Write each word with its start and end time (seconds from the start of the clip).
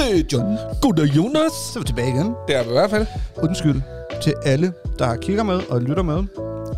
Goddag, 0.00 0.32
John. 0.32 0.56
Goddag, 0.82 1.04
Jonas. 1.16 1.52
Så 1.52 1.78
er 1.78 1.80
vi 1.80 1.86
tilbage 1.86 2.08
igen. 2.08 2.34
Det 2.48 2.56
er 2.56 2.62
vi 2.62 2.68
i 2.68 2.72
hvert 2.72 2.90
fald. 2.90 3.06
Undskyld 3.42 3.80
til 4.22 4.34
alle, 4.44 4.72
der 4.98 5.16
kigger 5.16 5.42
med 5.42 5.60
og 5.70 5.80
lytter 5.82 6.02
med. 6.02 6.22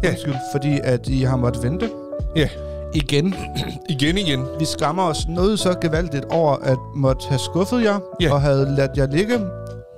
Ja. 0.04 0.08
Undskyld, 0.10 0.34
fordi 0.52 0.80
at 0.84 1.08
I 1.08 1.22
har 1.22 1.36
måttet 1.36 1.62
vente 1.62 1.90
Ja, 2.36 2.48
igen. 2.94 3.34
igen 3.98 4.18
igen. 4.18 4.44
Vi 4.58 4.64
skammer 4.64 5.02
os 5.02 5.28
noget 5.28 5.58
så 5.58 5.74
gevaldigt 5.80 6.24
over 6.24 6.52
at 6.56 6.78
måtte 6.96 7.26
have 7.28 7.38
skuffet 7.38 7.82
jer 7.84 7.98
Ja. 8.20 8.32
og 8.32 8.40
havde 8.40 8.74
ladt 8.76 8.90
jer 8.96 9.06
ligge. 9.06 9.38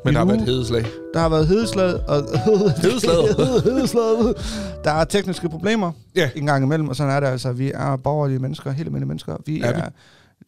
Men 0.05 0.15
der 0.15 0.19
har 0.21 0.27
været 0.27 0.41
hedeslag. 0.43 0.85
Der 1.15 1.21
har 1.21 1.29
været 1.29 1.47
hedeslag 1.49 1.95
og... 2.09 2.23
Hedeslaget. 2.83 3.63
hedeslaget. 3.65 4.37
Der 4.85 4.91
er 4.91 5.05
tekniske 5.05 5.49
problemer 5.49 5.93
Ja. 6.17 6.31
en 6.37 6.47
gang 6.47 6.65
imellem, 6.65 6.89
og 6.89 6.97
sådan 6.97 7.13
er 7.13 7.21
det 7.21 7.27
altså. 7.27 7.53
Vi 7.53 7.71
er 7.75 7.97
borgerlige 7.97 8.39
mennesker, 8.39 8.71
helt 8.71 8.87
almindelige 8.87 9.09
mennesker. 9.09 9.37
Vi 9.47 9.61
Er 9.61 9.75
vi? 9.75 9.81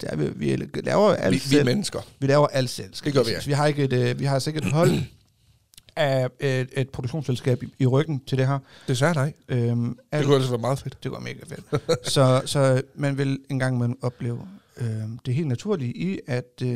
Det 0.00 0.08
er, 0.12 0.16
vi, 0.16 0.28
vi 0.36 0.56
laver 0.84 1.14
alt 1.14 1.32
Vi, 1.32 1.36
vi 1.36 1.40
selv. 1.40 1.60
er 1.60 1.64
mennesker. 1.64 2.00
Vi 2.18 2.26
laver 2.26 2.46
alt 2.46 2.70
selv. 2.70 2.92
Det 3.04 3.12
gør 3.12 3.22
vi, 3.22 3.30
ja. 3.30 3.38
Vi 3.46 3.52
har 3.52 3.66
ikke 3.66 3.84
et, 3.84 3.92
øh, 3.92 4.18
vi 4.20 4.24
har 4.24 4.38
sikkert 4.38 4.64
et 4.64 4.72
hold 4.72 4.90
af 5.96 6.28
et, 6.40 6.68
et 6.72 6.88
produktionsselskab 6.90 7.62
i, 7.62 7.72
i 7.78 7.86
ryggen 7.86 8.20
til 8.26 8.38
det 8.38 8.46
her. 8.46 8.58
Desværre 8.88 9.14
nej. 9.14 9.32
Øhm, 9.48 9.88
Det 9.88 9.96
alt, 10.12 10.24
kunne 10.24 10.34
ellers 10.34 10.50
være 10.50 10.60
meget 10.60 10.78
fedt. 10.78 10.98
det 11.02 11.10
går 11.10 11.20
mega 11.20 11.40
fedt. 11.48 12.08
så, 12.12 12.42
så 12.46 12.82
man 12.94 13.18
vil 13.18 13.38
engang 13.50 13.78
man 13.78 13.96
opleve 14.02 14.48
øh, 14.76 14.86
det 15.26 15.34
helt 15.34 15.48
naturlige 15.48 15.92
i, 15.96 16.18
at 16.26 16.52
øh, 16.62 16.68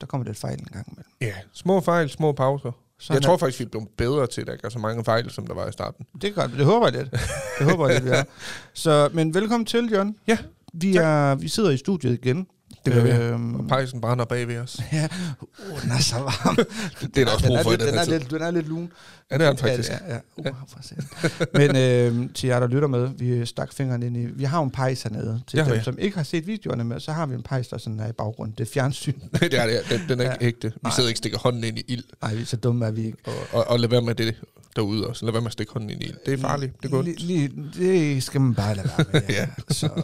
der 0.00 0.06
kommer 0.06 0.26
lidt 0.26 0.38
fejl 0.38 0.58
en 0.58 0.64
gang 0.72 0.86
imellem. 0.88 1.12
Ja, 1.20 1.32
små 1.52 1.80
fejl, 1.80 2.10
små 2.10 2.32
pauser. 2.32 2.72
Så 2.98 3.12
jeg 3.12 3.22
tror 3.22 3.36
faktisk, 3.36 3.58
vi 3.60 3.64
er 3.64 3.68
blevet 3.68 3.88
bedre 3.96 4.26
til, 4.26 4.40
at 4.40 4.46
der 4.46 4.52
ikke 4.52 4.64
er 4.64 4.68
så 4.68 4.78
mange 4.78 5.04
fejl, 5.04 5.30
som 5.30 5.46
der 5.46 5.54
var 5.54 5.68
i 5.68 5.72
starten. 5.72 6.06
Det 6.22 6.24
er 6.30 6.32
godt, 6.34 6.50
det 6.52 6.64
håber 6.64 6.86
jeg 6.88 6.96
lidt. 6.98 7.10
Det 7.58 7.70
håber 7.70 7.88
jeg 7.88 7.94
lidt, 8.00 8.04
vi 8.12 8.16
er. 8.16 8.24
Så, 8.74 9.08
men 9.12 9.34
velkommen 9.34 9.66
til, 9.66 9.88
John. 9.92 10.16
Ja, 10.26 10.38
Vi, 10.80 10.92
tak. 10.92 11.02
er, 11.04 11.34
vi 11.34 11.48
sidder 11.48 11.70
i 11.70 11.76
studiet 11.76 12.12
igen. 12.24 12.46
Det 12.84 12.94
gør 12.94 13.02
vi. 13.02 13.10
Øhm, 13.10 13.54
Og 13.54 13.66
pejsen 13.68 14.00
brænder 14.00 14.24
bag 14.24 14.48
ved 14.48 14.58
os. 14.58 14.80
ja, 14.92 15.08
uh, 15.40 15.82
den 15.82 15.90
er 15.90 15.98
så 16.00 16.16
varm. 16.16 16.56
Det 17.14 17.18
er 17.20 17.24
der 17.24 17.32
også 17.32 17.46
den 17.46 17.48
brug 17.48 17.56
er 17.56 17.62
for 17.62 17.70
i 17.70 17.72
lidt, 17.72 17.80
den 17.80 17.88
den, 17.88 17.94
her 17.94 18.00
er 18.00 18.04
tid. 18.04 18.12
lidt, 18.18 18.30
den 18.30 18.42
er 18.42 18.50
lidt 18.50 18.68
lun. 18.68 18.92
Ja, 19.30 19.38
det 19.38 19.44
er 19.46 19.48
den 19.50 19.58
faktisk. 19.58 19.90
Ja, 19.90 19.98
ja, 20.08 20.18
ja. 20.44 20.50
Uh, 20.50 20.56
for 20.68 20.78
satan. 20.82 21.46
Men 21.54 21.76
øh, 22.24 22.34
til 22.34 22.46
jer, 22.46 22.60
der 22.60 22.66
lytter 22.66 22.88
med, 22.88 23.08
vi 23.18 23.46
stak 23.46 23.72
fingeren 23.72 24.02
ind 24.02 24.16
i... 24.16 24.26
Vi 24.26 24.44
har 24.44 24.58
jo 24.58 24.64
en 24.64 24.70
pejs 24.70 25.02
hernede. 25.02 25.42
Til 25.46 25.58
har 25.62 25.68
dem, 25.70 25.78
vi. 25.78 25.84
som 25.84 25.98
ikke 25.98 26.16
har 26.16 26.24
set 26.24 26.46
videoerne 26.46 26.84
med, 26.84 27.00
så 27.00 27.12
har 27.12 27.26
vi 27.26 27.34
en 27.34 27.42
pejs, 27.42 27.68
der 27.68 27.78
sådan 27.78 28.00
er 28.00 28.08
i 28.08 28.12
baggrunden. 28.12 28.54
Det 28.58 28.68
er 28.68 28.72
fjernsyn. 28.72 29.12
det 29.40 29.54
er 29.54 29.66
det. 29.66 29.80
Den, 29.90 30.00
den 30.08 30.20
er 30.20 30.24
ikke 30.24 30.36
Ja. 30.40 30.46
ægte. 30.46 30.68
Vi 30.68 30.74
Nej. 30.82 30.92
sidder 30.92 31.08
ikke 31.08 31.14
og 31.16 31.18
stikker 31.18 31.38
hånden 31.38 31.64
ind 31.64 31.78
i 31.78 31.84
ild. 31.88 32.04
Nej, 32.22 32.34
vi 32.34 32.40
er 32.42 32.46
så 32.46 32.56
dumme 32.56 32.86
er 32.86 32.90
vi 32.90 33.04
ikke. 33.06 33.18
Og, 33.26 33.32
og, 33.52 33.68
og 33.70 33.80
lad 33.80 33.88
være 33.88 34.02
med 34.02 34.14
det 34.14 34.34
derude 34.76 35.06
også. 35.06 35.24
Lad 35.24 35.32
være 35.32 35.40
med 35.42 35.46
at 35.46 35.52
stikke 35.52 35.72
hånden 35.72 35.90
ind 35.90 36.02
i. 36.02 36.12
Det 36.26 36.34
er 36.34 36.38
farligt. 36.38 36.82
Det 36.82 36.90
går 36.90 37.02
Lige, 37.02 37.16
lige, 37.18 37.50
det 37.78 38.22
skal 38.22 38.40
man 38.40 38.54
bare 38.54 38.74
lade 38.74 38.88
være 38.96 39.06
med. 39.12 39.22
Ja. 39.28 39.34
Ja. 39.34 39.46
Så. 39.70 40.02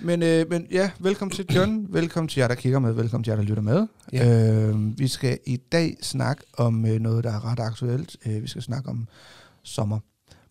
Men, 0.00 0.22
øh, 0.22 0.50
men 0.50 0.66
ja, 0.70 0.90
velkommen 0.98 1.34
til 1.36 1.46
John. 1.54 1.86
Velkommen 1.90 2.28
til 2.28 2.40
jer, 2.40 2.48
der 2.48 2.54
kigger 2.54 2.78
med. 2.78 2.92
Velkommen 2.92 3.24
til 3.24 3.30
jer, 3.30 3.36
der 3.36 3.42
lytter 3.44 3.62
med. 3.62 3.86
Ja. 4.12 4.52
Øh, 4.68 4.98
vi 4.98 5.08
skal 5.08 5.38
i 5.46 5.56
dag 5.56 5.96
snakke 6.02 6.42
om 6.56 6.86
øh, 6.86 7.00
noget, 7.00 7.24
der 7.24 7.30
er 7.32 7.44
ret 7.52 7.60
aktuelt. 7.60 8.16
Øh, 8.26 8.42
vi 8.42 8.48
skal 8.48 8.62
snakke 8.62 8.88
om 8.88 9.08
sommer. 9.62 9.98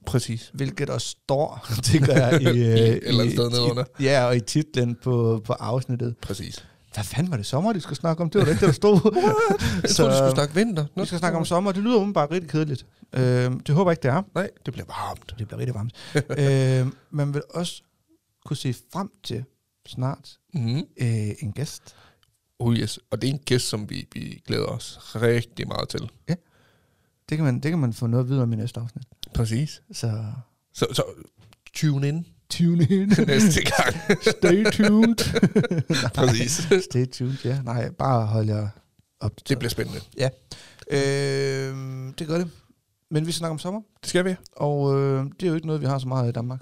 Præcis. 0.06 0.52
Hvilket 0.54 0.88
der 0.88 0.98
står, 0.98 1.68
tænker 1.84 2.14
jeg, 2.14 2.42
i, 2.42 2.46
øh, 2.46 2.54
I 2.54 2.60
eller 2.60 3.20
andet 3.22 3.32
sted 3.34 3.50
nedenunder. 3.50 3.84
Ja, 4.00 4.26
og 4.26 4.36
i 4.36 4.40
titlen 4.40 4.98
på, 5.04 5.42
på 5.46 5.54
afsnittet. 5.54 6.16
Præcis. 6.22 6.66
Hvad 6.94 7.04
fanden 7.04 7.32
var 7.32 7.38
det 7.38 7.46
sommer, 7.46 7.74
de 7.74 7.82
skal 7.82 7.96
snakke 7.96 8.24
om? 8.24 8.30
Det 8.30 8.40
var 8.40 8.46
da 8.46 8.52
ikke 8.52 8.60
det, 8.60 8.68
der 8.68 8.74
stod. 8.74 9.00
Jeg 9.82 9.90
så, 9.90 9.96
troede, 9.96 10.12
du 10.12 10.18
skulle 10.18 10.32
snakke 10.36 10.56
vinter. 10.56 10.86
Nå, 10.96 11.04
vi 11.04 11.08
skal 11.08 11.20
snakke 11.20 11.38
om 11.38 11.46
sommer. 11.46 11.72
Det 11.72 11.84
lyder 11.84 11.96
umiddelbart 11.98 12.32
rigtig 12.32 12.50
kedeligt. 12.50 12.86
Øh, 13.14 13.22
det 13.68 13.70
håber 13.76 13.92
jeg 13.92 13.94
ikke, 13.94 14.04
det 14.04 14.12
er. 14.12 14.24
Nej, 14.36 14.50
det 14.66 14.74
bliver 14.74 14.86
varmt. 14.88 15.36
Det 15.40 15.48
bliver 15.48 15.60
rigtig 15.60 15.76
varmt. 15.76 15.94
øh, 16.88 16.94
man 17.12 17.34
vil 17.34 17.42
også 17.50 17.82
kunne 18.46 18.58
se 18.58 18.76
frem 18.94 19.12
til 19.24 19.44
snart 19.88 20.38
Mm. 20.54 20.78
øh, 20.78 21.30
en 21.40 21.52
gæst. 21.54 21.96
Oh 22.60 22.76
yes. 22.76 23.00
Og 23.12 23.22
det 23.22 23.30
er 23.30 23.34
en 23.34 23.40
gæst, 23.40 23.68
som 23.68 23.90
vi, 23.90 24.08
vi 24.14 24.42
glæder 24.48 24.66
os 24.66 25.00
rigtig 25.16 25.68
meget 25.68 25.90
til. 25.90 26.10
Det 27.30 27.38
kan, 27.38 27.44
man, 27.46 27.60
det 27.60 27.72
kan 27.72 27.80
man 27.80 27.94
få 27.94 28.08
noget 28.08 28.28
videre 28.30 28.44
om 28.44 28.54
i 28.54 28.56
næste 28.56 28.80
afsnit. 28.80 29.06
Præcis. 29.36 29.82
Så 29.92 30.24
Så, 30.74 30.88
så 30.94 31.04
tune 31.74 32.08
in 32.08 32.26
tune 32.52 32.88
in. 32.90 33.08
næste 33.28 33.62
gang. 33.62 33.96
Stay 34.22 34.64
tuned. 34.72 35.16
Præcis. 36.16 36.68
Stay 36.92 37.06
tuned, 37.06 37.38
ja. 37.46 37.62
Nej, 37.66 37.90
bare 37.90 38.26
hold 38.26 38.48
jer 38.48 38.68
op. 39.20 39.32
Det 39.50 39.60
bliver 39.60 39.70
spændende. 39.70 40.00
Øh, 40.92 41.76
det 42.20 42.28
gør 42.28 42.38
det. 42.38 42.50
Men 43.12 43.28
vi 43.28 43.32
snakker 43.32 43.52
om 43.52 43.60
sommer, 43.60 43.82
Det 44.02 44.10
skal 44.10 44.26
vi. 44.26 44.36
og 44.56 45.00
øh, 45.00 45.26
det 45.40 45.44
er 45.44 45.48
jo 45.48 45.56
ikke 45.56 45.68
noget, 45.68 45.82
vi 45.82 45.86
har 45.88 46.00
så 46.00 46.08
meget 46.08 46.30
i 46.30 46.32
Danmark. 46.32 46.60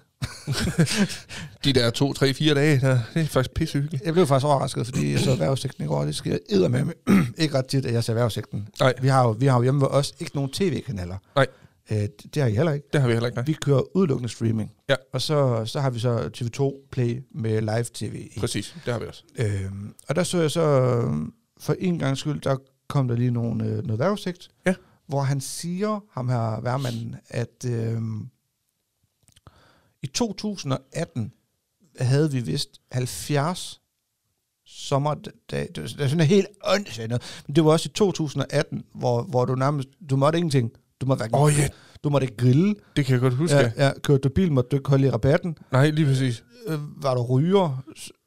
De 1.64 1.74
der 1.74 1.90
to, 1.90 2.14
tre, 2.14 2.34
fire 2.34 2.54
dage, 2.54 2.80
der, 2.80 3.00
det 3.14 3.22
er 3.22 3.26
faktisk 3.26 3.54
pissehyggeligt. 3.54 4.04
Jeg 4.06 4.14
blev 4.14 4.28
faktisk 4.28 4.46
overrasket, 4.46 4.86
fordi 4.86 5.12
jeg 5.12 5.20
så 5.20 5.32
erhvervssigten 5.32 5.84
i 5.84 5.88
går, 5.88 6.00
og 6.00 6.08
det 6.08 6.16
sker 6.16 6.68
med 6.68 6.84
ikke 7.38 7.58
ret 7.58 7.66
tit, 7.66 7.86
at 7.86 7.94
jeg 7.94 8.04
ser 8.04 8.14
erhvervssigten. 8.14 8.68
Nej. 8.80 8.94
Vi 9.02 9.08
har 9.08 9.24
jo, 9.24 9.30
vi 9.40 9.46
har 9.46 9.58
jo 9.58 9.64
hjemme 9.64 9.82
ved 9.82 9.88
os 9.88 10.14
ikke 10.20 10.36
nogen 10.36 10.52
tv-kanaler. 10.52 11.18
Nej. 11.36 11.48
Øh, 11.92 11.98
det, 11.98 12.36
det 12.36 12.42
har 12.42 12.50
I 12.50 12.54
heller 12.56 12.72
ikke. 12.72 12.88
Det 12.94 13.02
har 13.02 13.08
vi 13.08 13.14
heller 13.14 13.28
ikke. 13.28 13.36
Nej. 13.38 13.46
Vi 13.46 13.54
kører 13.54 13.96
udelukkende 13.98 14.30
streaming. 14.30 14.72
Ja. 14.90 14.96
Og 15.14 15.22
så, 15.22 15.66
så 15.66 15.80
har 15.80 15.90
vi 15.90 16.00
så 16.00 16.30
TV2 16.38 16.88
Play 16.92 17.24
med 17.32 17.62
live-tv 17.62 18.30
i. 18.36 18.40
Præcis, 18.40 18.76
det 18.86 18.94
har 18.94 19.00
vi 19.00 19.06
også. 19.08 19.24
Øhm, 19.36 19.94
og 20.10 20.16
der 20.16 20.24
så 20.24 20.42
jeg 20.42 20.52
så, 20.52 21.02
for 21.60 21.74
en 21.80 22.00
gang 22.00 22.18
skyld, 22.18 22.42
der 22.42 22.58
kom 22.88 23.08
der 23.08 23.16
lige 23.16 23.32
nogle, 23.32 23.66
øh, 23.66 23.84
noget 23.86 24.00
vejrudsigt, 24.00 24.50
Ja. 24.66 24.74
hvor 25.08 25.22
han 25.22 25.42
siger, 25.42 26.00
ham 26.12 26.30
her 26.30 26.62
værmanden, 26.62 27.16
at 27.30 27.66
øhm, 27.68 28.28
i 30.04 30.08
2018 30.08 31.34
havde 32.00 32.32
vi 32.32 32.40
vist 32.42 32.82
70 32.92 33.82
sommerdage. 34.66 35.68
Det 35.76 35.78
er 35.78 36.08
sådan 36.08 36.20
helt 36.20 36.48
åndssvagt. 36.64 37.44
Men 37.48 37.56
det 37.56 37.66
var 37.66 37.72
også 37.72 37.90
i 37.90 37.94
2018, 37.94 38.84
hvor, 38.94 39.22
hvor 39.24 39.46
du 39.46 39.56
nærmest, 39.56 39.90
du 40.10 40.16
måtte 40.16 40.38
ingenting. 40.40 40.72
Du 41.02 41.06
måtte, 41.06 41.20
hverken, 41.22 41.36
oh, 41.36 41.52
ja, 41.60 41.68
du 42.04 42.10
måtte 42.10 42.26
ikke 42.26 42.38
grille. 42.38 42.76
det 42.96 43.06
kan 43.06 43.14
jeg 43.14 43.22
godt 43.22 43.34
huske. 43.34 43.58
Ja, 43.58 43.72
Ja. 43.78 43.92
kørte 44.04 44.22
du 44.22 44.30
bil, 44.30 44.52
måtte 44.52 44.68
du 44.70 44.76
ikke 44.76 44.90
holde 44.90 45.08
i 45.08 45.10
rabatten. 45.10 45.58
Nej, 45.72 45.90
lige 45.90 46.06
præcis. 46.06 46.44
Øh, 46.68 46.78
var 47.04 47.16
du 47.16 47.22
ryger, 47.22 47.84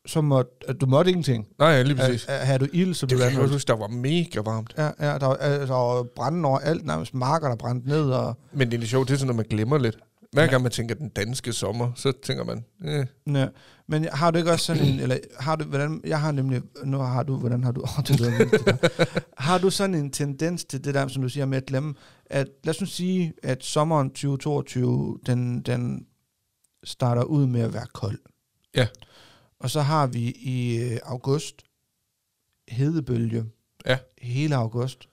så 0.06 0.20
måtte, 0.20 0.50
at 0.68 0.80
du 0.80 0.86
måtte 0.86 1.10
ingenting. 1.10 1.46
Nej, 1.58 1.82
lige 1.82 1.96
præcis. 1.96 2.26
Øh, 2.28 2.34
havde 2.34 2.58
du 2.58 2.66
ild, 2.72 2.94
så 2.94 3.06
Det 3.06 3.08
blev 3.08 3.18
kan 3.18 3.26
du 3.28 3.32
jeg 3.32 3.40
godt 3.40 3.50
huske, 3.52 3.68
der 3.68 3.76
var 3.76 3.88
mega 3.88 4.40
varmt. 4.40 4.74
Ja, 4.78 4.90
ja, 5.00 5.18
der 5.18 5.26
var, 5.26 5.34
altså, 5.34 5.74
der 5.74 5.80
var 5.80 6.02
branden 6.16 6.44
over 6.44 6.58
alt, 6.58 6.86
nærmest 6.86 7.14
marker, 7.14 7.48
der 7.48 7.56
brændte 7.56 7.88
ned. 7.88 8.10
Og, 8.10 8.36
Men 8.52 8.68
det 8.70 8.74
er 8.74 8.78
lidt 8.78 8.90
sjovt, 8.90 9.08
det 9.08 9.14
er 9.14 9.18
sådan 9.18 9.26
noget, 9.26 9.36
man 9.50 9.56
glemmer 9.58 9.78
lidt. 9.78 9.98
Hver 10.32 10.46
gang 10.46 10.62
man 10.62 10.72
tænker 10.72 10.94
den 10.94 11.08
danske 11.08 11.52
sommer, 11.52 11.92
så 11.94 12.12
tænker 12.24 12.44
man, 12.44 12.64
eh, 12.84 13.06
ja. 13.34 13.46
Men 13.88 14.08
har 14.12 14.30
du 14.30 14.38
ikke 14.38 14.50
også 14.52 14.64
sådan 14.64 14.84
en, 14.84 15.00
eller 15.00 15.16
har 15.40 15.56
du, 15.56 15.64
hvordan, 15.64 16.00
jeg 16.04 16.20
har 16.20 16.32
nemlig, 16.32 16.62
nu 16.84 16.98
har 16.98 17.22
du, 17.22 17.36
hvordan 17.36 17.64
har 17.64 17.72
du, 17.72 17.80
oh, 17.80 18.04
det 18.08 18.20
lyder 18.20 18.38
vildt, 18.38 18.52
det 18.52 18.64
der. 18.66 19.04
har 19.38 19.58
du 19.58 19.70
sådan 19.70 19.94
en 19.94 20.10
tendens 20.10 20.64
til 20.64 20.84
det 20.84 20.94
der, 20.94 21.08
som 21.08 21.22
du 21.22 21.28
siger 21.28 21.46
med 21.46 21.56
at 21.56 21.66
glemme, 21.66 21.94
at 22.32 22.48
lad 22.64 22.74
os 22.74 22.80
nu 22.80 22.86
sige, 22.86 23.32
at 23.42 23.64
sommeren 23.64 24.10
2022, 24.10 25.18
den, 25.26 25.62
den 25.62 26.06
starter 26.84 27.22
ud 27.22 27.46
med 27.46 27.60
at 27.60 27.74
være 27.74 27.86
kold. 27.86 28.18
Ja. 28.74 28.88
Og 29.58 29.70
så 29.70 29.80
har 29.80 30.06
vi 30.06 30.30
i 30.30 30.76
øh, 30.78 30.98
august 31.04 31.62
hedebølge. 32.68 33.44
Ja. 33.86 33.98
Hele 34.18 34.56
august. 34.56 35.08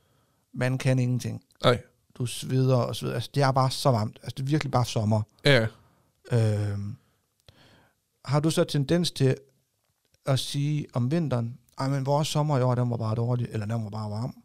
Man 0.54 0.78
kan 0.78 1.00
ingenting. 1.00 1.44
nej. 1.64 1.82
du 2.16 2.26
sveder 2.26 2.76
og 2.76 2.96
sveder. 2.96 3.14
Altså, 3.14 3.30
det 3.36 3.44
er 3.44 3.52
bare 3.52 3.72
så 3.72 3.90
varmt. 3.92 4.20
Altså, 4.24 4.36
det 4.38 4.44
er 4.44 4.48
virkelig 4.48 4.72
bare 4.72 4.86
sommer. 4.86 5.22
Ja, 5.46 5.68
Øhm, 6.32 6.96
har 8.26 8.40
du 8.40 8.50
så 8.50 8.64
tendens 8.64 9.12
til 9.12 9.36
at 10.26 10.40
sige 10.40 10.86
om 10.94 11.12
vinteren, 11.12 11.58
ej, 11.78 11.90
men 11.90 12.06
vores 12.06 12.28
sommer 12.28 12.58
i 12.58 12.62
år, 12.62 12.76
den 12.76 12.90
var 12.90 12.98
bare 12.98 13.16
dårlig, 13.16 13.48
eller 13.52 13.66
den 13.66 13.84
var 13.84 13.90
bare 13.90 14.10
varm? 14.10 14.44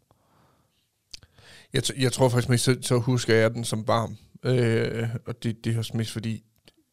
Jeg, 1.75 1.83
t- 1.85 2.01
jeg 2.01 2.11
tror 2.11 2.29
faktisk 2.29 2.49
mest, 2.49 2.63
så, 2.63 2.75
så 2.81 2.97
husker 2.99 3.35
jeg 3.35 3.53
den 3.53 3.63
som 3.63 3.87
varm. 3.87 4.17
Øh, 4.45 5.09
og 5.27 5.43
det, 5.43 5.65
det 5.65 5.73
er 5.73 5.77
også 5.77 5.97
mest 5.97 6.11
fordi, 6.11 6.43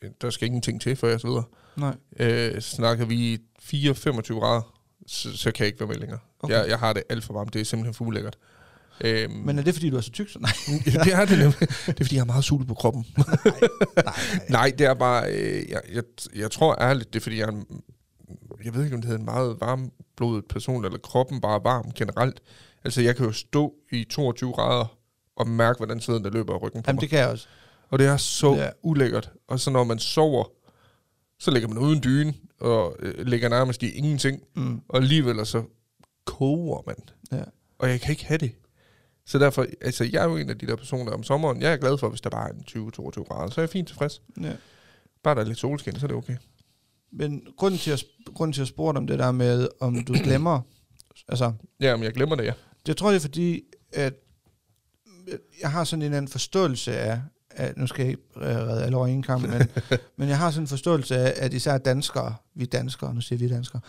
øh, 0.02 0.10
der 0.20 0.30
skal 0.30 0.46
ingenting 0.46 0.80
til, 0.80 0.96
før 0.96 1.08
jeg 1.08 1.20
sveder. 1.20 1.42
Nej. 1.76 1.94
Øh, 2.18 2.60
snakker 2.60 3.04
vi 3.04 3.38
4-25 3.62 4.38
grader, 4.40 4.78
så, 5.06 5.36
så 5.36 5.52
kan 5.52 5.64
jeg 5.64 5.66
ikke 5.66 5.80
være 5.80 5.88
med 5.88 5.96
længere. 5.96 6.18
Okay. 6.40 6.54
Jeg, 6.54 6.68
jeg 6.68 6.78
har 6.78 6.92
det 6.92 7.02
alt 7.08 7.24
for 7.24 7.34
varmt. 7.34 7.54
Det 7.54 7.60
er 7.60 7.64
simpelthen 7.64 7.94
for 7.94 8.04
ulækkert. 8.04 8.36
Øhm, 9.04 9.32
Men 9.32 9.58
er 9.58 9.62
det, 9.62 9.74
fordi 9.74 9.90
du 9.90 9.96
er 9.96 10.00
så 10.00 10.10
tyk? 10.10 10.28
Så 10.30 10.38
nej. 10.38 10.50
det 11.04 11.12
er 11.12 11.24
det 11.24 11.38
nemlig. 11.38 11.58
Det 11.60 11.70
er 12.00 12.04
fordi, 12.04 12.14
jeg 12.14 12.20
har 12.20 12.24
meget 12.26 12.44
sul 12.44 12.66
på 12.66 12.74
kroppen. 12.74 13.06
nej, 13.16 13.26
nej. 13.96 14.10
Nej, 14.48 14.72
det 14.78 14.86
er 14.86 14.94
bare... 14.94 15.32
Øh, 15.32 15.70
jeg, 15.70 15.80
jeg, 15.92 16.02
jeg 16.36 16.50
tror 16.50 16.82
ærligt, 16.82 17.12
det 17.12 17.18
er 17.18 17.22
fordi, 17.22 17.38
jeg 17.38 17.44
er 17.44 17.52
en, 17.52 17.66
Jeg 18.64 18.74
ved 18.74 18.84
ikke, 18.84 18.94
om 18.96 19.00
det 19.02 19.08
hedder 19.08 19.18
en 19.20 19.24
meget 19.24 19.56
varmblodet 19.60 20.44
person, 20.48 20.84
eller 20.84 20.98
kroppen 20.98 21.40
bare 21.40 21.60
varm 21.64 21.90
generelt. 21.96 22.40
Altså, 22.84 23.02
jeg 23.02 23.16
kan 23.16 23.26
jo 23.26 23.32
stå 23.32 23.74
i 23.92 24.04
22 24.04 24.52
grader 24.52 24.98
og 25.36 25.48
mærke, 25.48 25.76
hvordan 25.76 26.00
sveden 26.00 26.24
der 26.24 26.30
løber 26.30 26.54
af 26.54 26.62
ryggen 26.62 26.82
på 26.82 26.86
Jamen, 26.88 26.96
mig. 26.96 27.00
det 27.00 27.10
kan 27.10 27.18
jeg 27.18 27.28
også. 27.28 27.46
Og 27.90 27.98
det 27.98 28.06
er 28.06 28.16
så 28.16 28.54
Ja. 28.54 28.70
ulækkert. 28.82 29.30
Og 29.48 29.60
så 29.60 29.70
når 29.70 29.84
man 29.84 29.98
sover, 29.98 30.44
så 31.38 31.50
ligger 31.50 31.68
man 31.68 31.78
uden 31.78 32.02
dyne, 32.04 32.34
og 32.60 32.96
øh, 32.98 33.26
ligger 33.26 33.48
nærmest 33.48 33.82
i 33.82 33.90
ingenting. 33.90 34.40
Mm. 34.56 34.80
Og 34.88 34.96
alligevel 35.00 35.46
så 35.46 35.62
koger 36.24 36.82
man. 36.86 36.96
Ja. 37.32 37.44
Og 37.78 37.88
jeg 37.88 38.00
kan 38.00 38.10
ikke 38.10 38.24
have 38.26 38.38
det. 38.38 38.52
Så 39.26 39.38
derfor, 39.38 39.66
altså 39.80 40.04
jeg 40.12 40.22
er 40.24 40.28
jo 40.28 40.36
en 40.36 40.50
af 40.50 40.58
de 40.58 40.66
der 40.66 40.76
personer 40.76 41.12
om 41.12 41.22
sommeren, 41.22 41.60
jeg 41.62 41.72
er 41.72 41.76
glad 41.76 41.98
for, 41.98 42.08
hvis 42.08 42.20
der 42.20 42.30
bare 42.30 42.48
er 42.48 42.52
en 42.52 42.90
20-22 42.90 43.24
grader, 43.24 43.50
så 43.50 43.60
er 43.60 43.62
jeg 43.62 43.70
fint 43.70 43.88
tilfreds. 43.88 44.22
Ja. 44.40 44.52
Bare 45.22 45.34
der 45.34 45.40
er 45.40 45.44
lidt 45.44 45.58
solskin, 45.58 45.98
så 45.98 46.06
er 46.06 46.08
det 46.08 46.16
okay. 46.16 46.36
Men 47.12 47.42
grunden 47.56 47.80
til, 47.80 47.90
at, 47.90 48.04
grunden 48.34 48.52
til 48.52 48.62
at 48.62 48.68
spørge 48.68 48.92
dig 48.92 48.98
om 48.98 49.06
det 49.06 49.18
der 49.18 49.32
med, 49.32 49.68
om 49.80 50.04
du 50.04 50.12
glemmer 50.12 50.60
Altså, 51.28 51.52
Ja, 51.80 51.96
men 51.96 52.04
jeg 52.04 52.12
glemmer 52.12 52.36
det, 52.36 52.44
ja. 52.44 52.52
Det 52.86 52.96
tror 52.96 53.10
jeg, 53.10 53.20
fordi, 53.20 53.62
at 53.92 54.14
jeg 55.62 55.70
har 55.70 55.84
sådan 55.84 56.02
en 56.02 56.12
anden 56.14 56.28
forståelse 56.28 56.96
af, 56.98 57.20
at 57.50 57.76
nu 57.76 57.86
skal 57.86 58.02
jeg 58.02 58.10
ikke 58.10 58.22
øh, 58.36 58.42
redde 58.42 58.84
alle 58.84 58.96
over 58.96 59.06
en 59.06 59.22
kamp, 59.22 59.42
men, 59.48 59.62
men 60.18 60.28
jeg 60.28 60.38
har 60.38 60.50
sådan 60.50 60.62
en 60.62 60.68
forståelse 60.68 61.16
af, 61.16 61.44
at 61.44 61.52
især 61.52 61.78
danskere, 61.78 62.34
vi 62.54 62.64
danskere, 62.66 63.14
nu 63.14 63.20
siger 63.20 63.38
vi 63.38 63.48
danskere, 63.48 63.80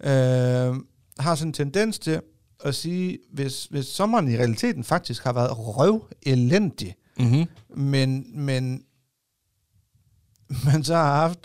øh, 0.00 0.76
har 1.18 1.34
sådan 1.34 1.48
en 1.48 1.52
tendens 1.52 1.98
til 1.98 2.20
at 2.64 2.74
sige, 2.74 3.18
hvis, 3.32 3.64
hvis 3.64 3.86
sommeren 3.86 4.28
i 4.28 4.36
realiteten 4.36 4.84
faktisk 4.84 5.24
har 5.24 5.32
været 5.32 5.50
røv 5.58 6.08
elendig, 6.22 6.94
Mm-hmm. 7.18 7.46
men, 7.76 8.26
men 8.44 8.84
man 10.64 10.84
så 10.84 10.94
har 10.94 11.14
haft 11.16 11.38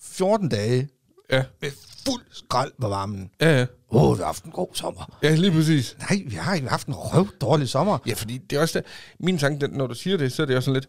14 0.00 0.48
dage 0.48 0.88
Ja. 1.30 1.44
med 1.60 1.70
fuld 2.10 2.22
skrald 2.30 2.72
på 2.80 2.88
varmen. 2.88 3.30
Ja, 3.40 3.58
ja. 3.58 3.66
Åh, 3.90 4.02
oh, 4.02 4.16
vi 4.16 4.20
har 4.20 4.26
haft 4.26 4.44
en 4.44 4.50
god 4.50 4.68
sommer. 4.74 5.18
Ja, 5.22 5.34
lige 5.34 5.52
præcis. 5.52 5.96
Nej, 5.98 6.22
vi 6.26 6.34
har 6.34 6.54
ikke 6.54 6.68
haft 6.68 6.86
en 6.86 6.94
røv 6.94 7.26
dårlig 7.40 7.68
sommer. 7.68 7.98
Ja, 8.06 8.14
fordi 8.14 8.38
det 8.38 8.56
er 8.56 8.60
også 8.60 8.78
det. 8.78 8.86
Min 9.20 9.38
tanke, 9.38 9.68
når 9.68 9.86
du 9.86 9.94
siger 9.94 10.16
det, 10.16 10.32
så 10.32 10.42
er 10.42 10.46
det 10.46 10.56
også 10.56 10.64
sådan 10.64 10.74
lidt, 10.74 10.88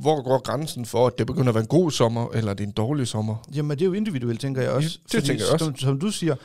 hvor 0.00 0.22
går 0.22 0.42
grænsen 0.42 0.86
for, 0.86 1.06
at 1.06 1.18
det 1.18 1.26
begynder 1.26 1.48
at 1.48 1.54
være 1.54 1.62
en 1.62 1.68
god 1.68 1.90
sommer, 1.90 2.28
eller 2.34 2.54
det 2.54 2.64
er 2.64 2.68
en 2.68 2.72
dårlig 2.72 3.08
sommer? 3.08 3.36
Jamen, 3.54 3.78
det 3.78 3.82
er 3.84 3.86
jo 3.86 3.92
individuelt, 3.92 4.40
tænker 4.40 4.62
jeg 4.62 4.70
også. 4.70 4.98
Ja, 5.12 5.18
det 5.18 5.26
tænker 5.26 5.44
jeg 5.44 5.52
også. 5.52 5.64
Som, 5.64 5.76
som 5.76 6.00
du 6.00 6.10
siger, 6.10 6.36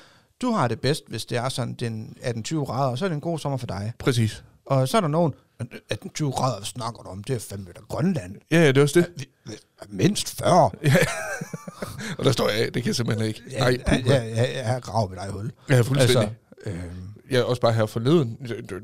du 0.42 0.52
har 0.52 0.68
det 0.68 0.80
bedst, 0.82 1.04
hvis 1.08 1.26
det 1.26 1.38
er 1.38 1.50
sådan 1.50 1.74
den 1.74 2.18
18-20 2.22 2.56
grader, 2.56 2.92
og 2.92 2.98
så 2.98 3.06
er 3.06 3.10
det 3.10 3.16
en 3.16 3.22
god 3.22 3.40
sommer 3.40 3.58
for 3.58 3.68
dig. 3.68 3.94
Præcis. 4.00 4.44
Og 4.66 4.88
så 4.88 4.98
er 4.98 5.02
der 5.02 5.08
nogen, 5.08 5.34
18-20 5.62 6.30
grader, 6.30 6.64
snakker 6.64 7.02
du 7.02 7.10
om? 7.10 7.24
Det 7.24 7.36
er 7.36 7.40
fandme 7.40 7.70
der 7.76 7.82
Grønland. 7.90 8.36
Ja, 8.52 8.62
ja, 8.62 8.68
det 8.68 8.78
er 8.78 8.82
også 8.82 9.00
det. 9.00 9.28
Mindst 9.90 10.38
40. 10.38 10.72
Og 12.18 12.26
der 12.26 12.32
står 12.32 12.50
jeg 12.50 12.60
af, 12.60 12.74
det 12.74 12.84
kan 12.84 12.88
jeg 12.88 12.96
simpelthen 12.96 13.28
ikke. 13.28 13.42
Nej, 13.60 13.78
ja, 13.88 13.96
ja, 14.06 14.24
ja, 14.24 14.72
jeg 14.74 14.82
graver 14.82 15.16
dig 15.16 15.26
i 15.30 15.32
hul. 15.32 15.52
Ja, 15.70 15.82
fuldstændig. 15.82 16.18
Altså, 16.18 16.30
øhm, 16.66 17.12
Ja, 17.32 17.42
også 17.42 17.62
bare 17.62 17.74
her 17.74 17.86
forleden. 17.86 18.38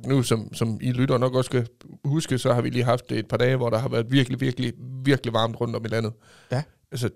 Nu, 0.06 0.24
som, 0.24 0.54
som 0.54 0.78
I 0.82 0.92
lytter 0.92 1.18
nok 1.18 1.34
også 1.36 1.48
skal 1.48 1.68
huske, 2.06 2.38
så 2.38 2.54
har 2.54 2.62
vi 2.62 2.70
lige 2.70 2.84
haft 2.84 3.12
et 3.12 3.28
par 3.28 3.38
dage, 3.38 3.56
hvor 3.56 3.70
der 3.70 3.78
har 3.78 3.90
været 3.90 4.12
virkelig, 4.12 4.42
virkelig, 4.42 4.74
virkelig 5.06 5.34
varmt 5.34 5.62
rundt 5.62 5.76
om 5.76 5.86
i 5.86 5.88
landet. 5.88 6.14
Ja. 6.52 6.64
Altså, 6.92 7.10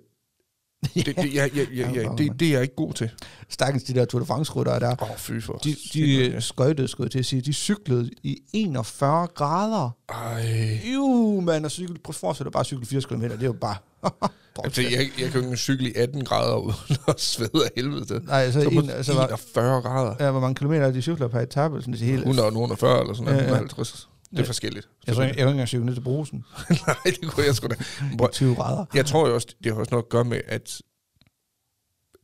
det, 0.96 1.06
det, 1.06 1.34
ja, 1.34 1.50
ja, 1.56 1.66
ja, 1.76 1.92
ja, 1.92 2.10
det, 2.18 2.40
det 2.40 2.48
er 2.48 2.52
jeg 2.52 2.62
ikke 2.62 2.76
god 2.76 2.94
til. 2.94 3.12
stakkels 3.50 3.84
de 3.84 3.94
der 3.94 4.06
Tour 4.06 4.20
de 4.20 4.26
France-ryttere 4.26 4.80
der, 4.80 4.96
Åh, 5.02 5.12
oh, 5.12 5.18
fy 5.18 5.40
for. 5.42 5.54
de, 5.54 5.76
de 5.94 6.42
skøjtede, 6.42 6.88
skulle 6.88 7.06
jeg 7.06 7.12
til 7.12 7.20
at 7.20 7.26
sige, 7.26 7.42
de 7.42 7.54
cyklede 7.54 8.10
i 8.24 8.38
41 8.54 9.28
grader. 9.28 9.90
Ej. 10.10 10.80
Jo, 10.94 11.40
man, 11.40 11.66
og 11.66 11.72
cykel, 11.72 12.00
prøv 12.00 12.30
at 12.30 12.38
dig 12.40 12.52
bare 12.52 12.60
at 12.60 12.66
cykle 12.66 12.86
80 12.86 13.06
km, 13.06 13.22
det 13.22 13.42
er 13.42 13.46
jo 13.46 13.54
bare... 13.54 13.76
Altså, 14.64 14.82
jeg, 14.82 15.10
jeg 15.20 15.32
kan 15.32 15.42
jo 15.42 15.46
ikke 15.48 15.58
cykle 15.58 15.90
i 15.90 15.94
18 15.96 16.24
grader 16.26 16.56
uden 16.58 16.98
at 17.08 17.22
svede 17.22 17.66
af 17.66 17.70
helvede 17.76 18.06
til. 18.06 18.22
Nej, 18.24 18.40
altså, 18.42 18.62
Så 18.62 18.68
en, 18.70 18.90
altså 18.90 19.14
var, 19.14 19.28
41 19.28 19.82
grader. 19.82 20.16
ja, 20.26 20.32
hvor 20.32 20.40
mange 20.40 20.56
kilometer 20.56 20.86
er 20.88 20.92
de 20.92 21.02
cykler 21.02 21.28
per 21.28 21.40
etape? 21.40 21.82
Sådan, 21.82 21.94
det 21.94 22.02
helt, 22.02 22.20
100 22.20 22.52
nogen 22.52 22.78
40 22.78 23.02
eller 23.02 23.14
sådan 23.14 23.26
noget. 23.26 23.38
Ja, 23.38 23.42
ja. 23.44 23.50
150. 23.50 24.10
Det 24.32 24.38
er 24.38 24.42
Ja. 24.42 24.48
forskelligt. 24.48 24.90
jeg 25.08 25.16
tror, 25.16 25.24
jeg, 25.24 25.30
jeg 25.30 25.40
ikke 25.40 25.50
engang 25.52 25.68
cykle 25.68 25.86
ned 25.86 25.94
til 25.94 26.02
brusen. 26.02 26.46
Nej, 26.88 26.96
det 27.06 27.32
kunne 27.32 27.46
jeg 27.46 27.56
sgu 27.56 27.68
da. 27.68 27.76
Prøv- 28.18 28.30
20 28.32 28.56
grader. 28.56 28.86
Jeg 28.94 29.06
tror 29.06 29.28
jo 29.28 29.34
også, 29.36 29.48
det 29.64 29.72
har 29.74 29.80
også 29.80 29.92
noget 29.92 30.04
at 30.04 30.10
gøre 30.10 30.24
med, 30.26 30.42
at 30.48 30.82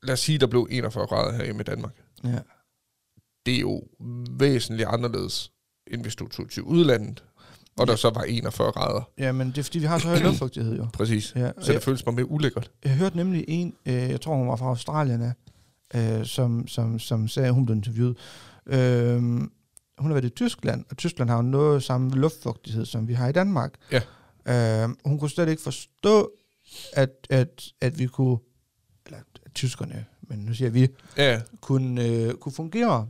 lad 0.04 0.14
os 0.14 0.20
sige, 0.20 0.38
der 0.38 0.48
blev 0.48 0.68
41 0.72 1.08
grader 1.08 1.38
herhjemme 1.38 1.62
i 1.62 1.64
Danmark. 1.64 1.94
Ja. 2.24 2.40
Det 3.46 3.56
er 3.56 3.60
jo 3.60 3.82
væsentligt 4.40 4.90
anderledes, 4.90 5.52
end 5.92 6.02
hvis 6.02 6.16
du 6.16 6.28
tog 6.28 6.50
til 6.50 6.64
udlandet, 6.64 7.24
og 7.78 7.88
der 7.88 7.96
så 7.96 8.10
var 8.10 8.22
41 8.24 8.72
grader. 8.72 9.10
ja, 9.18 9.32
men 9.32 9.48
det 9.48 9.58
er 9.58 9.64
fordi, 9.64 9.80
vi 9.80 9.86
har 9.86 9.98
så 9.98 10.08
høj 10.08 10.20
luftfugtighed 10.20 10.78
jo. 10.78 10.88
Præcis. 10.94 11.34
Ja, 11.36 11.52
Så 11.60 11.72
jeg, 11.72 11.76
det 11.76 11.84
føles 11.84 12.04
bare 12.04 12.16
mere 12.16 12.32
ulækkert. 12.32 12.72
jeg 12.84 12.92
hørte 12.96 13.18
nemlig 13.18 13.46
en, 13.48 13.74
øh, 13.86 13.94
jeg 13.94 14.22
tror 14.22 14.36
hun 14.36 14.48
var 14.48 14.56
fra 14.56 14.66
Australien, 14.66 15.34
øh, 15.96 16.26
som, 16.26 16.68
som, 16.68 17.00
som 17.00 17.28
sagde, 17.28 17.52
hun 17.52 17.66
blev 17.66 17.76
interviewet. 17.76 18.18
Øh, 18.66 19.22
hun 19.98 20.12
har 20.12 20.14
været 20.14 20.26
i 20.26 20.30
Tyskland, 20.30 20.86
og 20.90 20.98
Tyskland 20.98 21.30
har 21.30 21.36
jo 21.38 21.42
noget 21.42 21.84
samme 21.84 22.10
luftfugtighed, 22.12 22.86
som 22.86 23.08
vi 23.08 23.14
har 23.14 23.28
i 23.28 23.32
Danmark. 23.32 23.74
Ja. 23.92 24.02
Øh, 24.84 24.90
hun 25.06 25.20
kunne 25.20 25.30
slet 25.30 25.50
ikke 25.50 25.62
forstå, 25.62 26.32
at, 26.94 27.10
at, 27.30 27.64
at 27.82 28.00
vi 28.00 28.08
kunne, 28.08 28.38
eller 29.06 29.20
at 29.46 29.52
tyskerne, 29.56 30.06
men 30.22 30.40
nu 30.40 30.54
siger 30.54 30.70
vi, 30.70 30.88
Ja, 31.18 31.42
kunne, 31.62 32.04
øh, 32.08 32.34
kunne 32.34 32.52
fungere. 32.54 33.08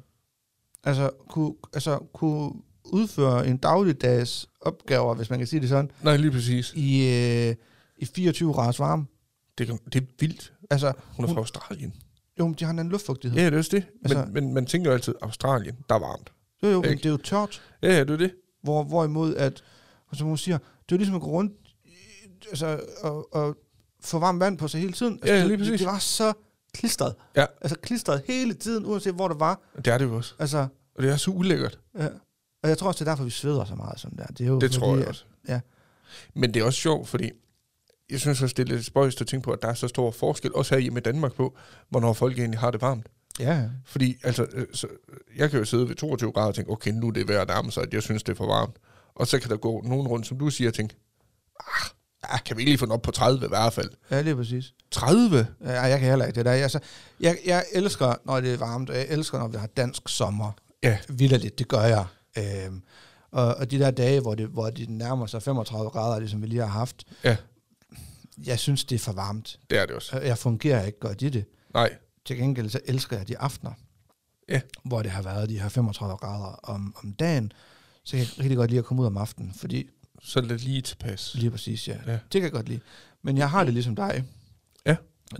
Altså 0.83 1.09
kunne, 1.29 1.53
altså 1.73 1.99
kunne 2.13 2.51
udføre 2.85 3.47
en 3.47 3.57
dagligdags 3.57 4.47
opgaver, 4.67 5.15
hvis 5.15 5.29
man 5.29 5.39
kan 5.39 5.47
sige 5.47 5.59
det 5.59 5.69
sådan, 5.69 5.91
nej, 6.03 6.17
lige 6.17 6.31
præcis. 6.31 6.73
i, 6.75 7.07
øh, 7.49 7.55
i 7.97 8.05
24 8.05 8.53
graders 8.53 8.79
varme. 8.79 9.05
Det, 9.57 9.67
kan- 9.67 9.79
det 9.93 10.01
er 10.01 10.05
vildt. 10.19 10.53
Altså, 10.69 10.93
Hun 11.15 11.25
er 11.25 11.27
Hun- 11.27 11.35
fra 11.35 11.41
Australien. 11.41 11.93
jo, 12.39 12.45
men 12.47 12.53
de 12.53 12.63
har 12.65 12.71
en 12.71 12.79
anden 12.79 12.91
luftfugtighed. 12.91 13.39
Ja, 13.39 13.45
det 13.45 13.53
er 13.53 13.57
også 13.57 13.71
det. 13.73 13.85
Men, 14.03 14.11
Altså- 14.17 14.31
men 14.33 14.53
man 14.53 14.65
tænker 14.65 14.89
jo 14.89 14.93
altid, 14.95 15.15
Australien, 15.21 15.75
der 15.89 15.95
er 15.95 15.99
varmt. 15.99 16.31
Jo, 16.63 16.67
jo, 16.69 16.81
men 16.81 16.97
det 16.97 17.05
er 17.05 17.09
jo 17.09 17.17
tørt. 17.17 17.61
Ja, 17.81 17.87
ja, 17.93 17.99
det 17.99 18.09
er 18.09 18.17
det. 18.17 18.31
Hvor, 18.63 18.83
hvorimod, 18.83 19.35
at, 19.35 19.63
som 20.13 20.27
hun 20.27 20.37
siger, 20.37 20.57
det 20.57 20.65
er 20.65 20.85
jo 20.91 20.97
ligesom 20.97 21.15
at 21.15 21.21
gå 21.21 21.27
rundt 21.27 21.53
altså, 22.49 22.79
og, 23.01 23.33
og 23.35 23.57
få 24.03 24.19
varmt 24.19 24.39
vand 24.39 24.57
på 24.57 24.67
sig 24.67 24.81
hele 24.81 24.93
tiden. 24.93 25.13
Altså, 25.13 25.33
Ja, 25.33 25.45
lige 25.45 25.57
præcis. 25.57 25.71
Det, 25.71 25.79
det 25.79 25.87
var 25.87 25.99
så 25.99 26.33
klistret. 26.73 27.15
Ja. 27.35 27.45
Altså 27.61 27.77
klistret 27.81 28.21
hele 28.27 28.53
tiden, 28.53 28.85
uanset 28.85 29.13
hvor 29.13 29.27
det 29.27 29.39
var. 29.39 29.61
Det 29.77 29.87
er 29.87 29.97
det 29.97 30.05
jo 30.05 30.15
også. 30.15 30.33
Altså, 30.39 30.67
Og 30.95 31.03
det 31.03 31.11
er 31.11 31.17
så 31.17 31.31
ulækkert. 31.31 31.79
ja. 31.99 32.07
Og 32.67 32.69
jeg 32.69 32.77
tror 32.77 32.87
også, 32.87 33.03
det 33.03 33.07
er 33.07 33.11
derfor, 33.11 33.23
vi 33.23 33.29
sveder 33.29 33.65
så 33.65 33.75
meget 33.75 33.99
sådan 33.99 34.17
der. 34.17 34.25
Det, 34.25 34.41
er 34.41 34.47
jo 34.47 34.59
Det 34.59 34.71
tror 34.71 34.87
fordi, 34.87 34.99
jeg 34.99 35.07
også. 35.07 35.23
ja. 35.47 35.59
Men 36.33 36.53
det 36.53 36.59
er 36.59 36.65
også 36.65 36.79
sjovt, 36.79 37.07
fordi 37.07 37.31
jeg 38.09 38.19
synes 38.19 38.41
også, 38.41 38.53
det 38.57 38.69
er 38.69 38.73
lidt 38.73 38.85
spøjst 38.85 39.21
at 39.21 39.27
tænke 39.27 39.43
på, 39.43 39.51
at 39.51 39.61
der 39.61 39.67
er 39.67 39.73
så 39.73 39.87
stor 39.87 40.11
forskel, 40.11 40.53
også 40.55 40.75
her 40.75 40.81
hjemme 40.81 40.99
i 40.99 41.01
Danmark 41.01 41.33
på, 41.33 41.57
hvornår 41.89 42.13
folk 42.13 42.39
egentlig 42.39 42.59
har 42.59 42.71
det 42.71 42.81
varmt. 42.81 43.07
Ja. 43.39 43.63
Fordi 43.85 44.17
altså, 44.23 44.45
øh, 44.53 44.65
så, 44.73 44.87
jeg 45.37 45.49
kan 45.49 45.59
jo 45.59 45.65
sidde 45.65 45.89
ved 45.89 45.95
22 45.95 46.31
grader 46.31 46.47
og 46.47 46.55
tænke, 46.55 46.71
okay, 46.71 46.91
nu 46.91 47.07
er 47.07 47.11
det 47.11 47.27
værd 47.27 47.41
at 47.41 47.47
nærme 47.47 47.71
sig, 47.71 47.83
at 47.83 47.93
jeg 47.93 48.03
synes, 48.03 48.23
det 48.23 48.31
er 48.31 48.35
for 48.35 48.47
varmt. 48.47 48.75
Og 49.15 49.27
så 49.27 49.39
kan 49.39 49.49
der 49.49 49.57
gå 49.57 49.81
nogen 49.81 50.07
rundt, 50.07 50.27
som 50.27 50.39
du 50.39 50.49
siger, 50.49 50.69
og 50.69 50.73
tænke, 50.73 50.95
ah, 51.59 51.89
ah, 52.23 52.39
kan 52.45 52.57
vi 52.57 52.61
ikke 52.61 52.69
lige 52.69 52.77
få 52.77 52.85
den 52.85 52.91
op 52.91 53.01
på 53.01 53.11
30 53.11 53.45
i 53.45 53.49
hvert 53.49 53.73
fald? 53.73 53.89
Ja, 54.11 54.21
lige 54.21 54.35
præcis. 54.35 54.73
30? 54.91 55.47
Ja, 55.63 55.81
jeg 55.81 55.99
kan 55.99 56.09
heller 56.09 56.25
ikke 56.25 56.35
det 56.35 56.45
der. 56.45 56.51
Altså, 56.51 56.79
jeg, 57.19 57.37
jeg 57.45 57.65
elsker, 57.73 58.13
når 58.25 58.41
det 58.41 58.53
er 58.53 58.57
varmt, 58.57 58.89
og 58.89 58.95
jeg 58.95 59.05
elsker, 59.09 59.39
når 59.39 59.47
vi 59.47 59.57
har 59.57 59.67
dansk 59.67 60.01
sommer. 60.05 60.51
Ja. 60.83 60.97
Vildt 61.09 61.59
det 61.59 61.67
gør 61.67 61.81
jeg. 61.81 62.05
Øhm, 62.37 62.81
og, 63.31 63.55
og 63.55 63.71
de 63.71 63.79
der 63.79 63.91
dage, 63.91 64.19
hvor 64.21 64.35
det, 64.35 64.47
hvor 64.47 64.69
det 64.69 64.89
nærmer 64.89 65.25
sig 65.25 65.43
35 65.43 65.89
grader, 65.89 66.19
ligesom 66.19 66.41
vi 66.41 66.47
lige 66.47 66.59
har 66.61 66.67
haft, 66.67 67.03
Ja. 67.23 67.37
jeg 68.45 68.59
synes, 68.59 68.85
det 68.85 68.95
er 68.95 68.99
for 68.99 69.11
varmt. 69.11 69.59
Det 69.69 69.77
er 69.77 69.85
det 69.85 69.95
også. 69.95 70.15
Og 70.17 70.25
Jeg 70.27 70.37
fungerer 70.37 70.85
ikke 70.85 70.99
godt 70.99 71.21
i 71.21 71.29
det. 71.29 71.45
Nej, 71.73 71.95
Til 72.25 72.37
gengæld 72.37 72.69
så 72.69 72.79
elsker 72.85 73.17
jeg 73.17 73.27
de 73.27 73.37
aftener, 73.37 73.71
Ja. 74.49 74.61
hvor 74.85 75.01
det 75.01 75.11
har 75.11 75.21
været 75.21 75.49
de 75.49 75.59
her 75.59 75.69
35 75.69 76.17
grader 76.17 76.59
om, 76.63 76.95
om 77.03 77.13
dagen. 77.13 77.51
Så 78.03 78.17
jeg 78.17 78.25
kan 78.27 78.39
rigtig 78.39 78.57
godt 78.57 78.69
lide 78.69 78.79
at 78.79 78.85
komme 78.85 79.01
ud 79.01 79.07
om 79.07 79.17
aftenen, 79.17 79.53
fordi 79.53 79.89
så 80.23 80.39
er 80.39 80.43
det 80.43 80.63
lige 80.63 80.81
tilpas. 80.81 81.35
lige 81.35 81.51
præcis, 81.51 81.87
ja. 81.87 81.97
Ja. 82.07 82.11
Det 82.11 82.19
kan 82.31 82.43
jeg 82.43 82.51
godt 82.51 82.69
lide. 82.69 82.79
Men 83.21 83.37
jeg 83.37 83.49
har 83.49 83.63
det 83.63 83.73
ligesom 83.73 83.95
dig. 83.95 84.23
Ja. 84.85 84.95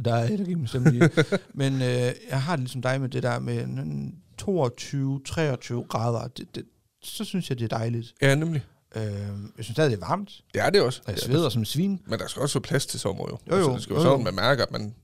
Der 0.05 0.15
er 0.15 0.23
et, 0.29 0.39
der 0.39 0.45
giver 0.45 0.81
mig 0.83 0.93
lige. 0.93 1.09
Men 1.53 1.73
øh, 1.73 2.11
jeg 2.29 2.41
har 2.41 2.55
det 2.55 2.59
ligesom 2.63 2.81
dig 2.81 3.01
med 3.01 3.09
det 3.09 3.23
der 3.23 3.39
med 3.39 3.63
en 3.63 4.15
22-23 4.41 5.87
grader. 5.87 6.27
Det, 6.27 6.55
det, 6.55 6.63
så 7.03 7.23
synes 7.25 7.49
jeg, 7.49 7.59
det 7.59 7.63
er 7.73 7.77
dejligt. 7.77 8.13
Ja, 8.21 8.35
nemelig. 8.35 8.63
Øh, 8.95 9.03
jeg 9.03 9.39
synes 9.59 9.67
stadig, 9.75 9.91
det 9.91 10.01
er 10.03 10.07
varmt, 10.07 10.43
Det 10.53 10.61
er 10.61 10.69
det 10.69 10.81
også. 10.81 11.01
og 11.05 11.07
jeg 11.11 11.15
Det 11.15 11.23
er 11.23 11.27
sveder 11.27 11.49
som 11.49 11.61
en 11.61 11.65
svin. 11.65 12.01
Men 12.07 12.19
der 12.19 12.27
skal 12.27 12.41
også 12.41 12.59
være 12.59 12.61
plads 12.67 12.85
til 12.85 12.99
sommer 12.99 13.25
jo. 13.29 13.37
Jo, 13.51 13.55
jo. 13.55 13.55
Altså, 13.61 13.73
det 13.73 13.83
skal 13.83 13.93
jo 13.93 13.99
Jo, 13.99 14.03
sådan, 14.05 14.23
man 14.23 14.35
mærker, 14.35 14.63
at 14.63 14.71
man, 14.71 14.95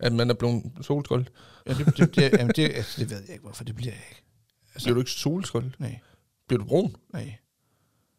at 0.00 0.12
man 0.12 0.30
er 0.30 0.34
blevet 0.34 0.62
solskold. 0.82 1.26
Ja, 1.66 1.74
det, 1.74 1.86
det, 1.96 2.16
det, 2.16 2.32
jamen, 2.32 2.52
det, 2.56 2.72
altså, 2.74 3.00
det 3.00 3.10
ved 3.10 3.20
jeg 3.20 3.30
ikke, 3.30 3.42
hvorfor 3.44 3.64
det 3.64 3.74
bliver 3.76 3.92
jeg 3.92 4.02
ikke. 4.10 4.22
Altså, 4.74 4.86
Bliver 4.86 4.94
du 4.94 5.00
ikke 5.00 5.10
solskold? 5.10 5.70
Nej, 5.78 5.98
Bliver 6.48 6.58
du 6.62 6.64
brun? 6.68 6.96
nej. 7.12 7.34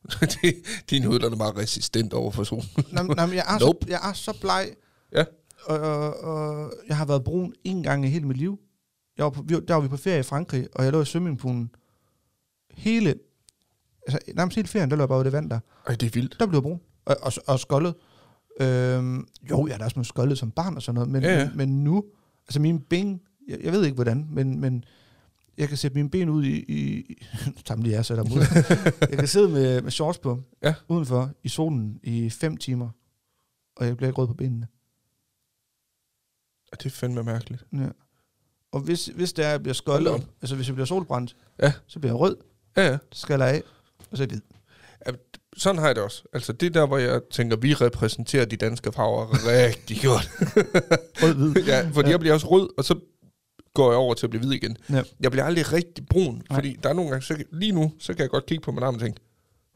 Det- 0.42 0.56
Din 0.90 1.04
hud 1.04 1.20
der 1.20 1.30
er 1.32 1.36
meget 1.36 1.58
resistent 1.58 2.14
over 2.14 2.32
for 2.32 2.44
solen. 2.44 2.66
Nå, 2.92 3.04
nå, 3.04 3.14
jeg, 3.22 3.46
er 3.48 3.60
Nope. 3.60 3.78
så, 3.82 3.90
jeg 3.90 4.10
er 4.10 4.14
så 4.14 4.38
bleg, 4.42 4.70
Ja. 5.12 5.24
og, 5.66 5.80
og, 5.80 6.20
og 6.24 6.74
jeg 6.88 6.98
har 6.98 7.06
været 7.06 7.24
brun 7.24 7.54
en 7.64 7.84
gang 7.84 8.06
i 8.06 8.10
hele 8.10 8.28
mit 8.28 8.38
liv. 8.38 8.60
Jeg 9.18 9.24
var 9.26 9.30
på, 9.30 9.42
vi, 9.48 9.56
der 9.68 9.74
var 9.74 9.82
vi 9.82 9.88
på 9.88 9.98
ferie 9.98 10.20
i 10.20 10.24
Frankrig, 10.24 10.68
og 10.76 10.84
jeg 10.84 10.92
lå 10.92 11.02
i 11.02 11.06
swimmingpoolen 11.06 11.72
hele, 12.76 13.16
altså 14.08 14.20
nærmest 14.36 14.56
hele 14.56 14.68
ferien, 14.68 14.92
der 14.92 14.98
jeg 14.98 15.08
bare 15.08 15.18
ude 15.18 15.24
i 15.24 15.26
det 15.26 15.34
vand 15.34 15.50
der. 15.50 15.60
Ej, 15.88 15.96
det 15.96 16.06
er 16.08 16.12
vildt. 16.14 16.36
Der 16.40 16.46
blev 16.48 16.62
brun, 16.62 16.80
og, 17.06 17.16
og, 17.22 17.32
og 17.48 17.60
skoldet. 17.60 17.96
Øhm, 18.62 19.28
jo, 19.50 19.68
jeg 19.68 19.74
er 19.74 19.78
da 19.78 19.84
også 19.84 19.96
blevet 19.96 20.08
skoldet 20.08 20.38
som 20.38 20.52
barn 20.52 20.76
og 20.76 20.82
sådan 20.82 20.96
noget, 20.96 21.10
men, 21.10 21.24
Ja, 21.24 21.40
ja. 21.40 21.48
men, 21.50 21.58
men 21.58 21.84
nu, 21.84 22.04
altså 22.48 22.60
mine 22.60 22.80
ben, 22.80 23.22
jeg, 23.48 23.60
jeg 23.64 23.72
ved 23.74 23.84
ikke 23.84 23.96
hvordan, 23.96 24.28
men, 24.30 24.60
men 24.60 24.84
jeg 25.58 25.68
kan 25.68 25.78
sætte 25.78 25.96
mine 25.98 26.10
ben 26.10 26.30
ud 26.30 26.44
i, 26.44 26.58
i 26.68 27.16
sammen 27.68 27.84
lige 27.84 27.96
jeg 27.96 28.06
sætter 28.06 28.24
dem 28.24 28.34
ud. 28.34 28.40
jeg 29.10 29.18
kan 29.20 29.28
sidde 29.28 29.50
med, 29.50 29.82
med 29.82 29.92
shorts 29.92 30.18
på, 30.18 30.44
Ja. 30.64 30.74
udenfor, 30.90 31.32
i 31.44 31.50
solen, 31.50 32.00
i 32.04 32.30
fem 32.30 32.58
timer, 32.58 32.90
og 33.76 33.86
jeg 33.86 33.98
bliver 33.98 34.10
ikke 34.10 34.22
rød 34.22 34.28
på 34.28 34.34
benene. 34.34 34.68
Ja, 36.72 36.76
Det 36.78 36.86
er 36.86 36.90
fandme 36.90 37.24
mærkeligt. 37.24 37.66
Ja. 37.74 37.90
Og 38.72 38.80
hvis, 38.82 39.06
hvis 39.06 39.34
det 39.34 39.44
er, 39.46 39.50
at 39.50 39.52
jeg 39.52 39.62
bliver 39.64 39.74
skoldet, 39.74 40.28
altså 40.42 40.56
hvis 40.56 40.68
jeg 40.68 40.76
bliver 40.76 40.86
solbrændt, 40.86 41.36
Ja. 41.60 41.74
så 41.88 42.00
bliver 42.00 42.14
jeg 42.14 42.20
rød, 42.20 42.38
Ja, 42.78 42.88
ja. 42.88 42.98
så 43.12 43.22
skal 43.22 43.40
jeg 43.40 43.50
af, 43.50 43.64
og 44.12 44.18
så 44.18 44.26
hvid. 44.26 44.42
Sådan 45.58 45.80
har 45.80 45.86
jeg 45.88 45.96
det 45.96 46.04
også. 46.04 46.24
Altså, 46.34 46.54
det 46.54 46.66
er 46.66 46.70
der, 46.70 46.86
hvor 46.88 46.98
jeg 46.98 47.22
tænker, 47.32 47.58
vi 47.58 47.74
repræsenterer 47.74 48.46
de 48.46 48.56
danske 48.58 48.92
farver 48.92 49.28
rigtig 49.48 49.98
godt. 50.04 50.32
Rød, 51.24 51.34
hvid. 51.54 51.64
ja, 51.64 51.90
fordi 51.94 52.08
Ja. 52.08 52.12
jeg 52.12 52.20
bliver 52.20 52.34
også 52.34 52.48
rød, 52.48 52.70
og 52.78 52.84
så 52.86 53.00
går 53.74 53.92
jeg 53.92 53.98
over 53.98 54.14
til 54.14 54.26
at 54.26 54.30
blive 54.30 54.40
hvid 54.46 54.52
igen. 54.52 54.78
Ja. 54.90 55.04
Jeg 55.20 55.32
bliver 55.32 55.46
aldrig 55.46 55.74
rigtig 55.74 56.06
brun, 56.10 56.34
Nej. 56.50 56.58
fordi 56.58 56.78
der 56.84 56.90
er 56.90 56.94
nogle 56.94 57.10
gange, 57.12 57.26
så, 57.26 57.44
lige 57.52 57.72
nu, 57.72 57.92
så 58.00 58.14
kan 58.14 58.22
jeg 58.22 58.30
godt 58.30 58.46
kigge 58.46 58.62
på 58.62 58.72
min 58.72 58.84
arm 58.84 58.94
og 58.96 59.02
tænke, 59.02 59.20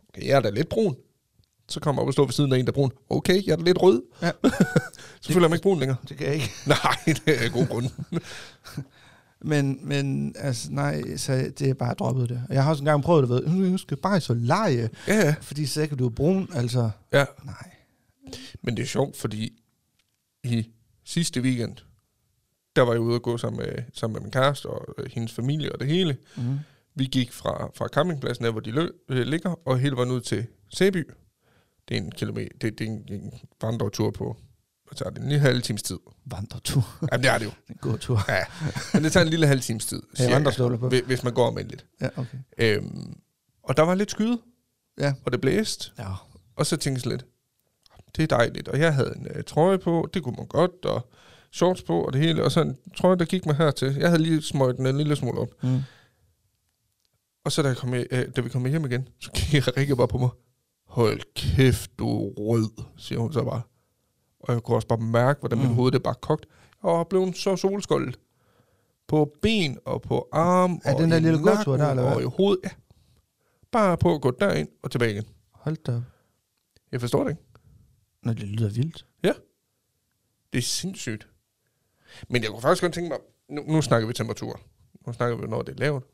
okay, 0.09 0.27
jeg 0.27 0.35
er 0.37 0.39
da 0.41 0.49
lidt 0.49 0.69
brun. 0.69 0.95
Så 1.69 1.79
kommer 1.79 2.01
jeg 2.01 2.03
op 2.03 2.07
og 2.07 2.13
står 2.13 2.25
ved 2.25 2.33
siden 2.33 2.53
af 2.53 2.57
en, 2.57 2.65
der 2.65 2.71
er 2.71 2.73
brun. 2.73 2.91
Okay, 3.09 3.45
jeg 3.45 3.51
er 3.51 3.55
da 3.55 3.63
lidt 3.63 3.81
rød. 3.81 4.01
Ja. 4.21 4.31
så 5.21 5.27
føler 5.33 5.41
jeg 5.41 5.49
mig 5.49 5.55
ikke 5.55 5.63
brun 5.63 5.79
længere. 5.79 5.97
Det 6.09 6.17
kan 6.17 6.25
jeg 6.27 6.35
ikke. 6.35 6.51
Nej, 6.65 6.95
det 7.05 7.45
er 7.45 7.49
god 7.49 7.67
grund. 7.67 7.85
Men, 9.41 9.79
men 9.87 10.35
altså, 10.37 10.71
nej, 10.71 11.17
så 11.17 11.51
det 11.59 11.69
er 11.69 11.73
bare 11.73 11.93
droppet 11.93 12.29
det. 12.29 12.43
Og 12.49 12.55
Jeg 12.55 12.63
har 12.63 12.69
også 12.69 12.81
engang 12.81 13.03
prøvet 13.03 13.21
det 13.21 13.29
ved, 13.29 13.47
nu 13.47 13.77
skal 13.77 13.97
bare 13.97 14.19
så 14.19 14.33
lege, 14.33 14.89
ja, 15.07 15.15
ja. 15.15 15.35
fordi 15.41 15.65
så 15.65 15.87
kan 15.87 15.97
du 15.97 16.09
brun, 16.09 16.49
altså, 16.53 16.89
ja. 17.13 17.25
nej. 17.45 17.71
Men 18.61 18.77
det 18.77 18.83
er 18.83 18.87
sjovt, 18.87 19.17
fordi 19.17 19.61
i 20.43 20.69
sidste 21.05 21.41
weekend, 21.41 21.77
der 22.75 22.81
var 22.81 22.91
jeg 22.91 23.01
ude 23.01 23.15
og 23.15 23.21
gå 23.21 23.37
sammen 23.37 23.57
med, 23.65 23.83
sammen 23.93 24.13
med 24.13 24.21
min 24.21 24.31
kæreste 24.31 24.65
og 24.65 24.95
øh, 24.97 25.11
hendes 25.11 25.33
familie 25.33 25.71
og 25.71 25.79
det 25.79 25.87
hele. 25.87 26.17
Mm. 26.37 26.59
Vi 26.95 27.05
gik 27.05 27.31
fra, 27.31 27.71
fra 27.75 27.87
campingpladsen, 27.87 28.45
der 28.45 28.51
hvor 28.51 28.59
de 28.59 28.71
lø, 28.71 28.87
øh, 29.09 29.27
ligger, 29.27 29.67
og 29.67 29.79
hele 29.79 29.95
vejen 29.95 30.11
ud 30.11 30.21
til 30.21 30.45
Sæby. 30.69 31.09
Det 31.89 31.97
er 31.97 32.01
en 32.01 32.11
kilometer, 32.11 32.49
det, 32.61 32.79
det 32.79 32.87
er 32.87 32.91
en, 32.91 33.05
en 33.09 33.33
vandretur 33.61 34.11
på, 34.11 34.37
hvad 34.89 34.95
tager 34.95 35.09
det, 35.09 35.17
en 35.21 35.29
lille 35.29 35.39
halv 35.39 35.61
times 35.61 35.83
tid. 35.83 35.97
Vandretur. 36.25 36.97
Jamen, 37.11 37.23
det 37.23 37.31
er 37.31 37.37
det 37.37 37.45
jo. 37.45 37.51
En 37.69 37.75
god 37.81 37.97
tur. 37.97 38.19
Ja, 38.27 38.43
men 38.93 39.03
det 39.03 39.11
tager 39.11 39.23
en 39.23 39.29
lille 39.29 39.47
halv 39.47 39.61
times 39.61 39.85
tid, 39.85 40.01
Ja, 40.19 40.29
vandrestøvler 40.33 40.77
på. 40.77 40.89
hvis- 40.89 41.03
hvis 41.05 41.23
man 41.23 41.33
går 41.33 41.47
almindeligt. 41.47 41.85
Ja, 42.01 42.09
okay. 42.15 42.37
Øhm, 42.57 43.13
og 43.63 43.77
der 43.77 43.83
var 43.83 43.95
lidt 43.95 44.11
skyde, 44.11 44.39
Ja. 44.99 45.13
og 45.25 45.31
det 45.31 45.41
blæste, 45.41 45.91
Ja. 45.99 46.05
og 46.55 46.65
så 46.65 46.77
tænkte 46.77 46.89
jeg 46.97 47.01
sådan 47.01 47.17
lidt, 47.17 47.25
det 48.15 48.23
er 48.23 48.37
dejligt, 48.37 48.67
og 48.67 48.79
jeg 48.79 48.93
havde 48.93 49.13
en 49.15 49.27
øh, 49.35 49.43
trøje 49.43 49.77
på, 49.77 50.09
det 50.13 50.23
kunne 50.23 50.35
man 50.37 50.47
godt, 50.47 50.85
og 50.85 51.09
shorts 51.51 51.81
på, 51.81 52.01
og 52.05 52.13
det 52.13 52.21
hele, 52.21 52.43
og 52.43 52.51
så 52.51 52.61
en 52.61 52.77
trøje, 52.97 53.17
der 53.17 53.25
gik 53.25 53.45
mig 53.45 53.55
hertil. 53.55 53.95
Jeg 53.95 54.09
havde 54.09 54.21
lige 54.23 54.41
smøgt 54.41 54.77
den 54.77 54.87
en 54.87 54.97
lille 54.97 55.15
smule 55.15 55.39
op. 55.39 55.49
Mm. 55.63 55.79
Og 57.45 57.51
så 57.51 57.61
da, 57.61 57.67
jeg 57.67 57.77
kom, 57.77 57.93
hjem- 57.93 58.07
øh, 58.11 58.25
da 58.35 58.41
vi 58.41 58.49
kom 58.49 58.65
hjem 58.65 58.85
igen, 58.85 59.07
så 59.19 59.31
kigger 59.33 59.77
Rikke 59.77 59.95
bare 59.95 60.07
på 60.07 60.17
mig. 60.17 60.29
Hold 60.87 61.21
kæft, 61.35 61.91
du 61.99 62.09
er 62.27 62.31
rød, 62.37 62.83
siger 62.97 63.19
hun 63.19 63.33
så 63.33 63.43
bare. 63.43 63.61
Og 64.39 64.53
jeg 64.53 64.63
kunne 64.63 64.77
også 64.77 64.87
bare 64.87 64.99
mærke, 64.99 65.39
hvordan 65.39 65.57
mm. 65.57 65.65
Mit 65.65 65.75
hoved 65.75 65.91
det 65.91 66.03
bare 66.03 66.15
kogt. 66.21 66.45
Jeg 66.83 66.91
var 66.91 67.03
blevet 67.03 67.37
så 67.37 67.55
solskoldet. 67.55 68.19
På 69.07 69.33
ben 69.41 69.77
og 69.85 70.01
på 70.01 70.27
arm 70.31 70.81
Er 70.83 70.93
og 70.93 71.01
den 71.01 71.11
der 71.11 71.19
lille 71.19 71.39
gåtur 71.39 71.77
der, 71.77 71.89
eller 71.89 72.03
Og 72.03 72.13
hvad? 72.13 72.23
i 72.25 72.29
hovedet, 72.37 72.59
ja. 72.63 72.69
Bare 73.71 73.97
på 73.97 74.15
at 74.15 74.21
gå 74.21 74.31
derind 74.31 74.69
og 74.83 74.91
tilbage 74.91 75.11
igen. 75.11 75.25
Hold 75.51 75.77
da. 75.77 76.01
Jeg 76.91 77.01
forstår 77.01 77.23
det 77.23 77.31
ikke. 77.31 77.41
Nå, 78.23 78.33
det 78.33 78.43
lyder 78.43 78.69
vildt. 78.69 79.05
Det 80.53 80.57
er 80.57 80.61
sindssygt. 80.61 81.27
Men 82.29 82.43
jeg 82.43 82.51
kunne 82.51 82.61
faktisk 82.61 82.81
godt 82.81 82.93
tænke 82.93 83.09
mig, 83.09 83.17
nu, 83.49 83.73
nu 83.73 83.81
snakker 83.81 84.07
vi 84.07 84.13
temperatur. 84.13 84.59
Nu 85.07 85.13
snakker 85.13 85.35
vi, 85.35 85.39
hvornår 85.39 85.61
det 85.61 85.75
er 85.75 85.79
lavt, 85.79 86.05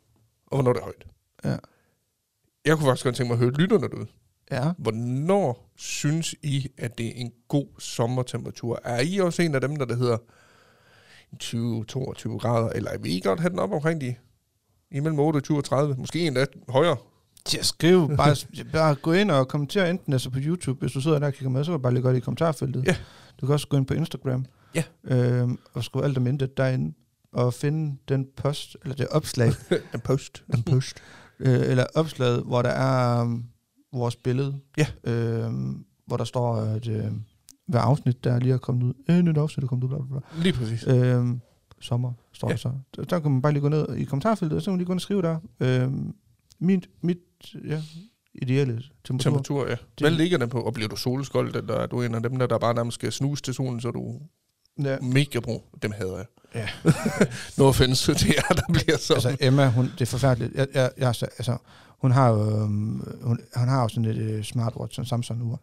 og 0.46 0.58
hvornår 0.58 0.74
det 0.74 0.80
er 0.80 0.84
højt. 0.84 1.08
Ja. 1.44 1.58
Jeg 2.66 2.78
kunne 2.78 2.86
faktisk 2.86 3.04
godt 3.04 3.16
tænke 3.16 3.28
mig 3.28 3.34
at 3.34 3.40
høre 3.40 3.52
lytterne 3.52 3.88
derude. 3.90 4.08
Ja. 4.52 4.72
Hvornår 4.78 5.72
synes 5.76 6.36
I, 6.44 6.68
at 6.78 6.98
det 6.98 7.08
er 7.08 7.12
en 7.16 7.32
god 7.48 7.68
sommertemperatur? 7.80 8.80
Er 8.84 9.02
I 9.02 9.18
også 9.18 9.42
en 9.42 9.56
af 9.56 9.62
dem, 9.62 9.76
der, 9.76 9.86
der 9.86 9.96
hedder 9.96 10.18
20-22 11.44 12.38
grader, 12.38 12.70
eller 12.70 12.98
vil 12.98 13.12
I 13.12 13.20
godt 13.20 13.40
have 13.40 13.50
den 13.50 13.60
op 13.60 13.72
omkring 13.72 14.02
de 14.02 14.16
imellem 14.92 15.20
28 15.20 15.58
og 15.58 15.64
30? 15.64 15.96
Måske 15.98 16.28
endda 16.28 16.46
højere. 16.70 16.98
Til 17.46 17.58
at 17.58 17.66
skrive, 17.66 18.18
bare, 18.18 18.36
bare 18.74 18.96
gå 18.96 19.12
ind 19.14 19.32
og 19.32 19.48
kommentere 19.48 19.90
enten 19.90 20.14
altså 20.14 20.30
på 20.30 20.40
YouTube, 20.42 20.80
hvis 20.80 20.92
du 20.92 21.02
sidder 21.02 21.20
der 21.20 21.28
og 21.28 21.34
kigger 21.34 21.50
med, 21.50 21.64
så 21.64 21.72
kan 21.72 21.80
du 21.80 21.82
bare 21.84 21.94
lægge 21.94 22.08
godt 22.08 22.18
i 22.18 22.20
kommentarfeltet. 22.20 22.86
Ja. 22.86 22.96
Du 23.42 23.46
kan 23.46 23.54
også 23.54 23.68
gå 23.68 23.78
ind 23.78 23.86
på 23.86 23.94
Instagram. 23.94 24.46
Ja. 24.76 24.84
Øhm, 25.04 25.60
og 25.74 25.84
skrive 25.84 26.06
alt 26.06 26.18
om 26.18 26.28
intet 26.28 26.58
derinde, 26.58 26.94
og 27.34 27.54
finde 27.54 27.98
den 28.10 28.28
post, 28.38 28.78
eller 28.84 28.96
det 28.96 29.08
opslag, 29.08 29.52
En 29.94 30.00
post. 30.00 30.44
en 30.54 30.64
post, 30.64 30.98
øh, 31.40 31.60
eller 31.60 31.86
opslaget, 31.96 32.44
hvor 32.44 32.62
der 32.62 32.70
er 32.70 33.22
um, 33.22 33.46
vores 33.98 34.16
billede, 34.16 34.60
Ja. 34.78 34.88
øh, 35.04 35.52
hvor 36.08 36.18
der 36.18 36.24
står, 36.24 36.56
at 36.56 36.88
øh, 36.88 37.04
hver 37.68 37.80
afsnit, 37.80 38.24
der 38.24 38.40
lige 38.40 38.54
er 38.54 38.58
kommet 38.58 38.84
ud, 38.84 38.94
øh, 39.10 39.22
nyt 39.22 39.38
afsnit 39.38 39.64
er 39.64 39.68
kommet 39.68 39.84
ud, 39.84 39.90
bla 39.90 39.98
bla 39.98 40.20
bla. 40.20 40.44
Lige 40.44 40.54
præcis. 40.54 40.88
Øh, 40.88 41.26
sommer, 41.82 42.14
står 42.34 42.48
Ja. 42.48 42.52
der 42.52 42.58
så. 42.58 42.72
Der, 42.96 43.04
der 43.04 43.20
kan 43.20 43.32
man 43.32 43.42
bare 43.42 43.52
lige 43.54 43.62
gå 43.62 43.70
ned 43.70 43.96
i 43.96 44.04
kommentarfeltet, 44.04 44.56
og 44.56 44.62
så 44.62 44.66
kan 44.66 44.72
man 44.74 44.78
lige 44.78 44.86
gå 44.88 44.94
ind 44.94 44.98
og 44.98 45.02
skrive 45.02 45.22
der. 45.22 45.38
Øh, 45.60 45.92
mit, 46.60 46.90
mit 47.02 47.18
ja, 47.68 47.82
ideelle 48.36 48.82
temperatur. 49.04 49.18
Temperatur, 49.32 49.70
ja. 49.70 49.76
Hvad 50.00 50.12
ligger 50.12 50.38
den 50.38 50.50
på? 50.50 50.62
Og 50.62 50.74
bliver 50.74 50.88
du 50.90 50.96
solskold, 50.96 51.56
eller 51.56 51.74
er 51.74 51.88
du 51.88 52.02
en 52.02 52.16
af 52.16 52.24
dem, 52.24 52.36
der, 52.40 52.48
der 52.48 52.58
bare 52.58 52.74
nærmest 52.74 52.96
skal 52.96 53.12
snuse 53.12 53.44
til 53.44 53.54
solen, 53.54 53.82
så 53.82 53.92
du 53.92 54.20
Ja. 54.84 54.98
mega 55.02 55.40
brun? 55.40 55.62
Dem 55.82 55.92
hader 55.92 56.18
jeg. 56.18 56.26
Ja. 56.56 56.68
no 57.58 57.66
offense 57.66 58.14
til 58.14 58.28
jer, 58.36 58.56
der 58.56 58.74
bliver 58.74 58.98
sådan. 58.98 59.16
Altså 59.32 59.46
Emma, 59.48 59.70
hun, 59.72 59.86
det 59.86 60.02
er 60.02 60.06
forfærdeligt. 60.06 60.54
Jeg, 60.56 60.68
jeg, 60.74 60.92
jeg, 60.98 61.08
altså, 61.08 61.58
hun 62.02 62.12
har 62.12 62.30
jo 62.30 62.62
øhm, 62.62 63.04
hun, 63.24 63.40
hun 63.56 63.68
har 63.68 63.82
jo 63.82 63.88
sådan 63.88 64.06
et 64.06 64.18
øh, 64.18 64.44
smartwatch, 64.44 64.96
sådan 64.96 65.08
Samsung 65.08 65.42
ur. 65.44 65.60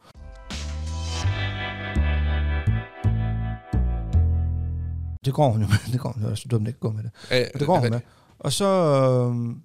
Det 5.25 5.35
går 5.35 5.51
hun 5.51 5.61
jo 5.62 5.67
med. 5.67 5.77
Det 5.93 6.01
går 6.01 6.12
hun 6.12 6.23
jo. 6.23 6.27
Det 6.29 6.33
er 6.33 6.37
så 6.37 6.49
dumt, 6.49 6.69
ikke 6.69 6.81
gå 6.81 6.91
med 6.93 7.03
det. 7.03 7.11
Ja, 7.31 7.45
Det 7.59 7.67
går 7.67 7.79
hun 7.79 7.91
med. 7.91 8.01
Og 8.39 8.53
så... 8.53 8.65
Øhm, 8.67 9.62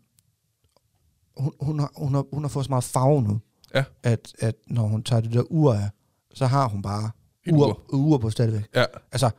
hun, 1.37 1.51
hun, 1.61 1.79
har, 1.79 1.91
hun, 1.97 2.13
har, 2.13 2.25
hun 2.33 2.43
har 2.43 2.49
fået 2.49 2.65
så 2.65 2.69
meget 2.71 2.83
farve 2.83 3.21
nu, 3.21 3.39
Ja. 3.75 3.83
at, 4.03 4.33
at 4.39 4.55
når 4.67 4.87
hun 4.87 5.03
tager 5.03 5.21
det 5.21 5.33
der 5.33 5.43
ur 5.51 5.73
af, 5.73 5.89
så 6.33 6.45
har 6.45 6.67
hun 6.69 6.81
bare 6.81 7.11
ur. 7.51 7.81
ur 7.93 8.17
på 8.17 8.29
stadigvæk. 8.29 8.63
Ja. 8.75 8.85
Altså, 9.11 9.29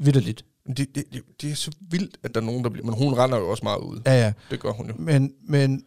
vidderligt. 0.00 0.44
Det, 0.66 0.76
det, 0.78 1.04
det, 1.12 1.22
det 1.40 1.50
er 1.50 1.54
så 1.54 1.70
vildt, 1.80 2.18
at 2.22 2.34
der 2.34 2.40
er 2.40 2.44
nogen, 2.44 2.64
der 2.64 2.70
bliver... 2.70 2.86
Men 2.86 2.94
hun 2.94 3.14
render 3.14 3.38
jo 3.38 3.48
også 3.50 3.64
meget 3.64 3.78
ud. 3.80 4.00
Ja, 4.06 4.12
ja. 4.24 4.32
Det 4.50 4.60
gør 4.60 4.72
hun 4.72 4.86
jo. 4.86 4.94
Men, 4.98 5.32
men 5.48 5.82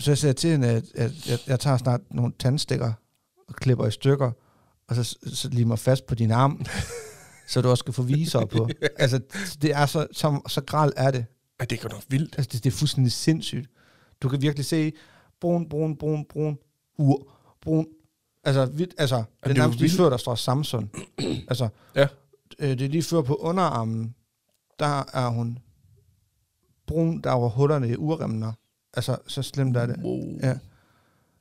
så 0.00 0.10
jeg 0.10 0.18
siger 0.18 0.32
til 0.32 0.50
hende, 0.50 0.68
at, 0.68 0.84
at 0.94 1.28
jeg, 1.28 1.38
jeg 1.46 1.60
tager 1.60 1.76
snart 1.76 2.00
nogle 2.10 2.32
tandstikker 2.38 2.92
og 3.48 3.54
klipper 3.54 3.86
i 3.86 3.90
stykker, 3.90 4.30
og 4.88 4.96
så, 4.96 5.18
så 5.26 5.48
limer 5.52 5.76
fast 5.76 6.06
på 6.06 6.14
din 6.14 6.30
arm, 6.30 6.64
så 7.48 7.60
du 7.62 7.68
også 7.68 7.82
skal 7.82 7.92
få 7.94 8.02
viser 8.02 8.44
på. 8.44 8.68
Altså, 8.98 9.20
det 9.62 9.72
er 9.72 9.86
så, 9.86 10.06
så, 10.12 10.40
så 10.48 10.60
gral 10.60 10.92
er 10.96 11.10
det. 11.10 11.24
Ja, 11.60 11.64
det 11.64 11.78
er 11.78 11.82
godt 11.82 11.92
nok 11.92 12.02
vildt. 12.08 12.34
Altså, 12.38 12.48
det, 12.52 12.64
det 12.64 12.70
er 12.72 12.76
fuldstændig 12.76 13.12
sindssygt. 13.12 13.70
Du 14.22 14.28
kan 14.28 14.42
virkelig 14.42 14.64
se 14.66 14.92
brun, 15.40 15.68
brun, 15.68 15.96
brun, 15.96 16.24
brun, 16.24 16.58
ur, 16.98 17.32
brun. 17.62 17.86
Altså, 18.44 18.66
vildt, 18.66 18.94
altså 18.98 19.16
det 19.16 19.24
er 19.42 19.48
det 19.48 19.56
er 19.56 19.60
nærmest 19.62 19.78
lige 19.78 19.88
vildt. 19.88 19.96
før, 20.00 20.10
der 20.10 20.16
står 20.16 20.34
Samsung. 20.34 20.90
altså, 21.50 21.68
Ja. 21.94 22.06
øh, 22.58 22.68
det 22.68 22.82
er 22.82 22.88
lige 22.88 23.02
før 23.02 23.22
på 23.22 23.34
underarmen, 23.34 24.14
der 24.78 25.02
er 25.12 25.28
hun 25.28 25.58
brun, 26.86 27.20
der 27.20 27.30
er 27.30 27.34
over 27.34 27.48
hullerne 27.48 27.88
i 27.88 27.96
urremmene. 27.96 28.52
Altså, 28.94 29.16
så 29.26 29.42
slemt 29.42 29.76
er 29.76 29.86
det. 29.86 29.96
Wow. 30.02 30.38
Ja. 30.42 30.54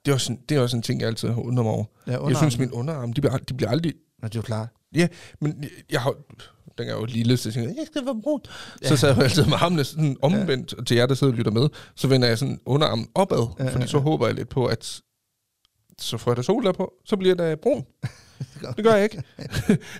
Det 0.05 0.11
er, 0.11 0.13
også 0.13 0.33
en, 0.33 0.39
det 0.49 0.57
er 0.57 0.61
også 0.61 0.77
en 0.77 0.83
ting, 0.83 1.01
jeg 1.01 1.07
altid 1.07 1.27
har 1.29 1.35
undret 1.41 1.65
mig 1.65 1.73
over. 1.73 1.85
Ja, 2.07 2.27
Jeg 2.27 2.37
synes, 2.37 2.57
min 2.57 2.71
underarm, 2.71 3.13
de 3.13 3.21
bliver, 3.21 3.37
de 3.37 3.53
bliver 3.53 3.69
aldrig... 3.69 3.93
Nå, 4.21 4.27
det 4.27 4.35
er 4.35 4.39
jo 4.39 4.43
klart. 4.43 4.67
Men 5.41 5.63
jeg- 5.63 5.69
jeg 5.91 6.01
har... 6.01 6.13
Den 6.77 6.87
er 6.87 6.93
jo 6.93 7.05
lille, 7.05 7.37
så 7.37 7.49
jeg 7.49 7.53
tænker, 7.53 7.69
jeg 7.69 7.85
skal 7.91 8.05
være 8.05 8.21
brun. 8.23 8.39
Ja. 8.83 8.87
Så 8.87 8.97
sad 8.97 9.09
jeg 9.15 9.23
altid 9.23 9.45
med 9.45 9.53
armene 9.61 9.83
sådan 9.83 10.17
omvendt 10.21 10.73
ja. 10.77 10.83
til 10.83 10.97
jer, 10.97 11.05
der 11.05 11.15
sidder 11.15 11.33
og 11.33 11.37
lytter 11.37 11.51
med. 11.51 11.69
Så 11.95 12.07
vender 12.07 12.27
jeg 12.27 12.37
sådan 12.37 12.59
underarmen 12.65 13.07
opad, 13.15 13.47
Ja, 13.59 13.63
ja, 13.63 13.69
fordi 13.71 13.81
ja, 13.83 13.87
så 13.87 13.97
ja. 13.97 14.03
håber 14.03 14.25
jeg 14.25 14.35
lidt 14.35 14.49
på, 14.49 14.65
at 14.65 15.01
så 15.99 16.17
får 16.17 16.31
jeg 16.31 16.37
da 16.37 16.41
sol 16.41 16.63
der 16.65 16.71
på, 16.71 16.93
så 17.05 17.17
bliver 17.17 17.35
der 17.35 17.55
brun. 17.55 17.85
Det 18.75 18.83
gør 18.83 18.93
jeg 18.93 19.03
ikke. 19.03 19.23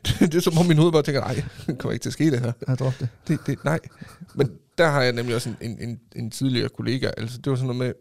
det, 0.06 0.20
det 0.32 0.36
er 0.36 0.40
som 0.40 0.58
om 0.58 0.66
min 0.66 0.78
hoved 0.78 0.92
bare 0.92 1.02
tænker, 1.04 1.22
nej, 1.22 1.44
det 1.68 1.78
kommer 1.78 1.92
ikke 1.94 2.04
til 2.04 2.10
at 2.10 2.14
ske 2.14 2.32
det 2.32 2.40
her. 2.40 2.52
Jeg 2.68 2.80
droppede 2.80 3.10
det. 3.28 3.40
Det, 3.40 3.48
det, 3.48 3.64
nej. 3.66 3.80
Men 4.36 4.52
der 4.80 4.88
har 4.90 5.02
jeg 5.02 5.14
nemlig 5.14 5.36
også 5.36 5.50
en, 5.50 5.58
en, 5.62 5.90
en, 5.90 6.00
en 6.16 6.32
tidligere 6.32 6.70
kollega, 6.70 7.12
altså 7.18 7.38
det 7.38 7.50
var 7.50 7.56
sådan 7.56 7.68
noget 7.68 7.80
med, 7.80 7.94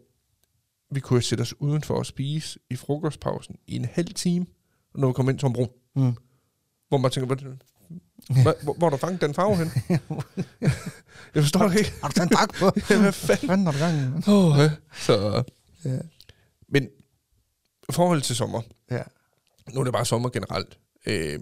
vi 0.91 0.99
kunne 0.99 1.21
sætte 1.21 1.41
os 1.41 1.61
udenfor 1.61 1.95
og 1.95 2.05
spise 2.05 2.59
i 2.69 2.75
frokostpausen 2.75 3.55
i 3.67 3.75
en 3.75 3.85
halv 3.85 4.13
time, 4.13 4.45
når 4.95 5.07
vi 5.07 5.13
kom 5.13 5.29
ind 5.29 5.39
som 5.39 5.53
brun. 5.53 5.69
Mm. 5.95 6.13
Hvor 6.87 6.97
man 6.97 7.11
tænker, 7.11 7.27
hvor, 7.27 7.35
hvor, 8.63 8.73
hvor, 8.73 8.85
har 8.85 8.89
du 8.89 8.97
fanget 8.97 9.21
den 9.21 9.33
farve 9.33 9.55
hen? 9.57 9.71
jeg 11.35 11.43
forstår 11.43 11.67
det 11.67 11.77
ikke. 11.77 11.93
Har 12.01 12.07
du 12.09 12.13
taget 12.13 12.31
en 12.31 12.35
dragt 12.35 12.55
på? 12.55 12.69
Hvad 13.01 13.11
fanden? 13.11 13.47
Hvad 13.47 13.57
har 13.57 13.71
du 13.71 13.77
gang 13.77 13.95
i? 13.97 14.29
Oh, 14.29 14.57
ja. 14.59 14.71
Så, 14.93 15.43
Ja. 15.85 15.99
men 16.69 16.89
i 17.89 17.91
forhold 17.91 18.21
til 18.21 18.35
sommer, 18.35 18.61
ja. 18.91 19.03
nu 19.73 19.79
er 19.79 19.83
det 19.83 19.93
bare 19.93 20.05
sommer 20.05 20.29
generelt. 20.29 20.79
Øh, 21.05 21.39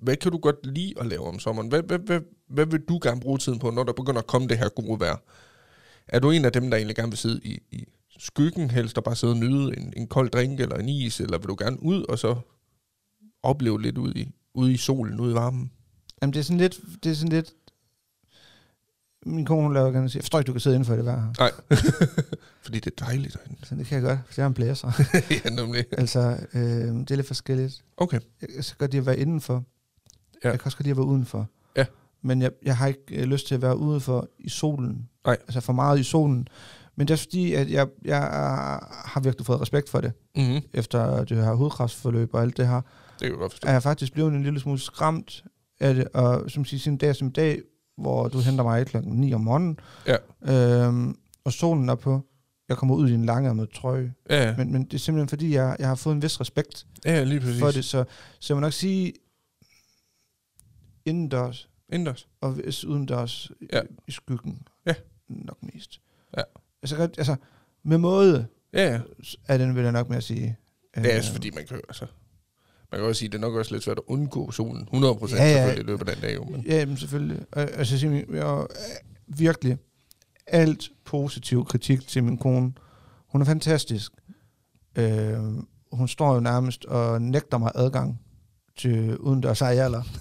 hvad 0.00 0.16
kan 0.16 0.32
du 0.32 0.38
godt 0.38 0.66
lide 0.66 0.94
at 1.00 1.06
lave 1.06 1.26
om 1.26 1.38
sommeren? 1.38 1.68
Hvad, 1.68 1.82
hvad, 1.82 1.98
hvad, 1.98 2.20
hvad 2.48 2.66
vil 2.66 2.80
du 2.80 2.98
gerne 3.02 3.20
bruge 3.20 3.38
tiden 3.38 3.58
på, 3.58 3.70
når 3.70 3.84
der 3.84 3.92
begynder 3.92 4.20
at 4.20 4.26
komme 4.26 4.48
det 4.48 4.58
her 4.58 4.68
gode 4.68 5.00
vejr? 5.00 5.16
Er 6.08 6.18
du 6.18 6.30
en 6.30 6.44
af 6.44 6.52
dem, 6.52 6.70
der 6.70 6.76
egentlig 6.76 6.96
gerne 6.96 7.10
vil 7.10 7.18
sidde 7.18 7.40
i, 7.44 7.62
i 7.70 7.84
skyggen, 8.18 8.70
helst 8.70 8.98
og 8.98 9.04
bare 9.04 9.16
sidde 9.16 9.32
og 9.32 9.36
nyde 9.36 9.78
en, 9.78 9.92
en 9.96 10.06
kold 10.06 10.30
drink 10.30 10.60
eller 10.60 10.76
en 10.76 10.88
is, 10.88 11.20
eller 11.20 11.38
vil 11.38 11.48
du 11.48 11.56
gerne 11.58 11.82
ud 11.82 12.02
og 12.02 12.18
så 12.18 12.36
opleve 13.42 13.82
lidt 13.82 13.98
ude 13.98 14.20
i, 14.20 14.30
ude 14.54 14.72
i 14.72 14.76
solen, 14.76 15.20
ude 15.20 15.32
i 15.32 15.34
varmen? 15.34 15.72
Jamen, 16.22 16.32
det 16.32 16.40
er 16.40 16.44
sådan 16.44 16.60
lidt... 16.60 16.80
Det 17.02 17.10
er 17.10 17.14
sådan 17.14 17.32
lidt 17.32 17.52
min 19.26 19.44
kone 19.44 19.62
hun 19.62 19.74
laver 19.74 19.90
gerne 19.90 20.08
sige, 20.08 20.18
jeg 20.18 20.24
forstår 20.24 20.38
ikke, 20.38 20.46
du 20.46 20.52
kan 20.52 20.60
sidde 20.60 20.76
inden 20.76 20.86
for 20.86 20.96
det 20.96 21.04
vejr 21.04 21.20
her. 21.20 21.32
Nej, 21.38 21.52
fordi 22.64 22.80
det 22.80 22.92
er 23.00 23.04
dejligt 23.04 23.34
derinde. 23.34 23.66
Så 23.66 23.74
det 23.74 23.86
kan 23.86 23.94
jeg 23.94 24.04
godt, 24.08 24.18
for 24.26 24.34
jeg 24.36 24.42
er 24.42 24.46
en 24.46 24.54
blæser. 24.54 24.92
ja, 25.44 25.50
nemlig. 25.50 25.84
altså, 25.92 26.46
øh, 26.54 26.60
det 26.60 27.10
er 27.10 27.16
lidt 27.16 27.26
forskelligt. 27.26 27.84
Okay. 27.96 28.20
Jeg 28.40 28.48
kan 28.48 28.62
så 28.62 28.76
godt 28.78 28.90
lide 28.90 29.00
at 29.00 29.06
være 29.06 29.18
indenfor. 29.18 29.64
Ja. 30.44 30.50
Jeg 30.50 30.58
kan 30.60 30.66
også 30.66 30.78
godt 30.78 30.84
lide 30.84 30.90
at 30.90 30.96
være 30.96 31.06
udenfor. 31.06 31.48
Men 32.26 32.42
jeg, 32.42 32.50
jeg 32.62 32.76
har 32.76 32.86
ikke 32.86 33.00
øh, 33.10 33.24
lyst 33.24 33.46
til 33.46 33.54
at 33.54 33.62
være 33.62 33.76
ude 33.78 34.00
for 34.00 34.28
i 34.38 34.48
solen. 34.48 35.08
Nej. 35.26 35.36
Altså 35.40 35.60
for 35.60 35.72
meget 35.72 35.98
i 36.00 36.02
solen. 36.02 36.48
Men 36.96 37.08
det 37.08 37.14
er 37.14 37.18
fordi, 37.18 37.52
at 37.52 37.70
jeg, 37.70 37.86
jeg 38.04 38.20
har 39.04 39.20
virkelig 39.20 39.46
fået 39.46 39.60
respekt 39.60 39.88
for 39.88 40.00
det, 40.00 40.12
Mm-hmm. 40.36 40.60
efter 40.74 41.24
det 41.24 41.36
her 41.44 41.54
hudkræftforløb 41.54 42.34
og 42.34 42.42
alt 42.42 42.56
det 42.56 42.68
her. 42.68 42.80
Det 42.80 43.20
kan 43.20 43.28
jeg 43.30 43.38
godt 43.38 43.52
forstå. 43.52 43.68
Er 43.68 43.72
jeg 43.72 43.82
faktisk 43.82 44.12
blevet 44.12 44.32
en 44.32 44.42
lille 44.42 44.60
smule 44.60 44.78
skræmt 44.78 45.44
af 45.80 45.94
det, 45.94 46.08
og 46.14 46.50
som 46.50 46.64
siger, 46.64 46.80
sin 46.80 46.96
dag 46.96 47.16
som 47.16 47.30
dag, 47.32 47.60
hvor 47.98 48.28
du 48.28 48.38
henter 48.38 48.64
mig 48.64 48.86
klokken 48.86 49.12
9 49.20 49.32
om 49.34 49.40
morgenen, 49.40 49.78
Ja. 50.06 50.86
øhm, 50.86 51.16
og 51.44 51.52
solen 51.52 51.88
er 51.88 51.94
på, 51.94 52.20
jeg 52.68 52.76
kommer 52.76 52.94
ud 52.94 53.08
i 53.08 53.14
en 53.14 53.24
langærmet 53.24 53.70
trøje, 53.70 54.14
Ja, 54.30 54.44
ja. 54.48 54.56
men, 54.56 54.72
men 54.72 54.84
det 54.84 54.94
er 54.94 54.98
simpelthen 54.98 55.28
fordi, 55.28 55.54
jeg, 55.54 55.76
jeg 55.78 55.88
har 55.88 55.94
fået 55.94 56.14
en 56.14 56.22
vis 56.22 56.40
respekt 56.40 56.86
ja 57.04 57.24
lige 57.24 57.40
præcis. 57.40 57.60
for 57.60 57.70
det, 57.70 57.84
så, 57.84 58.04
så 58.40 58.52
jeg 58.52 58.56
må 58.56 58.60
nok 58.60 58.72
sige, 58.72 59.12
indendørs, 61.04 61.68
Indendørs. 61.92 62.28
og 62.40 62.50
hvis 62.52 62.84
udendørs 62.84 63.50
Ja. 63.72 63.80
i 64.08 64.10
skyggen, 64.12 64.62
Ja. 64.86 64.94
nok 65.28 65.58
mest. 65.62 66.00
Ja. 66.36 66.42
Altså, 66.82 66.96
altså, 67.18 67.36
med 67.82 67.98
måde 67.98 68.46
Ja, 68.72 68.92
ja. 68.92 69.00
er 69.48 69.58
den, 69.58 69.74
vil 69.74 69.82
jeg 69.82 69.92
nok 69.92 70.08
med 70.08 70.16
at 70.16 70.22
sige. 70.24 70.56
Det 70.94 71.06
er 71.06 71.12
Øh, 71.12 71.18
også 71.18 71.32
fordi, 71.32 71.50
man 71.50 71.66
kan, 71.66 71.76
altså, 71.88 72.06
man 72.92 73.00
kan 73.00 73.08
også 73.08 73.18
sige, 73.18 73.28
det 73.28 73.34
er 73.34 73.40
nok 73.40 73.54
også 73.54 73.72
lidt 73.72 73.84
svært 73.84 73.98
at 73.98 74.02
undgå 74.06 74.50
solen. 74.50 74.82
100 74.82 75.14
procent 75.14 75.40
Ja, 75.40 75.44
ja. 75.46 75.52
selvfølgelig 75.54 75.82
i 75.84 75.86
løbet 75.86 76.08
af 76.08 76.14
den 76.14 76.22
dag. 76.22 76.34
Jo, 76.34 76.44
men, 76.44 76.60
Ja, 76.66 76.86
men 76.86 76.96
selvfølgelig. 76.96 77.46
Altså, 77.52 77.98
Signe, 77.98 78.24
jeg 78.30 78.66
virkelig 79.26 79.78
alt 80.46 80.90
positiv 81.04 81.64
kritik 81.64 82.06
til 82.08 82.24
min 82.24 82.38
kone. 82.38 82.72
Hun 83.26 83.40
er 83.40 83.44
fantastisk. 83.44 84.12
Øh, 84.98 85.38
hun 85.92 86.08
står 86.08 86.34
jo 86.34 86.40
nærmest 86.40 86.84
og 86.84 87.22
nægter 87.22 87.58
mig 87.58 87.72
adgang 87.74 88.20
til 88.76 89.18
udendørs 89.18 89.62
arealer 89.62 90.02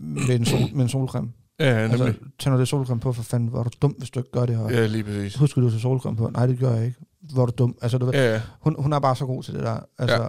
med, 0.00 0.34
en 0.36 0.44
sol, 0.44 0.60
med 0.74 0.82
en 0.82 0.88
solcreme. 0.88 1.28
ja, 1.60 1.64
ja, 1.70 1.76
Altså, 1.76 1.96
nemlig. 2.04 2.20
tag 2.38 2.52
nu 2.52 2.58
det 2.58 2.68
solcreme 2.68 3.00
på, 3.00 3.12
for 3.12 3.22
fanden, 3.22 3.48
hvor 3.48 3.58
er 3.58 3.62
du 3.64 3.70
dum, 3.82 3.90
hvis 3.98 4.10
du 4.10 4.20
ikke 4.20 4.30
gør 4.30 4.46
det. 4.46 4.58
Og, 4.58 4.72
Ja, 4.72 4.86
lige 4.86 5.04
præcis. 5.04 5.34
Husk, 5.36 5.56
at 5.56 5.62
du 5.62 5.70
tage 5.70 5.80
solcreme 5.80 6.16
på. 6.16 6.30
Nej, 6.30 6.46
det 6.46 6.58
gør 6.58 6.74
jeg 6.74 6.84
ikke. 6.86 6.98
Hvor 7.32 7.42
er 7.42 7.46
du 7.46 7.52
dum. 7.58 7.76
Altså, 7.82 7.98
du 7.98 8.06
ved, 8.06 8.14
Ja, 8.14 8.32
ja. 8.32 8.40
hun, 8.60 8.76
hun 8.78 8.92
er 8.92 8.98
bare 8.98 9.16
så 9.16 9.26
god 9.26 9.42
til 9.42 9.54
det 9.54 9.62
der. 9.62 9.78
Altså, 9.98 10.16
Ja. 10.16 10.22
ja. 10.22 10.28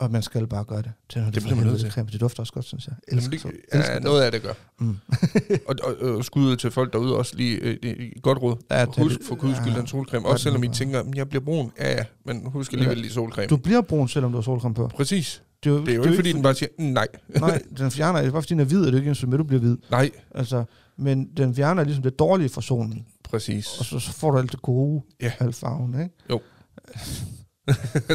Og 0.00 0.10
man 0.10 0.22
skal 0.22 0.46
bare 0.46 0.64
gøre 0.64 0.82
det. 0.82 0.92
Nu 1.16 1.22
Det 1.26 1.34
for 1.34 1.40
bliver 1.40 1.54
man 1.56 1.66
nødt 1.66 1.80
til. 1.80 1.90
Creme. 1.90 2.08
Det 2.12 2.20
dufter 2.20 2.40
også 2.42 2.52
godt, 2.52 2.64
synes 2.64 2.86
jeg. 2.86 2.94
Jamen, 3.10 3.18
Elsker, 3.18 3.30
det, 3.30 3.40
sol. 3.40 3.52
ja, 3.72 3.78
Elsker 3.78 3.94
det. 3.94 4.02
noget 4.04 4.22
af 4.22 4.32
det 4.32 4.42
gør. 4.42 4.52
Mm. 4.80 4.96
Og, 5.68 5.74
og, 5.82 6.08
og 6.16 6.24
skud 6.24 6.42
ud 6.44 6.56
til 6.56 6.70
folk 6.70 6.92
derude 6.92 7.16
også 7.16 7.36
lige 7.36 7.56
øh, 7.56 7.76
det 7.82 8.02
et 8.16 8.22
godt 8.22 8.38
råd. 8.42 8.56
Ja, 8.70 8.78
Ja, 8.78 8.84
det 8.84 8.94
husk 8.96 9.18
det- 9.18 9.26
for 9.28 9.34
guds 9.34 9.56
skyld 9.56 9.72
ja. 9.72 9.78
den 9.78 9.86
solcreme. 9.86 10.26
Også 10.26 10.42
selvom 10.42 10.64
I 10.64 10.68
tænker, 10.68 11.02
"Men 11.04 11.16
jeg 11.16 11.28
bliver 11.28 11.44
brun. 11.44 11.72
Ja, 11.80 11.90
ja, 11.92 12.04
men 12.26 12.42
husk 12.46 12.72
alligevel 12.72 12.98
lige 12.98 13.12
solcreme. 13.12 13.46
Du 13.46 13.56
bliver 13.56 13.80
brun, 13.80 14.08
selvom 14.08 14.30
du 14.32 14.36
har 14.38 14.42
solcreme 14.42 14.74
på. 14.74 14.88
Præcis. 14.96 15.42
Det 15.64 15.70
er 15.70 15.74
jo, 15.74 15.80
Det 15.80 15.88
er 15.92 15.96
jo 15.96 16.02
ikke, 16.02 16.14
fordi 16.14 16.32
den 16.32 16.42
bare 16.42 16.54
siger, 16.54 16.68
nej. 16.78 17.06
Nej, 17.28 17.62
den 17.78 17.90
fjerner, 17.90 18.18
det 18.20 18.28
er 18.28 18.32
bare 18.32 18.42
fordi, 18.42 18.54
den 18.54 18.60
er 18.60 18.64
hvid, 18.64 18.80
og 18.80 18.86
det 18.86 18.94
er 18.94 18.98
ikke 18.98 19.08
ens 19.08 19.26
med, 19.26 19.38
du 19.38 19.44
bliver 19.44 19.60
hvid. 19.60 19.76
Nej, 19.90 20.10
Altså, 20.30 20.64
men 20.98 21.36
den 21.36 21.54
fjerner 21.54 21.84
ligesom 21.84 22.02
det 22.02 22.18
dårlige 22.18 22.48
fra 22.48 22.62
solen, 22.62 23.06
præcis. 23.24 23.78
og 23.78 23.84
så, 23.84 23.98
så 23.98 24.12
får 24.12 24.30
du 24.30 24.38
alt 24.38 24.52
det 24.52 24.62
gode 24.62 25.02
Ja. 25.20 25.32
af 25.38 25.54
farven, 25.54 26.02
ikke? 26.02 26.14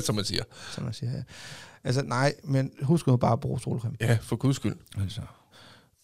Som 0.05 0.15
man 0.15 0.25
siger. 0.25 0.43
Som 0.71 0.83
man 0.83 0.93
siger. 0.93 1.11
ja. 1.11 1.23
Altså, 1.83 2.01
nej, 2.01 2.33
men 2.43 2.71
husk 2.81 3.07
nu 3.07 3.17
bare 3.17 3.33
at 3.33 3.39
bruge 3.39 3.59
solcreme. 3.59 3.95
Ja, 4.01 4.17
for 4.21 4.35
guds 4.35 4.55
skyld. 4.55 4.75
Altså. 5.01 5.21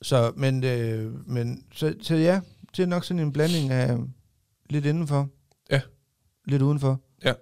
Så, 0.01 0.31
men, 0.37 0.63
øh, 0.63 1.29
men 1.29 1.63
så, 1.73 1.93
så 2.01 2.15
ja, 2.15 2.41
det 2.77 2.83
er 2.83 2.87
nok 2.87 3.03
sådan 3.03 3.19
en 3.19 3.33
blanding 3.33 3.71
af 3.71 3.97
lidt 4.69 4.85
indenfor. 4.85 5.29
Ja. 5.71 5.81
Lidt 6.47 6.61
udenfor. 6.61 7.01
Ja. 7.25 7.33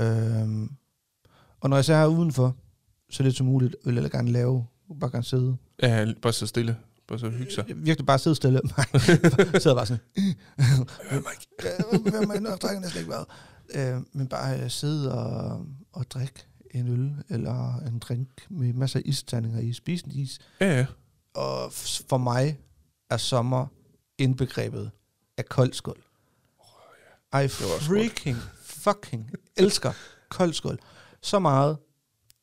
Øhm, 0.00 0.70
og 1.60 1.70
når 1.70 1.76
jeg 1.76 1.84
så 1.84 1.94
er 1.94 2.06
udenfor, 2.06 2.56
så 3.10 3.22
lidt 3.22 3.36
som 3.36 3.46
muligt, 3.46 3.76
vil 3.84 3.94
jeg 3.94 4.10
gerne 4.10 4.32
lave, 4.32 4.66
bare 5.00 5.10
gerne 5.10 5.24
sidde. 5.24 5.56
Ja, 5.82 6.12
bare 6.22 6.32
så 6.32 6.46
stille. 6.46 6.76
Bare 7.08 7.18
så 7.18 7.30
hygge 7.30 7.52
sig. 7.52 7.64
Jeg 7.68 7.76
virkelig 7.76 8.06
bare 8.06 8.18
sidde 8.18 8.36
stille. 8.36 8.60
Nej, 8.76 8.86
sidder 9.58 9.74
bare 9.74 9.86
sådan. 9.86 10.02
Hør 11.10 11.20
mig 11.20 11.32
ikke. 11.32 11.46
Ja, 11.64 11.98
Hvem 12.10 12.30
er 12.30 12.50
jeg 12.50 12.58
drikker 12.62 12.80
næsten 12.80 13.00
ikke 13.00 13.12
hvad. 13.12 13.24
Øh, 13.74 14.02
men 14.12 14.28
bare 14.28 14.60
øh, 14.60 14.70
sidde 14.70 15.12
og, 15.14 15.66
og 15.92 16.10
drikke 16.10 16.46
en 16.70 16.88
øl, 16.88 17.12
eller 17.28 17.76
en 17.86 17.98
drink 17.98 18.28
med 18.50 18.72
masser 18.72 18.98
af 18.98 19.02
isterninger 19.06 19.60
i, 19.60 19.72
spise 19.72 20.06
is. 20.12 20.38
Ja, 20.60 20.76
ja. 20.76 20.86
Og 21.34 21.72
for 22.08 22.18
mig 22.18 22.58
er 23.10 23.16
sommer 23.16 23.66
indbegrebet 24.18 24.90
af 25.36 25.46
kold 25.46 25.72
skål. 25.72 26.02
I 27.32 27.36
var 27.36 27.42
også 27.42 27.86
freaking 27.86 28.36
fucking 28.62 29.30
elsker 29.56 29.92
kold 30.28 30.52
skål. 30.52 30.78
Så 31.22 31.38
meget, 31.38 31.76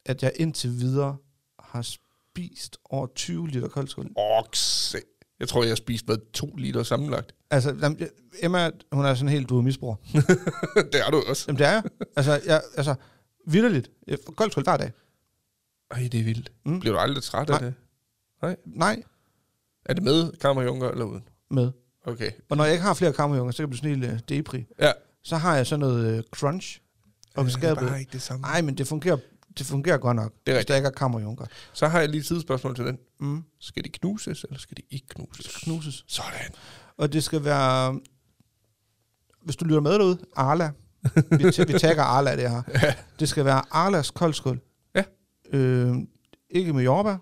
at 0.06 0.24
jeg 0.24 0.32
indtil 0.36 0.80
videre 0.80 1.18
har 1.60 1.82
spist 1.82 2.78
over 2.86 3.08
20 3.16 3.48
liter 3.48 3.68
kold 3.68 3.88
skål. 3.88 4.10
Okse. 4.16 4.98
Jeg 5.40 5.48
tror, 5.48 5.64
jeg 5.64 5.70
har 5.72 5.76
spist 5.76 6.06
hvad, 6.06 6.18
to 6.34 6.56
liter 6.56 6.84
sammenlagt. 6.84 7.36
Altså, 7.52 7.76
jamen, 7.82 8.08
Emma, 8.42 8.72
hun 8.92 9.06
er 9.06 9.14
sådan 9.16 9.30
helt 9.30 9.50
du 9.50 9.58
er 9.58 9.62
det 10.92 11.02
er 11.08 11.12
du 11.12 11.24
også. 11.28 11.46
Jamen, 11.48 11.60
det 11.60 11.68
er 11.68 11.72
jeg. 11.72 11.84
Altså, 12.16 12.42
jeg, 12.46 12.62
altså 12.78 12.96
vidderligt. 13.48 13.92
Jeg 14.08 14.18
får 14.26 14.34
Kold 14.34 14.52
skål 14.52 14.64
hver 14.64 14.78
dag. 14.78 14.92
Ej, 15.92 16.08
det 16.12 16.20
er 16.20 16.24
vildt. 16.24 16.52
Mm. 16.66 16.80
Bliver 16.80 16.94
du 16.94 17.00
aldrig 17.00 17.24
træt 17.24 17.50
af 17.50 17.62
Nej. 17.62 17.70
det? 17.70 17.74
Nej, 18.66 19.04
Er 19.86 19.94
det 19.94 20.04
med 20.04 20.32
kammerjunker 20.32 20.90
eller 20.90 21.06
uden? 21.06 21.24
med. 21.52 21.72
Okay. 22.06 22.32
Og 22.50 22.58
når 22.58 22.64
jeg 22.64 22.74
ikke 22.74 22.84
har 22.84 22.94
flere 22.94 23.14
kammerjunger, 23.14 23.52
så 23.52 23.58
kan 23.58 23.72
jeg 23.74 23.80
blive 23.80 23.96
sådan 24.02 24.14
uh, 24.14 24.20
depri. 24.30 24.66
Ja. 24.80 24.92
Så 25.24 25.38
har 25.38 25.56
jeg 25.56 25.68
sådan 25.68 25.80
noget 25.80 26.18
uh, 26.18 26.24
crunch 26.32 26.80
op 27.36 27.46
i 27.48 27.50
det 27.50 27.64
er 27.64 27.76
bare 27.76 28.00
ikke 28.00 28.12
det 28.12 28.22
samme. 28.22 28.42
Nej, 28.42 28.62
men 28.62 28.78
det 28.78 28.88
fungerer, 28.88 29.18
det 29.58 29.66
fungerer 29.66 29.98
godt 29.98 30.16
nok, 30.16 30.34
Det 30.46 30.52
er 30.52 30.58
hvis 30.58 30.66
der 30.66 30.76
ikke 30.76 30.88
er 30.88 30.92
kammerjunker. 30.92 31.46
Så 31.74 31.88
har 31.88 32.00
jeg 32.00 32.10
lige 32.10 32.20
et 32.20 32.26
sidespørgsmål 32.26 32.76
til 32.76 32.86
den. 32.86 32.98
Mm. 33.20 33.44
Skal 33.60 33.84
de 33.84 33.90
knuses, 33.90 34.44
eller 34.44 34.60
skal 34.60 34.78
de 34.78 34.82
ikke 34.90 35.08
knuses? 35.08 35.56
Knuses. 35.64 36.04
Sådan. 36.08 36.52
Og 36.98 37.14
det 37.14 37.24
skal 37.24 37.44
være... 37.46 38.00
Hvis 39.42 39.56
du 39.56 39.66
lytter 39.66 39.82
med 39.82 39.92
derude, 39.92 40.18
Arla. 40.36 40.72
vi, 41.32 41.44
t- 41.44 41.64
vi 41.74 41.80
tagger 41.80 42.04
Arla 42.04 42.36
det 42.36 42.50
her. 42.50 42.62
Det 43.20 43.30
skal 43.30 43.46
være 43.46 43.62
Arlas 43.72 44.12
koldskål. 44.12 44.60
Ja. 44.96 45.04
Øh, 45.54 45.96
ikke 46.50 46.74
med 46.74 46.84
jordbær. 46.84 47.18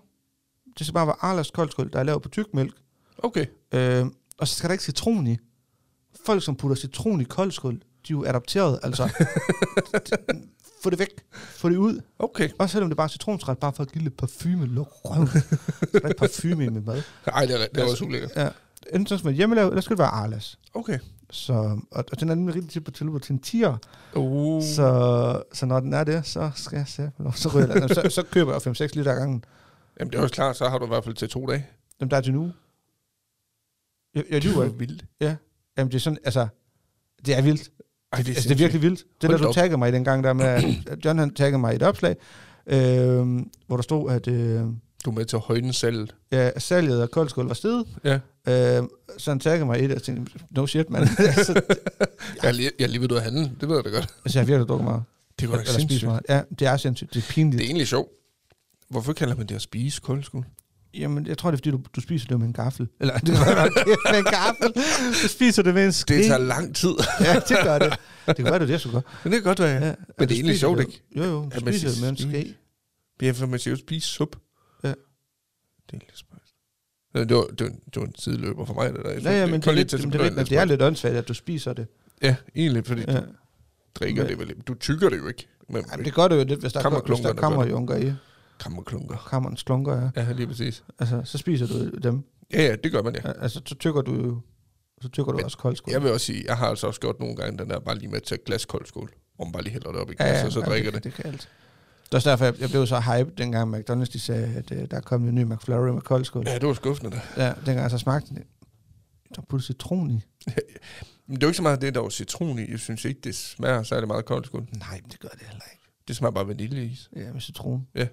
Det 0.78 0.86
skal 0.86 0.94
bare 0.94 1.06
være 1.06 1.16
Arlas 1.20 1.50
koldskål, 1.50 1.92
der 1.92 1.98
er 1.98 2.02
lavet 2.02 2.22
på 2.22 2.28
tykmælk. 2.28 2.74
Okay. 3.18 3.46
Øh, 3.74 4.06
og 4.38 4.48
så 4.48 4.54
skal 4.54 4.68
der 4.68 4.72
ikke 4.72 4.84
citron 4.84 5.26
i. 5.26 5.36
Folk, 6.26 6.42
som 6.44 6.56
putter 6.56 6.76
citron 6.76 7.20
i 7.20 7.24
koldskål, 7.24 7.74
de 7.74 7.80
er 7.80 8.10
jo 8.10 8.24
adopteret, 8.24 8.80
altså. 8.82 9.08
Få 10.82 10.90
det 10.90 10.98
væk. 10.98 11.24
Få 11.32 11.68
det 11.68 11.76
ud. 11.76 12.00
Okay. 12.18 12.48
Også 12.58 12.72
selvom 12.72 12.90
det 12.90 12.96
bare 12.96 13.04
er 13.04 13.08
citronsret, 13.08 13.58
bare 13.58 13.72
for 13.72 13.82
at 13.82 13.92
give 13.92 14.04
lidt 14.04 14.16
parfume. 14.16 14.66
Luk 14.66 14.88
røven. 15.04 15.28
Er 16.04 16.08
ikke 16.08 16.18
parfume 16.18 16.64
i 16.64 16.68
mit 16.68 16.86
mad. 16.86 17.02
Ej, 17.26 17.46
det 17.46 17.62
er, 17.62 17.66
det 17.74 17.82
er 17.82 17.90
også 17.90 18.04
ulækkert. 18.04 18.30
Ja. 18.36 18.48
Enten 18.92 19.06
så 19.06 19.16
skal 19.16 19.18
det 19.18 19.24
være 19.24 19.34
hjemmelavet, 19.34 19.68
eller 19.68 19.80
skal 19.80 19.96
det 19.96 19.98
være 19.98 20.08
Arlas. 20.08 20.58
Okay. 20.74 20.98
Så, 21.30 21.52
og, 21.90 22.04
og 22.12 22.20
den 22.20 22.28
er 22.28 22.34
nemlig 22.34 22.54
rigtig 22.54 22.70
tit 22.70 22.84
på 22.84 22.90
tilbud 22.90 23.20
til 23.20 23.32
en 23.32 23.38
tier. 23.38 23.76
Uh. 24.14 24.62
Så, 24.62 25.42
så 25.52 25.66
når 25.66 25.80
den 25.80 25.92
er 25.92 26.04
det, 26.04 26.26
så 26.26 26.50
skal 26.54 26.76
jeg 26.76 26.88
se. 26.88 27.10
Så, 27.34 27.48
ryger 27.48 27.80
jeg, 27.80 27.90
så, 27.90 28.08
så 28.10 28.22
køber 28.22 28.52
jeg 28.52 28.60
5-6 28.66 28.88
liter 28.94 29.12
ad 29.12 29.16
gangen. 29.16 29.44
Jamen, 30.00 30.12
det 30.12 30.18
er 30.18 30.22
også 30.22 30.34
klart, 30.34 30.56
så 30.56 30.68
har 30.68 30.78
du 30.78 30.84
i 30.84 30.88
hvert 30.88 31.04
fald 31.04 31.14
til 31.14 31.28
to 31.28 31.46
dage. 31.46 31.66
Dem 32.00 32.08
der 32.08 32.16
er 32.16 32.20
til 32.20 32.32
nu. 32.32 32.52
Jeg, 34.14 34.24
jeg 34.30 34.44
lyver 34.44 34.64
ikke. 34.64 34.78
vildt. 34.78 35.04
Ja. 35.20 35.36
Jamen 35.78 35.90
det 35.90 35.96
er 35.96 36.00
sådan, 36.00 36.18
altså, 36.24 36.48
det 37.26 37.38
er 37.38 37.42
vildt. 37.42 37.70
Ej, 38.12 38.18
det 38.18 38.28
er, 38.28 38.34
Altså, 38.34 38.48
det 38.48 38.54
er 38.54 38.58
virkelig 38.58 38.82
vildt. 38.82 38.98
Det 39.20 39.28
Hold 39.28 39.32
der, 39.32 39.38
da 39.38 39.42
du 39.42 39.48
op. 39.48 39.54
taggede 39.54 39.78
mig 39.78 39.88
i 39.88 39.92
den 39.92 40.04
gang 40.04 40.24
der 40.24 40.32
med, 40.32 40.44
at 40.44 41.04
John 41.04 41.18
han 41.18 41.34
taggede 41.34 41.58
mig 41.58 41.72
i 41.72 41.76
et 41.76 41.82
opslag, 41.82 42.16
øh, 42.66 42.76
hvor 43.66 43.76
der 43.76 43.82
stod, 43.82 44.10
at 44.12 44.28
øh, 44.28 44.60
Du 45.04 45.10
er 45.10 45.14
med 45.14 45.24
til 45.24 45.36
at 45.36 45.42
højne 45.42 45.72
salget. 45.72 46.14
ja, 46.32 46.58
salget 46.58 47.00
af 47.00 47.10
koldskål 47.10 47.46
var 47.46 47.54
steget. 47.54 47.84
Ja. 48.04 48.18
Øh, 48.48 48.82
så 49.18 49.30
han 49.30 49.40
taggede 49.40 49.66
mig 49.66 49.78
i 49.78 49.82
det, 49.82 49.90
og 49.90 49.94
jeg 49.94 50.02
tænkte, 50.02 50.32
no 50.50 50.66
shit, 50.66 50.90
mand. 50.90 51.08
altså, 51.18 51.60
Jeg 52.42 52.48
er 52.48 52.52
lige, 52.52 52.70
jeg 52.78 52.84
er 52.84 52.88
lige 52.88 53.00
ved 53.00 53.16
at 53.16 53.22
handle. 53.22 53.52
Det 53.60 53.68
ved 53.68 53.76
jeg 53.76 53.84
da 53.84 53.90
godt. 53.90 54.08
altså, 54.24 54.38
jeg 54.38 54.42
har 54.42 54.46
virkelig 54.46 54.68
drukket 54.68 54.84
meget. 54.84 55.02
Det 55.40 55.48
er 55.48 55.52
Eller 55.52 55.64
spist 55.64 55.78
sindssygt. 55.78 56.04
meget. 56.08 56.22
Ja, 56.28 56.42
det 56.58 56.66
er 56.68 56.76
sindssygt. 56.76 57.14
Det 57.14 57.22
er 57.22 57.26
pinligt. 57.32 57.58
Det 57.58 57.64
er 57.64 57.68
egentlig 57.68 57.86
sjovt. 57.88 58.08
Hvorfor 58.88 59.12
kalder 59.12 59.36
man 59.36 59.46
det 59.46 59.54
at 59.54 59.62
spise 59.62 60.00
koldskål? 60.00 60.44
Jamen, 60.94 61.26
jeg 61.26 61.38
tror, 61.38 61.50
det 61.50 61.56
er, 61.56 61.58
fordi 61.58 61.70
du, 61.70 61.80
du 61.96 62.00
spiser 62.00 62.26
det 62.28 62.38
med 62.38 62.46
en 62.46 62.52
gaffel. 62.52 62.88
Eller, 63.00 63.18
det 63.18 63.28
være, 63.34 63.70
med 64.12 64.18
en 64.18 64.24
gaffel. 64.24 64.72
Du 65.22 65.28
spiser 65.28 65.62
det 65.62 65.74
med 65.74 65.84
en 65.86 65.92
ske. 65.92 66.14
Det 66.16 66.24
tager 66.26 66.38
lang 66.38 66.76
tid. 66.76 66.94
Ja, 67.20 67.34
det 67.48 67.56
gør 67.62 67.78
det. 67.78 67.98
Det 68.26 68.36
kan 68.36 68.44
være, 68.44 68.54
det 68.54 68.62
er 68.62 68.66
det, 68.66 68.80
skulle 68.80 68.92
gøre. 68.92 69.02
Men 69.24 69.32
det 69.32 69.42
kan 69.42 69.48
godt 69.50 69.58
være, 69.60 69.68
ja. 69.80 69.86
Ja, 69.86 69.94
Men 70.18 70.28
det 70.28 70.34
er 70.34 70.38
egentlig 70.38 70.58
sjovt, 70.58 70.80
ikke? 70.80 71.02
Jo, 71.16 71.22
jo. 71.24 71.30
Du 71.42 71.48
At 71.52 71.60
spiser 71.60 71.88
det 71.88 72.00
med 72.00 72.08
en 72.08 72.16
ske. 72.16 72.54
Det 73.20 73.28
er 73.28 73.32
for, 73.32 73.46
man 73.46 73.58
siger 73.58 73.72
jo 73.74 73.78
spise 73.78 74.08
sup. 74.08 74.36
Ja. 74.84 74.88
Det 74.88 74.94
er 75.92 75.92
lidt 75.92 76.18
spøjst. 76.18 76.54
Ja, 77.14 77.20
Det 77.24 77.36
var, 77.36 77.42
det, 77.42 77.60
var, 77.60 77.68
det 77.94 77.96
var 77.96 78.02
en 78.06 78.14
sideløber 78.18 78.64
for 78.64 78.74
mig, 78.74 78.92
det 78.92 79.00
der. 79.04 79.30
Ja, 79.30 79.40
ja, 79.40 79.46
men 79.46 79.60
det, 79.60 79.66
er 79.66 79.72
lidt, 79.72 79.88
til 79.88 79.98
det, 79.98 80.14
er 80.20 80.30
men 80.30 80.46
det 80.46 80.58
er 80.58 80.64
lidt 80.64 80.82
åndssvagt, 80.82 81.14
at 81.16 81.28
du 81.28 81.34
spiser 81.34 81.72
det. 81.72 81.86
Ja, 82.22 82.36
egentlig, 82.56 82.86
fordi 82.86 83.02
Ja. 83.08 83.16
du 83.20 83.22
drikker 83.94 84.22
Men- 84.22 84.30
det 84.30 84.38
vel. 84.38 84.54
Du 84.68 84.74
tykker 84.74 85.08
det 85.08 85.18
jo 85.18 85.28
ikke. 85.28 85.48
Men 85.68 85.84
Ej, 85.90 85.96
men 85.96 86.04
det 86.04 86.14
gør 86.14 86.28
det 86.28 86.36
jo 86.38 86.44
lidt, 86.44 86.60
hvis 86.60 86.72
der, 86.72 87.00
hvis 87.06 87.20
der 87.20 87.32
kommer 87.32 87.56
gør 87.56 87.62
det. 87.64 87.70
junker 87.70 87.96
i. 87.96 88.12
kammerklunker. 88.62 89.26
Kammerens 89.30 89.62
klunker, 89.62 90.10
ja. 90.16 90.22
Ja, 90.22 90.32
lige 90.32 90.46
præcis. 90.46 90.84
Altså, 90.98 91.22
så 91.24 91.38
spiser 91.38 91.66
du 91.66 91.90
dem. 91.90 92.24
Ja, 92.52 92.62
ja, 92.62 92.76
det 92.76 92.92
gør 92.92 93.02
man, 93.02 93.14
ja. 93.14 93.32
Altså, 93.32 93.62
så 93.64 93.74
tykker 93.74 94.00
du 94.00 94.14
jo 94.14 94.40
så 95.02 95.08
tykker 95.08 95.32
du 95.32 95.36
Men 95.36 95.44
også 95.44 95.58
koldskål. 95.58 95.92
Jeg 95.92 96.02
vil 96.02 96.12
også 96.12 96.26
sige, 96.26 96.44
jeg 96.46 96.56
har 96.56 96.66
altså 96.66 96.86
også 96.86 97.00
gjort 97.00 97.20
nogle 97.20 97.36
gange 97.36 97.58
den 97.58 97.70
der 97.70 97.80
bare 97.80 97.98
lige 97.98 98.08
med 98.08 98.16
at 98.16 98.22
tage 98.22 98.38
et 98.38 98.44
glas 98.44 98.64
koldskål, 98.64 99.10
man 99.38 99.52
bare 99.52 99.62
lige 99.62 99.72
hælder 99.72 99.92
det 99.92 100.00
op 100.00 100.10
i 100.10 100.14
glas, 100.14 100.28
ja, 100.28 100.38
ja, 100.38 100.46
og 100.46 100.52
så 100.52 100.60
ja, 100.60 100.66
drikker 100.66 100.90
det. 100.90 101.04
det. 101.04 101.16
Det 101.16 101.22
kan 101.22 101.32
alt. 101.32 101.48
er 102.12 102.16
også 102.16 102.30
derfor, 102.30 102.44
jeg, 102.44 102.60
jeg 102.60 102.70
blev 102.70 102.86
så 102.86 103.00
hype, 103.00 103.30
dengang 103.38 103.76
McDonald's 103.76 104.12
de 104.12 104.20
sagde, 104.20 104.54
at 104.56 104.70
uh, 104.70 104.78
der 104.90 104.96
er 104.96 105.00
kommet 105.00 105.28
en 105.28 105.34
ny 105.34 105.42
McFlurry 105.42 105.88
med 105.88 106.00
koldskål. 106.00 106.44
Ja, 106.46 106.58
det 106.58 106.68
var 106.68 106.74
skuffende 106.74 107.10
da. 107.10 107.20
Ja, 107.44 107.48
dengang 107.48 107.78
jeg 107.78 107.90
så 107.90 107.98
smagte 107.98 108.28
den. 108.28 108.36
Der 108.36 109.36
var 109.36 109.44
puttet 109.48 109.66
citron 109.66 110.10
i. 110.10 110.20
Men 111.26 111.36
det 111.36 111.42
er 111.42 111.46
jo 111.46 111.48
ikke 111.48 111.56
så 111.56 111.62
meget 111.62 111.80
det, 111.80 111.94
der 111.94 112.00
var 112.00 112.08
citron 112.08 112.58
i. 112.58 112.70
Jeg 112.70 112.78
synes 112.78 113.04
ikke, 113.04 113.20
det 113.24 113.34
smager 113.34 113.82
særlig 113.82 114.08
meget 114.08 114.24
koldt 114.24 114.46
skål. 114.46 114.68
Nej, 114.78 115.00
men 115.02 115.10
det 115.10 115.20
gør 115.20 115.28
det 115.28 115.42
heller 115.42 115.64
ikke. 115.72 115.84
Det 116.08 116.16
smager 116.16 116.32
bare 116.32 116.48
vaniljeis. 116.48 117.10
Ja, 117.16 117.32
med 117.32 117.40
citron. 117.40 117.86
Ja. 117.94 118.06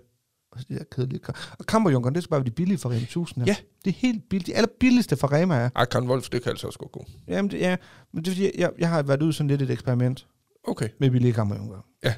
Og 0.51 0.59
så 0.59 0.65
de 0.69 0.73
der 0.75 0.83
kedelige. 0.91 1.19
Og 1.59 1.65
Kammerjunkeren, 1.65 2.15
det 2.15 2.23
skal 2.23 2.29
bare 2.29 2.39
være 2.39 2.45
de 2.45 2.51
billige 2.51 2.77
fra 2.77 2.89
Rema 2.89 2.99
1000 3.01 3.43
her. 3.45 3.51
Ja. 3.51 3.55
Det 3.85 3.89
er 3.91 3.95
helt 3.97 4.29
billigt. 4.29 4.47
De 4.47 4.55
allerbilligste 4.55 5.17
fra 5.17 5.27
Rema 5.31 5.55
er. 5.55 5.69
Ej, 5.75 5.85
Karen 5.85 6.07
Wolf, 6.09 6.29
det 6.29 6.43
kan 6.43 6.49
altså 6.49 6.67
også 6.67 6.79
gå 6.79 6.89
god. 6.93 7.03
Jamen, 7.27 7.51
det, 7.51 7.59
ja, 7.59 7.75
men 8.13 8.25
det 8.25 8.31
er 8.31 8.35
fordi, 8.35 8.61
jeg, 8.61 8.71
jeg 8.79 8.89
har 8.89 9.03
været 9.03 9.21
ude 9.21 9.33
sådan 9.33 9.47
lidt 9.47 9.61
et 9.61 9.69
eksperiment 9.71 10.27
Okay. 10.67 10.89
med 10.99 11.11
billige 11.11 11.33
kammerjunker. 11.33 11.77
Ja. 12.03 12.13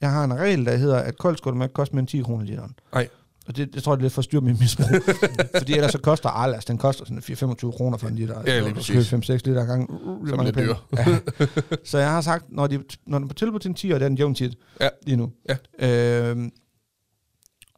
Jeg 0.00 0.10
har 0.10 0.24
en 0.24 0.34
regel, 0.34 0.66
der 0.66 0.76
hedder, 0.76 0.96
at 0.98 1.18
koldskål 1.18 1.54
må 1.54 1.64
ikke 1.64 1.72
koste 1.72 1.94
mere 1.94 2.00
end 2.00 2.08
10 2.08 2.22
kroner 2.22 2.44
literen. 2.44 2.74
Nej. 2.94 3.08
Og 3.46 3.56
det, 3.56 3.74
jeg 3.74 3.82
tror, 3.82 3.92
det 3.94 4.00
er 4.00 4.02
lidt 4.02 4.12
for 4.12 4.22
styr 4.22 4.40
mit 4.40 4.60
misbrug. 4.60 4.86
fordi 5.58 5.72
ellers 5.72 5.92
så 5.92 5.98
koster 5.98 6.28
Arlas, 6.28 6.64
den 6.64 6.78
koster 6.78 7.04
sådan 7.04 7.18
4-25 7.52 7.76
kroner 7.76 7.98
for 7.98 8.08
en 8.08 8.14
liter. 8.14 8.42
Ja, 8.46 8.60
lige 8.60 8.74
præcis. 8.74 9.12
5-6 9.12 9.16
liter 9.44 9.62
ad 9.62 9.66
gangen. 9.66 9.88
Uh, 9.90 10.22
bliver 10.24 10.42
det 10.42 10.54
penge. 10.54 10.74
Ja. 10.96 11.18
så 11.90 11.98
jeg 11.98 12.10
har 12.10 12.20
sagt, 12.20 12.44
når, 12.52 12.66
de, 12.66 12.82
når 13.06 13.18
den 13.18 13.24
er 13.24 13.28
på 13.28 13.34
tilbud 13.34 13.58
til 13.58 13.68
en 13.68 13.74
10, 13.74 13.90
og 13.90 14.00
det 14.00 14.04
er 14.04 14.08
den 14.08 14.18
jævn 14.18 14.34
tit 14.34 14.56
Ja. 14.80 14.88
lige 15.06 15.16
nu, 15.16 15.32
Ja. 15.80 16.28
øhm, 16.30 16.52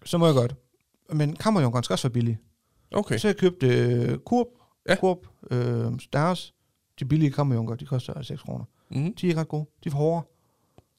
så 0.07 0.19
må 0.19 0.27
jeg 0.27 0.35
godt. 0.35 0.55
Men 1.13 1.37
kammerjunkeren 1.37 1.85
skal 1.85 1.95
også 1.95 2.09
være 2.09 2.13
billig. 2.13 2.39
Okay. 2.95 3.19
Så 3.19 3.29
jeg 3.29 3.37
købte 3.37 3.67
øh, 3.67 4.19
Kurp, 4.19 4.47
Ja. 4.89 4.95
Kurp, 4.97 5.19
øh, 5.51 5.93
deres, 6.13 6.55
de 6.99 7.05
billige 7.05 7.31
kammerjunker, 7.33 7.75
de 7.75 7.87
koster 7.87 8.23
6 8.23 8.43
kroner. 8.43 8.65
Mm. 8.91 9.15
De 9.15 9.27
er 9.27 9.31
ikke 9.31 9.41
ret 9.41 9.49
gode. 9.49 9.67
De 9.85 9.89
er 9.89 9.91
for 9.91 9.99
hårde. 9.99 10.27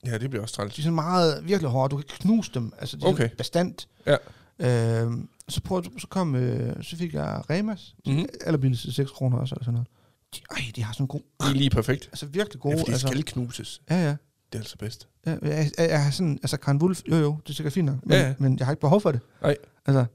Ja, 0.06 0.17
det 0.17 0.30
bliver 0.30 0.43
også 0.43 0.56
De 0.58 0.62
er 0.62 0.67
træls. 0.70 0.76
sådan 0.84 0.96
meget, 0.96 1.48
virkelig 1.48 1.70
hårde. 1.72 1.91
Du 1.91 1.98
kan 1.98 2.06
knuse 2.08 2.52
dem. 2.54 2.72
Altså, 2.80 2.98
de 2.98 3.06
er 3.06 3.10
Okay. 3.10 3.24
sådan 3.24 3.38
bestandt. 3.38 3.88
Ja. 4.06 4.17
Øhm, 4.60 5.30
så, 5.50 5.62
prøvede, 5.62 5.89
så, 6.00 6.08
kom, 6.08 6.36
øh, 6.36 6.84
så 6.84 6.98
fik 6.98 7.13
jeg 7.13 7.41
Remas. 7.50 7.96
De 8.06 8.12
mm. 8.13 8.26
allerbilligste 8.46 8.91
6 8.93 9.12
kroner 9.12 9.38
også, 9.38 9.56
eller 9.56 9.63
sådan 9.63 9.74
noget. 9.74 9.88
De, 10.36 10.39
ej, 10.52 10.72
de 10.76 10.84
har 10.84 10.93
sådan 10.93 11.08
god, 11.08 11.20
Det 11.41 11.48
er 11.50 11.54
lige 11.54 11.70
perfekt. 11.70 12.08
altså 12.08 12.26
virkelig 12.26 12.62
gode. 12.62 12.74
Ja, 12.76 12.80
fordi 12.82 12.88
det 12.88 12.93
altså, 12.93 13.08
skal 13.08 13.24
knuses. 13.24 13.82
ja, 13.89 14.06
ja. 14.08 14.15
Det 14.52 14.56
er 14.58 14.60
altså 14.62 14.78
bedst. 14.78 15.08
ja 15.26 15.32
jeg, 15.42 15.72
jeg, 15.78 15.90
jeg, 15.90 16.04
har 16.04 16.12
sådan, 16.12 16.40
altså 16.44 16.58
Karen 16.58 16.82
Wolf, 16.82 17.02
jo 17.10 17.16
jo, 17.16 17.38
det 17.44 17.50
er 17.50 17.54
sikkert 17.54 17.74
fint 17.74 17.86
nok, 17.86 18.06
men, 18.06 18.12
Ja, 18.12 18.28
ja. 18.28 18.34
men 18.40 18.58
jeg 18.60 18.68
har 18.68 18.72
ikke 18.74 18.82
behov 18.82 19.02
for 19.02 19.12
det. 19.12 19.22
Nej. 19.42 19.56
Altså, 19.86 20.06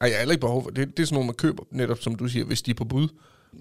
Ej, 0.00 0.08
jeg 0.08 0.14
har 0.14 0.18
heller 0.18 0.32
ikke 0.32 0.40
behov 0.40 0.62
for 0.62 0.70
det. 0.70 0.96
Det 0.96 1.02
er 1.02 1.06
sådan 1.06 1.14
noget, 1.14 1.26
man 1.26 1.34
køber, 1.34 1.62
netop 1.70 1.98
som 1.98 2.14
du 2.14 2.28
siger, 2.28 2.44
hvis 2.44 2.62
de 2.62 2.70
er 2.70 2.74
på 2.74 2.84
bud. 2.84 3.08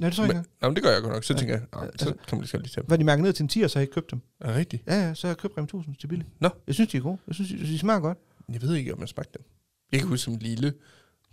ja, 0.02 0.06
det 0.06 0.14
tror 0.14 0.24
jeg 0.24 0.28
Men, 0.34 0.38
ikke. 0.42 0.50
nej, 0.62 0.70
men 0.70 0.76
det 0.76 0.84
gør 0.84 0.92
jeg 0.92 1.02
godt 1.02 1.14
nok. 1.14 1.24
Så 1.24 1.34
Ja. 1.34 1.40
tænker 1.40 1.54
jeg, 1.56 1.64
nej, 1.74 1.84
så 1.86 1.90
Altså- 1.92 2.06
kan 2.06 2.18
man 2.38 2.40
lige 2.40 2.48
så 2.50 2.58
lige 2.58 2.68
tage 2.70 2.82
dem. 2.82 2.88
Hvad 2.88 2.98
de 2.98 3.04
mærker 3.04 3.24
ned 3.24 3.34
til 3.34 3.44
en 3.44 3.50
10'er, 3.50 3.68
så 3.68 3.80
har 3.80 3.82
jeg 3.82 3.84
ikke 3.84 3.94
købt 3.94 4.12
dem. 4.12 4.22
Er 4.40 4.48
det 4.48 4.56
rigtigt? 4.56 4.84
Ja, 4.88 4.96
ja, 5.08 5.14
så 5.14 5.28
har 5.28 5.32
jeg 5.32 5.38
købt 5.38 5.58
Rem 5.58 5.64
1000 5.64 5.96
til 5.96 6.08
billigt. 6.08 6.30
Nå. 6.40 6.50
Jeg 6.68 6.76
synes, 6.76 6.90
de 6.92 6.98
er 6.98 7.02
gode. 7.02 7.18
Jeg 7.28 7.36
synes, 7.36 7.52
de, 7.52 7.58
de 7.58 7.80
smager 7.80 8.00
godt. 8.00 8.18
Jeg 8.54 8.62
ved 8.62 8.76
ikke, 8.76 8.94
om 8.94 9.00
jeg 9.00 9.10
smagte 9.10 9.32
dem. 9.38 9.46
Jeg 9.92 10.00
kan 10.00 10.10
huske 10.10 10.24
som 10.24 10.36
lille, 10.36 10.74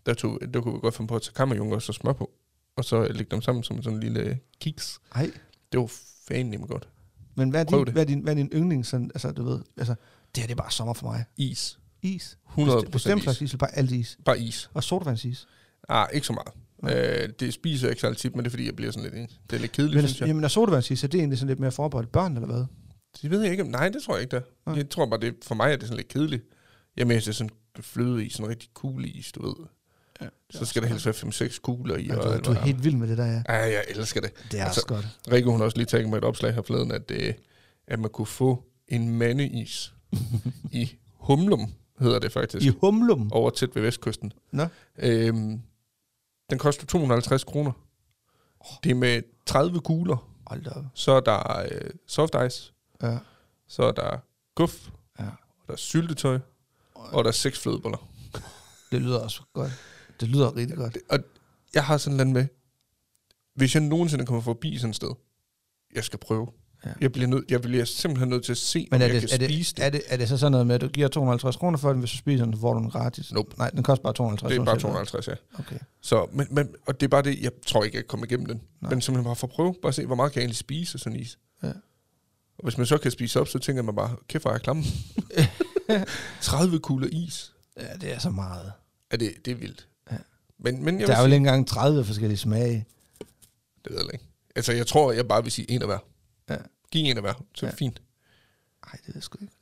der, 0.06 0.14
tog, 0.14 0.38
der 0.54 0.60
kunne 0.60 0.74
vi 0.74 0.80
godt 0.80 0.94
finde 0.94 1.08
på 1.08 1.16
at 1.16 1.22
tage 1.22 1.34
kammerjunker 1.34 1.76
og 1.76 1.82
så 1.82 1.92
smør 1.92 2.12
på. 2.12 2.30
Og 2.76 2.84
så 2.84 3.02
lægge 3.02 3.24
dem 3.30 3.42
sammen 3.42 3.64
som 3.64 3.82
sådan 3.82 3.96
en 3.96 4.02
lille 4.02 4.38
kiks. 4.60 4.98
Ej. 5.14 5.30
Det 5.72 5.80
var 5.80 5.92
fanden 6.28 6.60
godt. 6.66 6.88
Men 7.34 7.50
hvad 7.50 7.60
er, 7.60 7.64
din, 7.64 7.78
det. 7.78 7.88
hvad, 7.92 8.02
er 8.02 8.06
din, 8.06 8.20
hvad 8.20 8.32
er 8.32 8.36
din 8.36 8.50
yndling? 8.54 8.86
Sådan, 8.86 9.10
altså, 9.14 9.30
du 9.30 9.42
ved, 9.42 9.60
altså, 9.76 9.94
det 10.34 10.42
her 10.42 10.46
det 10.46 10.52
er 10.52 10.62
bare 10.62 10.70
sommer 10.70 10.94
for 10.94 11.06
mig. 11.06 11.24
Is. 11.36 11.78
Is. 12.02 12.38
100 12.48 12.86
Bestemt 12.92 13.26
is. 13.26 13.40
is, 13.40 13.40
eller 13.40 13.58
bare 13.58 13.76
alt 13.76 13.90
is. 13.90 14.18
Bare 14.24 14.40
is. 14.40 14.70
Og 14.74 14.84
sodavandsis. 14.84 15.48
Ah, 15.88 16.08
ikke 16.12 16.26
så 16.26 16.32
meget. 16.32 16.52
Nå. 16.82 16.88
Øh, 16.88 17.28
det 17.40 17.54
spiser 17.54 17.86
jeg 17.86 17.90
ikke 17.92 18.00
så 18.00 18.14
tit, 18.14 18.36
men 18.36 18.44
det 18.44 18.46
er 18.46 18.50
fordi, 18.50 18.66
jeg 18.66 18.76
bliver 18.76 18.92
sådan 18.92 19.10
lidt... 19.14 19.30
Det 19.50 19.56
er 19.56 19.60
lidt 19.60 19.72
kedeligt, 19.72 19.96
Men, 19.96 20.08
synes 20.08 20.20
jeg. 20.20 20.26
jamen, 20.26 20.44
er 20.44 20.48
sodavandsis, 20.48 21.04
er 21.04 21.08
det 21.08 21.18
egentlig 21.18 21.38
sådan 21.38 21.48
lidt 21.48 21.60
mere 21.60 21.72
forberedt 21.72 22.12
børn, 22.12 22.34
eller 22.36 22.46
hvad? 22.46 22.64
Det 23.22 23.30
ved 23.30 23.42
jeg 23.42 23.50
ikke. 23.50 23.64
Nej, 23.64 23.88
det 23.88 24.02
tror 24.02 24.14
jeg 24.14 24.22
ikke, 24.22 24.36
der. 24.36 24.42
Nej. 24.66 24.76
Jeg 24.76 24.90
tror 24.90 25.06
bare, 25.06 25.20
det 25.20 25.34
for 25.42 25.54
mig 25.54 25.72
er 25.72 25.76
det 25.76 25.82
sådan 25.82 25.96
lidt 25.96 26.08
kedeligt. 26.08 26.44
Jeg 26.96 27.06
det 27.06 27.28
er 27.28 27.32
sådan 27.32 27.50
fløde 27.80 28.26
i, 28.26 28.28
sådan 28.28 28.48
rigtig 28.48 28.70
cool 28.74 29.04
is, 29.04 29.32
du 29.32 29.46
ved. 29.46 29.66
Ja, 30.22 30.28
Så 30.58 30.64
skal 30.64 30.82
der 30.82 30.88
helst 30.88 31.06
være 31.06 31.14
5-6 31.14 31.60
kugler 31.60 31.96
i. 31.96 32.06
Ja, 32.06 32.14
du, 32.14 32.38
du 32.44 32.50
er 32.50 32.60
helt 32.60 32.84
vild 32.84 32.96
med 32.96 33.08
det 33.08 33.18
der, 33.18 33.26
ja. 33.26 33.42
Ja, 33.48 33.54
jeg 33.62 33.84
elsker 33.88 34.20
det. 34.20 34.30
Det 34.52 34.60
er 34.60 34.64
Altså, 34.64 34.80
også 34.80 34.86
godt. 34.94 35.18
Rikke, 35.32 35.50
hun 35.50 35.58
har 35.60 35.64
også 35.64 35.76
lige 35.76 35.86
tænkt 35.86 36.10
mig 36.10 36.16
et 36.18 36.24
opslag 36.24 36.54
her 36.54 36.62
forleden, 36.62 36.92
at, 36.92 37.10
øh, 37.10 37.34
at 37.86 37.98
man 37.98 38.10
kunne 38.10 38.26
få 38.26 38.64
en 38.88 39.08
mandeis 39.18 39.94
i 40.72 40.92
Humlum, 41.14 41.72
hedder 42.00 42.18
det 42.18 42.32
faktisk, 42.32 42.66
I 42.66 42.68
humlum. 42.80 43.32
over 43.32 43.50
tæt 43.50 43.74
ved 43.74 43.82
vestkysten. 43.82 44.32
Nå. 44.52 44.66
Øhm, 44.98 45.60
den 46.50 46.58
koster 46.58 46.86
250 46.86 47.44
kroner. 47.44 47.72
Det 48.84 48.90
er 48.90 48.94
med 48.94 49.22
30 49.46 49.80
kugler. 49.80 50.28
Hold 50.46 50.64
da. 50.64 50.70
Så 50.94 51.12
er 51.12 51.20
der 51.20 51.58
øh, 51.72 51.90
soft 52.06 52.34
ice, 52.46 52.72
Ja. 53.02 53.18
så 53.68 53.82
er 53.82 53.92
der 53.92 54.16
guf, 54.54 54.88
ja. 55.18 55.24
og 55.24 55.66
der 55.66 55.72
er 55.72 55.76
syltetøj, 55.76 56.38
og 56.94 57.24
der 57.24 57.28
er 57.28 57.32
seks 57.32 57.58
flødeboller. 57.58 58.08
Det 58.92 59.00
lyder 59.02 59.18
også 59.18 59.42
godt. 59.52 59.72
Det 60.22 60.30
lyder 60.30 60.56
rigtig 60.56 60.76
godt. 60.76 60.98
Og 61.08 61.18
jeg 61.74 61.84
har 61.84 61.96
sådan 61.96 62.16
noget 62.16 62.32
med, 62.32 62.46
hvis 63.54 63.74
jeg 63.74 63.82
nogensinde 63.82 64.26
kommer 64.26 64.42
forbi 64.42 64.76
sådan 64.78 64.90
et 64.90 64.96
sted, 64.96 65.10
jeg 65.94 66.04
skal 66.04 66.18
prøve. 66.18 66.46
Ja. 66.86 66.90
Jeg, 67.00 67.12
bliver 67.12 67.28
nød, 67.28 67.42
jeg 67.48 67.62
bliver 67.62 67.84
simpelthen 67.84 68.28
nødt 68.28 68.44
til 68.44 68.52
at 68.52 68.58
se, 68.58 68.88
Men 68.90 68.96
om 68.96 69.02
er 69.02 69.06
jeg 69.06 69.22
det, 69.22 69.30
kan 69.30 69.42
er, 69.42 69.46
spise 69.46 69.74
det, 69.74 69.76
det. 69.76 69.86
er, 69.86 69.90
det, 69.90 70.02
er 70.06 70.16
det 70.16 70.28
så 70.28 70.36
sådan 70.36 70.52
noget 70.52 70.66
med, 70.66 70.74
at 70.74 70.80
du 70.80 70.88
giver 70.88 71.08
250 71.08 71.56
kroner 71.56 71.78
for 71.78 71.90
den, 71.90 71.98
hvis 71.98 72.10
du 72.10 72.16
spiser 72.16 72.44
den, 72.44 72.54
så 72.54 72.60
får 72.60 72.74
du 72.74 72.80
den 72.80 72.90
gratis? 72.90 73.32
Nope. 73.32 73.58
Nej, 73.58 73.70
den 73.70 73.82
koster 73.82 74.02
bare 74.02 74.12
250 74.12 74.50
Det 74.50 74.60
er 74.60 74.64
bare 74.64 74.72
uanset 74.72 75.12
hvad. 75.12 75.22
250, 75.24 75.28
ja. 75.28 75.34
Okay. 75.58 75.78
Så, 76.00 76.26
men, 76.32 76.46
men, 76.50 76.74
og 76.86 77.00
det 77.00 77.06
er 77.06 77.08
bare 77.08 77.22
det, 77.22 77.40
jeg 77.40 77.50
tror 77.66 77.84
ikke, 77.84 77.96
jeg 77.96 78.04
kan 78.04 78.08
komme 78.08 78.26
igennem 78.26 78.46
den. 78.46 78.60
Nej. 78.80 78.90
Men 78.90 79.00
simpelthen 79.00 79.24
bare 79.24 79.36
for 79.36 79.46
at 79.46 79.52
prøve, 79.52 79.74
bare 79.82 79.92
se, 79.92 80.06
hvor 80.06 80.14
meget 80.14 80.32
kan 80.32 80.40
jeg 80.40 80.44
egentlig 80.44 80.56
spise 80.56 80.98
sådan 80.98 81.18
is. 81.20 81.38
Ja. 81.62 81.68
Og 82.58 82.64
hvis 82.64 82.78
man 82.78 82.86
så 82.86 82.98
kan 82.98 83.10
spise 83.10 83.40
op, 83.40 83.48
så 83.48 83.58
tænker 83.58 83.82
man 83.82 83.94
bare, 83.94 84.16
kæft, 84.28 84.44
hvor 84.44 84.50
er 84.50 84.54
jeg 84.54 84.62
klam. 84.62 84.84
30 86.40 86.78
kugler 86.86 87.08
is. 87.12 87.54
Ja, 87.80 87.94
det 88.00 88.14
er 88.14 88.18
så 88.18 88.30
meget. 88.30 88.72
Er 89.10 89.16
det, 89.16 89.32
det 89.44 89.50
er 89.50 89.54
vildt. 89.54 89.88
Ja. 90.64 90.70
Men, 90.72 90.84
men 90.84 91.00
jeg 91.00 91.08
Der 91.08 91.14
er 91.16 91.18
jo 91.20 91.24
ikke 91.24 91.36
engang 91.36 91.66
30 91.66 92.04
forskellige 92.04 92.38
smage. 92.38 92.86
det 93.84 93.92
ved 93.92 93.98
jeg 93.98 94.12
ikke. 94.12 94.24
Altså, 94.56 94.72
jeg 94.72 94.86
tror, 94.86 95.12
jeg 95.12 95.28
bare 95.28 95.42
vil 95.42 95.52
sige 95.52 95.70
en 95.70 95.82
af 95.82 95.88
hver. 95.88 95.98
Ja. 96.50 96.56
Giv 96.90 97.04
en 97.10 97.16
af 97.16 97.22
hver, 97.22 97.32
så 97.54 97.66
er 97.66 97.70
det 97.70 97.80
Ja. 97.80 97.84
fint. 97.84 98.02
Nej, 98.86 98.92
det 98.92 99.08
ved 99.08 99.14
jeg 99.14 99.22
sgu 99.22 99.38
ikke. 99.42 99.54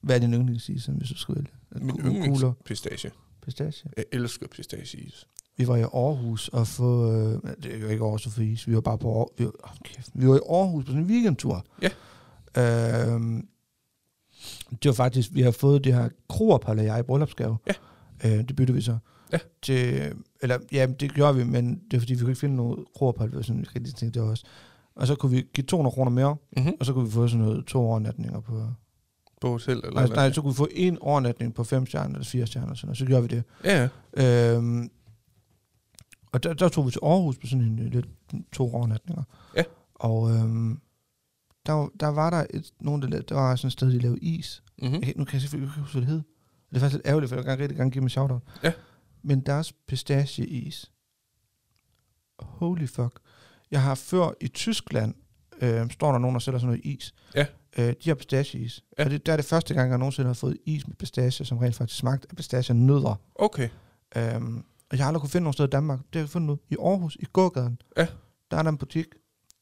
Hvad 0.00 0.16
er 0.16 0.20
din 0.20 0.34
yndlingsis, 0.34 0.86
hvis 0.86 1.08
du 1.08 1.16
skulle 1.18 1.36
vælge? 1.72 1.84
Min 1.86 2.00
yndlingspistache. 2.00 3.10
pistache. 3.44 3.90
Jeg 3.96 4.04
elsker 4.12 4.46
pistacheis. 4.48 5.26
Vi 5.56 5.68
var 5.68 5.76
i 5.76 5.80
Aarhus 5.82 6.48
og 6.48 6.66
få... 6.66 7.12
Øh, 7.12 7.40
det 7.62 7.74
er 7.74 7.78
jo 7.78 7.88
ikke 7.88 8.04
Aarhus 8.04 8.28
for 8.28 8.42
is. 8.42 8.68
Vi 8.68 8.74
var 8.74 8.80
bare 8.80 8.98
på. 8.98 9.34
Vi 9.38 9.44
var, 9.44 9.52
oh, 9.62 9.70
kæft, 9.84 10.10
vi 10.14 10.28
var 10.28 10.34
i 10.36 10.40
Aarhus 10.50 10.84
på 10.84 10.90
sådan 10.90 11.02
en 11.04 11.10
weekendtur. 11.10 11.66
Ja. 11.82 11.90
Øhm, 13.12 13.48
det 14.70 14.88
var 14.88 14.92
faktisk... 14.92 15.28
Vi 15.32 15.42
har 15.42 15.50
fået 15.50 15.84
det 15.84 15.94
her 15.94 16.08
kroerpalle, 16.28 16.82
jeg 16.82 17.00
i 17.00 17.02
bryllupsgave. 17.02 17.56
Ja. 17.66 17.72
Øh, 18.24 18.48
det 18.48 18.56
byttede 18.56 18.76
vi 18.76 18.82
så. 18.82 18.98
Ja. 19.32 19.38
Til, 19.62 20.12
eller, 20.42 20.58
ja, 20.72 20.86
det 21.00 21.14
gjorde 21.14 21.38
vi, 21.38 21.44
men 21.44 21.80
det 21.90 21.96
er 21.96 22.00
fordi, 22.00 22.14
vi 22.14 22.20
kunne 22.20 22.30
ikke 22.30 22.40
finde 22.40 22.56
noget 22.56 22.84
var 22.98 23.42
sådan, 23.42 23.60
vi 23.60 23.66
rigtig 23.76 23.94
tænkte, 23.94 24.18
det 24.18 24.24
var 24.24 24.30
også. 24.30 24.44
Og 24.94 25.06
så 25.06 25.14
kunne 25.14 25.32
vi 25.32 25.44
give 25.54 25.64
200 25.64 25.94
kroner 25.94 26.10
mere, 26.10 26.36
Mm-hmm. 26.56 26.72
og 26.80 26.86
så 26.86 26.92
kunne 26.92 27.04
vi 27.04 27.10
få 27.10 27.28
sådan 27.28 27.44
noget 27.44 27.66
to 27.66 27.78
overnatninger 27.78 28.40
på... 28.40 28.68
På 29.40 29.48
hotel 29.48 29.76
eller 29.76 30.06
hvad? 30.06 30.16
nej, 30.16 30.32
så 30.32 30.42
kunne 30.42 30.52
vi 30.52 30.56
få 30.56 30.68
en 30.70 30.98
overnatning 31.00 31.54
på 31.54 31.64
fem 31.64 31.86
stjerner 31.86 32.14
eller 32.14 32.24
fire 32.24 32.46
stjerner, 32.46 32.74
sådan, 32.74 32.90
og 32.90 32.96
så 32.96 33.06
gjorde 33.06 33.22
vi 33.22 33.28
det. 33.28 33.42
Ja. 33.64 33.88
Øhm, 34.56 34.90
og 36.32 36.42
der, 36.42 36.54
der 36.54 36.68
tog 36.68 36.86
vi 36.86 36.90
til 36.90 37.00
Aarhus 37.02 37.38
på 37.38 37.46
sådan 37.46 37.64
en 37.64 37.78
øh, 37.78 37.92
lidt 37.92 38.06
to 38.52 38.74
overnatninger. 38.74 39.22
Ja. 39.56 39.62
Og 39.94 40.30
øhm, 40.30 40.80
der, 41.66 41.88
der 42.00 42.08
var 42.08 42.30
der 42.30 42.46
et, 42.50 42.70
nogen, 42.80 43.02
der, 43.02 43.08
lavede, 43.08 43.26
der 43.28 43.34
var 43.34 43.56
sådan 43.56 43.66
et 43.66 43.72
sted, 43.72 43.92
de 43.92 43.98
lavede 43.98 44.18
is. 44.18 44.62
Mm-hmm. 44.82 45.02
Jeg, 45.02 45.12
nu 45.16 45.24
kan 45.24 45.32
jeg 45.32 45.40
selvfølgelig 45.40 45.68
ikke 45.72 45.80
huske, 45.80 45.92
hvad 45.92 46.02
det 46.02 46.08
hed. 46.10 46.22
Det 46.70 46.76
er 46.76 46.80
faktisk 46.80 46.96
lidt 46.96 47.06
ærgerligt, 47.06 47.28
for 47.28 47.36
jeg 47.36 47.44
vil 47.44 47.50
gerne 47.50 47.62
rigtig 47.62 47.76
gerne 47.76 47.90
give 47.90 48.00
dem 48.00 48.06
en 48.06 48.10
shout-out. 48.10 48.42
Ja. 48.64 48.72
Men 49.26 49.40
deres 49.40 49.72
pistacheis. 49.72 50.92
Holy 52.38 52.86
fuck. 52.86 53.20
Jeg 53.70 53.82
har 53.82 53.94
før 53.94 54.30
i 54.40 54.48
Tyskland, 54.48 55.14
øh, 55.60 55.90
står 55.90 56.12
der 56.12 56.18
nogen, 56.18 56.34
der 56.34 56.40
sælger 56.40 56.58
sådan 56.58 56.68
noget 56.68 56.84
is. 56.84 57.14
Ja. 57.34 57.46
Øh, 57.78 57.94
de 58.04 58.10
har 58.10 58.14
pistacheis. 58.14 58.84
Ja. 58.98 59.04
Og 59.04 59.10
det, 59.10 59.26
der 59.26 59.32
er 59.32 59.36
det 59.36 59.44
første 59.44 59.74
gang, 59.74 59.90
jeg 59.90 59.98
nogensinde 59.98 60.26
har 60.26 60.34
fået 60.34 60.56
is 60.64 60.86
med 60.86 60.96
pistache, 60.96 61.44
som 61.44 61.58
rent 61.58 61.74
faktisk 61.74 61.98
smagte 61.98 62.26
af 62.30 62.36
pistache-nødder. 62.36 63.14
Okay. 63.34 63.68
Øhm, 64.16 64.64
og 64.90 64.96
jeg 64.96 64.98
har 64.98 65.06
aldrig 65.06 65.20
kunne 65.20 65.30
finde 65.30 65.42
nogen 65.42 65.52
sted 65.52 65.64
i 65.64 65.70
Danmark. 65.70 65.98
Det 65.98 66.14
har 66.14 66.20
jeg 66.20 66.28
fundet 66.28 66.50
ud 66.50 66.58
i 66.70 66.76
Aarhus, 66.80 67.16
i 67.20 67.24
gågaden. 67.24 67.80
Ja. 67.96 68.06
Der 68.50 68.56
er 68.56 68.62
der 68.62 68.70
en 68.70 68.78
butik, 68.78 69.06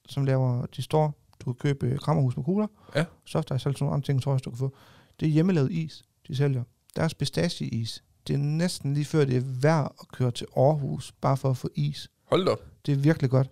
som 0.08 0.24
laver, 0.24 0.66
de 0.66 0.82
står, 0.82 1.14
du 1.40 1.52
kan 1.52 1.54
købe 1.54 1.86
øh, 1.86 1.98
krammerhus 1.98 2.36
med 2.36 2.44
kugler. 2.44 2.66
Ja. 2.94 3.04
Soft 3.24 3.50
ice, 3.50 3.58
sådan 3.58 3.76
nogle 3.80 3.94
andre 3.94 4.06
ting, 4.06 4.22
tror 4.22 4.32
jeg, 4.32 4.44
du 4.44 4.50
kan 4.50 4.58
få. 4.58 4.76
Det 5.20 5.26
er 5.26 5.30
hjemmelavet 5.30 5.72
is, 5.72 6.04
de 6.28 6.36
sælger. 6.36 6.64
Deres 6.96 7.14
pistacheis. 7.14 8.04
Det 8.26 8.34
er 8.34 8.38
næsten 8.38 8.94
lige 8.94 9.04
før, 9.04 9.24
det 9.24 9.36
er 9.36 9.42
værd 9.44 9.94
at 10.00 10.08
køre 10.08 10.30
til 10.30 10.46
Aarhus, 10.56 11.12
bare 11.12 11.36
for 11.36 11.50
at 11.50 11.56
få 11.56 11.68
is. 11.74 12.10
Hold 12.24 12.44
da 12.44 12.50
op. 12.50 12.64
Det 12.86 12.92
er 12.92 12.96
virkelig 12.96 13.30
godt. 13.30 13.50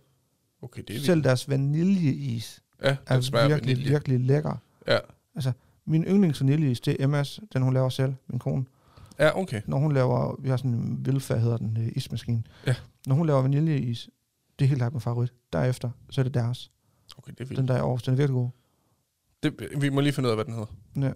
Okay, 0.63 0.83
det 0.89 0.97
er 0.97 1.01
Selv 1.01 1.25
deres 1.25 1.49
vaniljeis 1.49 2.63
Ja, 2.85 2.97
er 3.07 3.17
virkelig, 3.49 3.51
vanilje. 3.51 3.89
virkelig 3.91 4.21
lækker. 4.21 4.57
Ja. 4.89 4.99
Min 5.85 6.05
yndlings 6.05 6.41
vaniljeis, 6.41 6.81
det 6.81 6.97
er 7.01 7.05
Emmas, 7.05 7.41
den 7.53 7.63
hun 7.63 7.75
laver 7.75 7.89
selv, 7.89 8.15
min 8.29 8.39
kone. 8.39 8.65
Ja, 9.19 9.39
okay. 9.39 9.63
Når 9.67 9.79
hun 9.79 9.93
laver, 9.93 10.37
vi 10.41 10.49
har 10.49 10.57
sådan 10.57 10.71
en 10.71 11.07
Vilfa, 11.07 11.37
hedder 11.37 11.57
den, 11.57 11.77
øh, 11.81 11.93
ismaskine. 11.97 12.43
Ja. 12.67 12.75
Når 13.07 13.15
hun 13.15 13.27
laver 13.27 13.43
vaniljeis, 13.43 14.09
det 14.59 14.65
er 14.65 14.69
helt 14.69 14.79
klart 14.79 14.93
min 14.93 15.01
favorit. 15.01 15.33
Derefter, 15.53 15.91
så 16.11 16.21
er 16.21 16.23
det 16.23 16.35
deres. 16.35 16.71
Okay, 17.19 17.33
det 17.33 17.41
er 17.41 17.45
vildt. 17.45 17.59
Den 17.59 17.69
der 17.69 17.77
i 17.77 17.79
Aarhus, 17.79 18.03
den 18.03 18.13
er 18.13 18.17
virkelig 18.17 18.35
god. 18.35 18.49
Det, 19.43 19.83
vi 19.83 19.89
må 19.89 20.01
lige 20.01 20.13
finde 20.13 20.27
ud 20.27 20.31
af, 20.31 20.37
hvad 20.37 20.45
den 20.45 20.53
hedder. 20.55 20.75
Ja. 20.97 21.13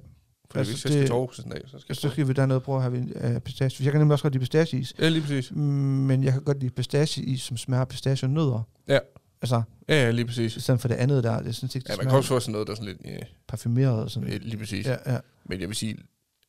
Fordi 0.51 0.59
Altså, 0.59 0.73
hvis 0.73 0.85
jeg 0.85 0.91
skal 0.91 1.01
det- 1.01 1.07
til 1.07 1.13
Aarhus 1.13 1.39
en 1.39 1.51
dag, 1.51 1.61
så 1.67 1.79
skal 1.79 1.87
jeg 1.89 1.97
Så 1.97 2.09
skal 2.11 2.29
vi 2.29 2.33
dernede 2.33 2.57
og 2.57 2.63
prøve 2.63 2.85
at 2.85 2.93
have 2.93 3.35
uh, 3.37 3.41
pistache. 3.43 3.85
Jeg 3.85 3.93
kan 3.93 4.01
nemlig 4.01 4.13
også 4.13 4.23
godt 4.23 4.33
lide 4.35 4.41
pistacheis. 4.41 4.95
Ja, 4.99 5.09
lige 5.09 5.23
præcis. 5.23 5.51
Mm, 5.53 5.59
Men 5.59 6.25
jeg 6.25 6.33
kan 6.33 6.43
godt 6.43 6.61
lide 6.61 6.71
pistacheis, 6.71 7.41
som 7.43 7.57
smager 7.57 7.85
pistache 7.85 8.27
og 8.27 8.31
nødder. 8.31 8.63
Ja. 8.89 8.99
Altså, 9.43 9.63
Ja, 9.89 9.95
ja, 10.05 10.11
lige 10.11 10.25
præcis. 10.27 10.57
i 10.57 10.61
stedet 10.61 10.81
for 10.81 10.89
det 10.89 10.95
andet 10.95 11.25
der, 11.25 11.43
det 11.43 11.55
synes 11.55 11.75
ikke, 11.75 11.85
det 11.85 11.91
Ja, 11.91 11.97
man 11.97 12.07
kan 12.07 12.17
også 12.17 12.29
få 12.29 12.41
sådan 12.41 12.53
noget, 12.53 12.67
der 12.67 12.73
er 12.73 12.77
sådan 12.77 12.87
lidt... 12.89 13.01
Ja, 13.05 13.19
parfumeret 13.49 14.03
og 14.03 14.11
sådan. 14.11 14.29
lige 14.43 14.57
præcis. 14.57 14.87
Ja, 14.87 15.13
ja. 15.13 15.19
Men 15.45 15.61
jeg 15.61 15.69
vil 15.69 15.77
sige, 15.77 15.97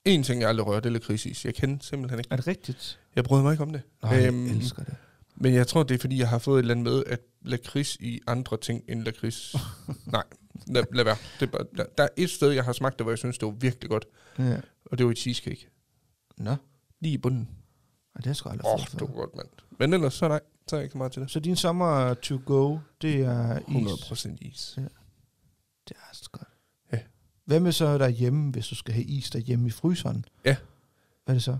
en 0.05 0.23
ting, 0.23 0.41
jeg 0.41 0.49
aldrig 0.49 0.67
rører, 0.67 0.79
det 0.79 0.89
er 0.89 0.93
lakridsis. 0.93 1.45
Jeg 1.45 1.53
kender 1.53 1.77
simpelthen 1.81 2.19
ikke. 2.19 2.27
Er 2.31 2.35
det 2.35 2.47
rigtigt? 2.47 2.99
Jeg 3.15 3.23
bryder 3.23 3.43
mig 3.43 3.51
ikke 3.51 3.63
om 3.63 3.71
det. 3.71 3.81
Nej, 4.03 4.11
jeg 4.13 4.27
Øhm, 4.27 4.45
elsker 4.45 4.83
det. 4.83 4.93
Men 5.35 5.53
jeg 5.53 5.67
tror, 5.67 5.83
det 5.83 5.95
er 5.95 5.99
fordi, 5.99 6.19
jeg 6.19 6.29
har 6.29 6.37
fået 6.39 6.59
et 6.59 6.63
eller 6.63 6.73
andet 6.75 6.83
med, 6.93 7.03
at 7.07 7.19
lakrids 7.45 7.95
i 7.95 8.19
andre 8.27 8.57
ting 8.57 8.83
end 8.89 9.03
lakrids. 9.03 9.55
Nej, 10.05 10.23
lad, 10.69 10.83
lad 10.93 11.03
være. 11.03 11.17
Det 11.39 11.47
er 11.47 11.51
bare, 11.51 11.65
der, 11.77 11.85
der 11.97 12.03
er 12.03 12.07
et 12.17 12.29
sted, 12.29 12.51
jeg 12.51 12.63
har 12.63 12.73
smagt 12.73 12.99
det, 12.99 13.05
hvor 13.05 13.11
jeg 13.11 13.17
synes, 13.17 13.37
det 13.37 13.45
var 13.45 13.51
virkelig 13.53 13.89
godt. 13.89 14.05
Ja. 14.39 14.57
Og 14.85 14.97
det 14.97 15.05
var 15.05 15.11
i 15.11 15.15
cheesecake. 15.15 15.69
Nå, 16.37 16.55
Lige 16.99 17.13
i 17.13 17.17
bunden. 17.17 17.49
og 18.15 18.17
det 18.17 18.25
har 18.25 18.29
jeg 18.29 18.35
sgu 18.35 18.49
aldrig 18.49 18.65
Åh, 18.65 18.73
oh, 18.73 18.79
fået 18.79 18.91
det 18.91 18.99
før. 18.99 19.05
var 19.07 19.13
godt, 19.13 19.35
mand. 19.35 19.47
Men 19.79 19.93
ellers, 19.93 20.13
så 20.13 20.27
nej. 20.27 20.39
Så 20.69 20.75
er 20.75 20.79
jeg 20.79 20.83
ikke 20.85 20.91
så 20.91 20.97
meget 20.97 21.11
til 21.11 21.21
det. 21.21 21.31
Så 21.31 21.39
din 21.39 21.55
sommer 21.55 22.13
to 22.13 22.39
go, 22.45 22.77
det 23.01 23.21
er 23.21 23.59
is. 23.59 23.91
100% 24.11 24.37
is. 24.41 24.73
Det 25.87 25.95
er 25.97 26.07
altså 26.07 26.29
godt. 26.31 26.47
Ja. 26.93 26.99
Hvad 27.45 27.59
med 27.59 27.71
så 27.71 27.97
derhjemme, 27.97 28.51
hvis 28.51 28.67
du 28.67 28.75
skal 28.75 28.93
have 28.93 29.03
is 29.05 29.29
derhjemme 29.29 29.67
i 29.67 29.71
fryseren? 29.71 30.25
Ja. 30.45 30.55
Hvad 31.25 31.35
er 31.35 31.37
det 31.37 31.43
så? 31.43 31.57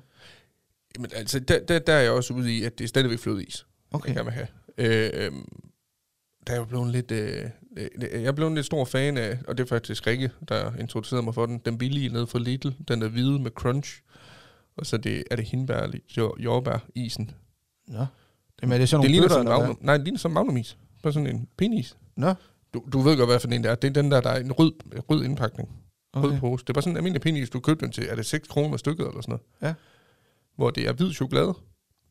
Men 1.00 1.12
altså, 1.16 1.40
der, 1.40 1.66
der, 1.66 1.80
der 1.80 1.94
er 1.94 2.02
jeg 2.02 2.12
også 2.12 2.34
ude 2.34 2.58
i, 2.58 2.64
at 2.64 2.78
det 2.78 2.84
er 2.84 2.88
stadigvæk 2.88 3.20
flødeis, 3.20 3.66
Okay. 3.92 4.08
jeg 4.08 4.16
gerne 4.16 4.26
vil 4.26 4.34
have. 4.34 4.48
Øh, 4.78 5.26
øhm, 5.26 5.62
der 6.48 6.54
er 6.54 6.58
jeg 6.58 6.68
blevet 6.68 6.92
lidt... 6.92 7.12
Øh, 7.12 7.50
jeg 8.02 8.24
er 8.24 8.32
blevet 8.32 8.54
lidt 8.54 8.66
stor 8.66 8.86
fan 8.86 9.18
af, 9.18 9.40
og 9.48 9.58
det 9.58 9.64
er 9.64 9.68
faktisk 9.68 10.08
Rikke, 10.08 10.32
der 10.50 10.76
introducerede 10.80 11.24
mig 11.24 11.34
for 11.34 11.46
den, 11.46 11.58
den 11.66 11.78
billige 11.78 12.10
nede 12.10 12.28
fra 12.28 12.40
Lidl, 12.40 12.70
den 12.88 13.02
der 13.02 13.08
hvide 13.08 13.40
med 13.40 13.52
crunch. 13.52 14.02
Og 14.78 14.86
så 14.86 14.98
det, 14.98 15.24
er 15.32 15.36
det 15.36 15.46
hindbær 15.46 15.88
jord- 16.18 16.40
jordbær-isen. 16.40 17.32
Nå. 17.88 18.06
Jamen, 18.62 18.74
er 18.74 18.78
det 18.78 18.90
sådan 18.90 19.04
Det 19.04 19.12
nogle 19.12 19.24
bøtter, 19.24 19.36
sådan 19.36 19.48
eller 19.48 19.60
magnum. 19.60 19.78
Nej, 19.82 19.98
det 19.98 20.04
ligner 20.04 20.20
sådan 20.20 20.34
magnumis. 20.34 20.78
Bare 21.04 21.14
sådan 21.14 21.28
en 21.36 21.48
penis. 21.58 21.98
Nå, 22.16 22.34
Du, 22.74 22.84
du 22.94 23.00
ved 23.00 23.18
godt, 23.18 23.30
hvad 23.30 23.40
for 23.40 23.48
en 23.48 23.64
det 23.64 23.72
er. 23.72 23.76
Det 23.76 23.88
er 23.98 24.02
den 24.02 24.12
der, 24.12 24.22
der 24.22 24.30
er 24.30 24.40
en 24.40 24.52
rød, 24.52 24.72
rød 25.10 25.24
indpakning. 25.24 25.70
Okay. 26.14 26.28
Rød 26.30 26.40
pose. 26.40 26.64
Det 26.66 26.70
er 26.70 26.74
bare 26.74 26.82
sådan 26.82 26.94
en 26.94 26.98
almindelig 26.98 27.22
penis, 27.22 27.50
du 27.50 27.60
købte 27.60 27.86
den 27.86 27.92
til. 27.94 28.08
Er 28.10 28.16
det 28.16 28.26
6 28.26 28.48
kroner 28.48 28.78
stykket 28.78 29.08
eller 29.08 29.22
sådan 29.22 29.32
noget? 29.32 29.44
Ja. 29.62 29.74
Hvor 30.56 30.70
det 30.70 30.88
er 30.88 30.94
hvid 30.94 31.14
chokolade 31.14 31.54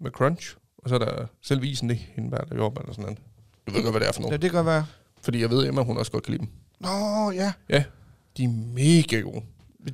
med 0.00 0.10
crunch. 0.10 0.56
Og 0.78 0.88
så 0.88 0.94
er 0.94 0.98
der 0.98 1.26
selv 1.42 1.64
isen 1.64 1.88
det 1.88 1.96
hindbær 1.96 2.38
eller 2.38 2.56
jordbær 2.56 2.80
eller 2.80 2.92
sådan 2.92 3.02
noget. 3.02 3.18
Du 3.66 3.72
ved 3.72 3.82
godt, 3.82 3.92
hvad 3.92 4.00
det 4.00 4.08
er 4.08 4.12
for 4.12 4.20
Ja, 4.20 4.26
noget. 4.26 4.42
det 4.42 4.50
kan 4.50 4.56
godt 4.58 4.66
være. 4.66 4.86
Fordi 5.22 5.40
jeg 5.40 5.50
ved, 5.50 5.62
at 5.62 5.68
Emma, 5.68 5.82
hun 5.82 5.96
også 5.96 6.12
godt 6.12 6.24
kan 6.24 6.32
lide 6.32 6.40
dem. 6.46 6.48
Nå, 6.80 7.30
ja. 7.30 7.52
De 8.36 8.44
er 8.44 8.48
mega 8.74 9.20
gode. 9.20 9.42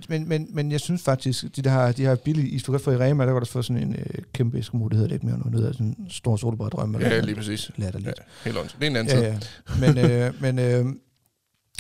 Men, 0.09 0.29
men, 0.29 0.49
men 0.51 0.73
jeg 0.73 0.81
synes 0.81 1.03
faktisk, 1.03 1.57
de 1.57 1.63
der, 1.63 1.93
de 1.93 2.03
her 2.03 2.15
billige 2.15 2.49
is, 2.49 2.63
du 2.63 2.73
kan 2.73 2.81
få 2.81 2.91
i 2.91 2.97
Rema, 2.97 3.27
der 3.27 3.33
kan 3.33 3.41
du 3.41 3.47
få 3.47 3.63
sådan 3.63 3.83
en 3.83 3.95
øh, 3.95 4.07
kæmpe 4.35 4.59
æskemo, 4.59 4.89
det 4.89 4.97
hedder 4.97 5.09
det 5.09 5.15
ikke 5.15 5.27
mere 5.27 5.39
nu, 5.39 5.45
det 5.45 5.55
hedder 5.55 5.73
sådan 5.73 5.87
en 5.87 6.07
stor 6.11 6.37
solbræddrøm. 6.37 6.97
Ja, 7.01 7.21
lige 7.21 7.35
præcis. 7.35 7.71
Latterligt. 7.77 8.09
Ja, 8.19 8.23
helt 8.45 8.59
ånds. 8.59 8.73
Det 8.73 8.83
er 8.87 8.91
en 8.91 8.97
anden 8.97 9.19
Ja, 9.19 9.27
ja. 9.27 9.39
Men, 9.81 9.99
øh, 10.11 10.41
men 10.43 10.59
øh, 10.59 10.87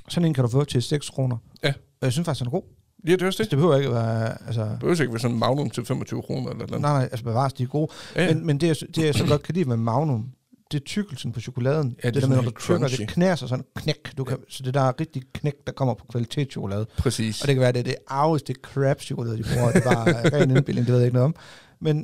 sådan 0.08 0.24
en 0.28 0.34
kan 0.34 0.44
du 0.44 0.50
få 0.50 0.64
til 0.64 0.82
6 0.82 1.10
kroner. 1.10 1.36
Ja. 1.64 1.68
Og 1.68 2.04
jeg 2.06 2.12
synes 2.12 2.24
faktisk, 2.26 2.40
den 2.40 2.46
er 2.46 2.50
god. 2.50 2.62
Ja, 3.06 3.12
det 3.12 3.22
er 3.22 3.26
også 3.26 3.42
Altså, 3.42 3.42
det. 3.42 3.50
det 3.50 3.56
behøver 3.58 3.76
ikke 3.76 3.88
at 3.88 3.94
være... 3.94 4.46
Altså, 4.46 4.62
Det 4.64 4.78
behøver 4.80 5.00
ikke 5.00 5.12
være 5.12 5.20
sådan 5.20 5.34
en 5.34 5.40
magnum 5.40 5.70
til 5.70 5.84
25 5.84 6.22
kroner 6.22 6.50
eller 6.50 6.66
noget. 6.66 6.80
nej, 6.80 6.92
nej, 6.92 7.02
altså 7.02 7.24
bevares, 7.24 7.52
de 7.52 7.62
er 7.62 7.66
gode. 7.66 7.88
Ja, 8.16 8.24
ja. 8.24 8.34
Men, 8.34 8.46
men 8.46 8.60
det, 8.60 8.66
jeg, 8.66 8.76
det, 8.96 9.04
jeg 9.06 9.14
så 9.14 9.26
godt 9.26 9.42
kan 9.42 9.54
lide 9.54 9.68
med 9.68 9.76
Magnum, 9.76 10.28
det 10.72 10.80
er 10.80 10.84
tykkelsen 10.84 11.32
på 11.32 11.40
chokoladen. 11.40 11.88
Ja, 11.88 11.92
det 11.94 12.04
er 12.08 12.10
det 12.10 12.22
der 12.22 12.28
med, 12.28 12.36
når 12.36 12.42
du 12.42 12.50
tykker, 12.60 12.88
det 12.88 13.08
knæser 13.08 13.46
sådan 13.46 13.64
knæk. 13.76 14.16
Du 14.18 14.24
kan, 14.24 14.38
Så 14.48 14.62
det 14.62 14.74
der 14.74 14.80
er 14.80 15.00
rigtig 15.00 15.22
knæk, 15.34 15.54
der 15.66 15.72
kommer 15.72 15.94
på 15.94 16.04
kvalitetschokolade. 16.10 16.86
præcis. 16.98 17.42
Og 17.42 17.46
det 17.48 17.54
kan 17.54 17.60
være, 17.60 17.72
det 17.72 17.78
er 17.78 17.82
det 17.84 17.96
arveste 18.06 18.54
crab-chokolade, 18.62 19.36
de 19.38 19.42
bruger. 19.42 19.72
Det 19.72 19.86
er 19.86 19.94
bare 19.94 20.30
ren 20.40 20.50
indbildning, 20.56 20.86
det 20.86 20.92
ved 20.92 21.00
jeg 21.00 21.06
ikke 21.06 21.14
noget 21.14 21.24
om. 21.24 21.34
Men 21.80 21.96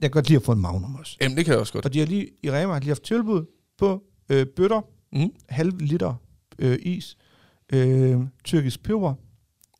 jeg 0.00 0.10
kan 0.10 0.10
godt 0.10 0.28
lide 0.28 0.36
at 0.36 0.42
få 0.44 0.52
en 0.52 0.60
Magnum 0.60 0.94
også. 0.94 1.16
Jamen, 1.20 1.36
det 1.36 1.44
kan 1.44 1.52
jeg 1.52 1.60
også 1.60 1.72
godt. 1.72 1.84
Og 1.84 1.92
de 1.94 1.98
har 1.98 2.06
lige, 2.06 2.28
i 2.42 2.50
Rema 2.50 2.72
har 2.72 2.80
de 2.80 2.88
haft 2.88 3.02
tilbud 3.02 3.44
på 3.78 4.02
øh, 4.28 4.46
bøtter, 4.56 4.80
Mm. 5.12 5.30
halv 5.48 5.72
liter 5.78 6.14
øh, 6.58 6.78
is, 6.82 7.16
øh, 7.72 8.16
tyrkisk 8.44 8.82
peber. 8.82 9.14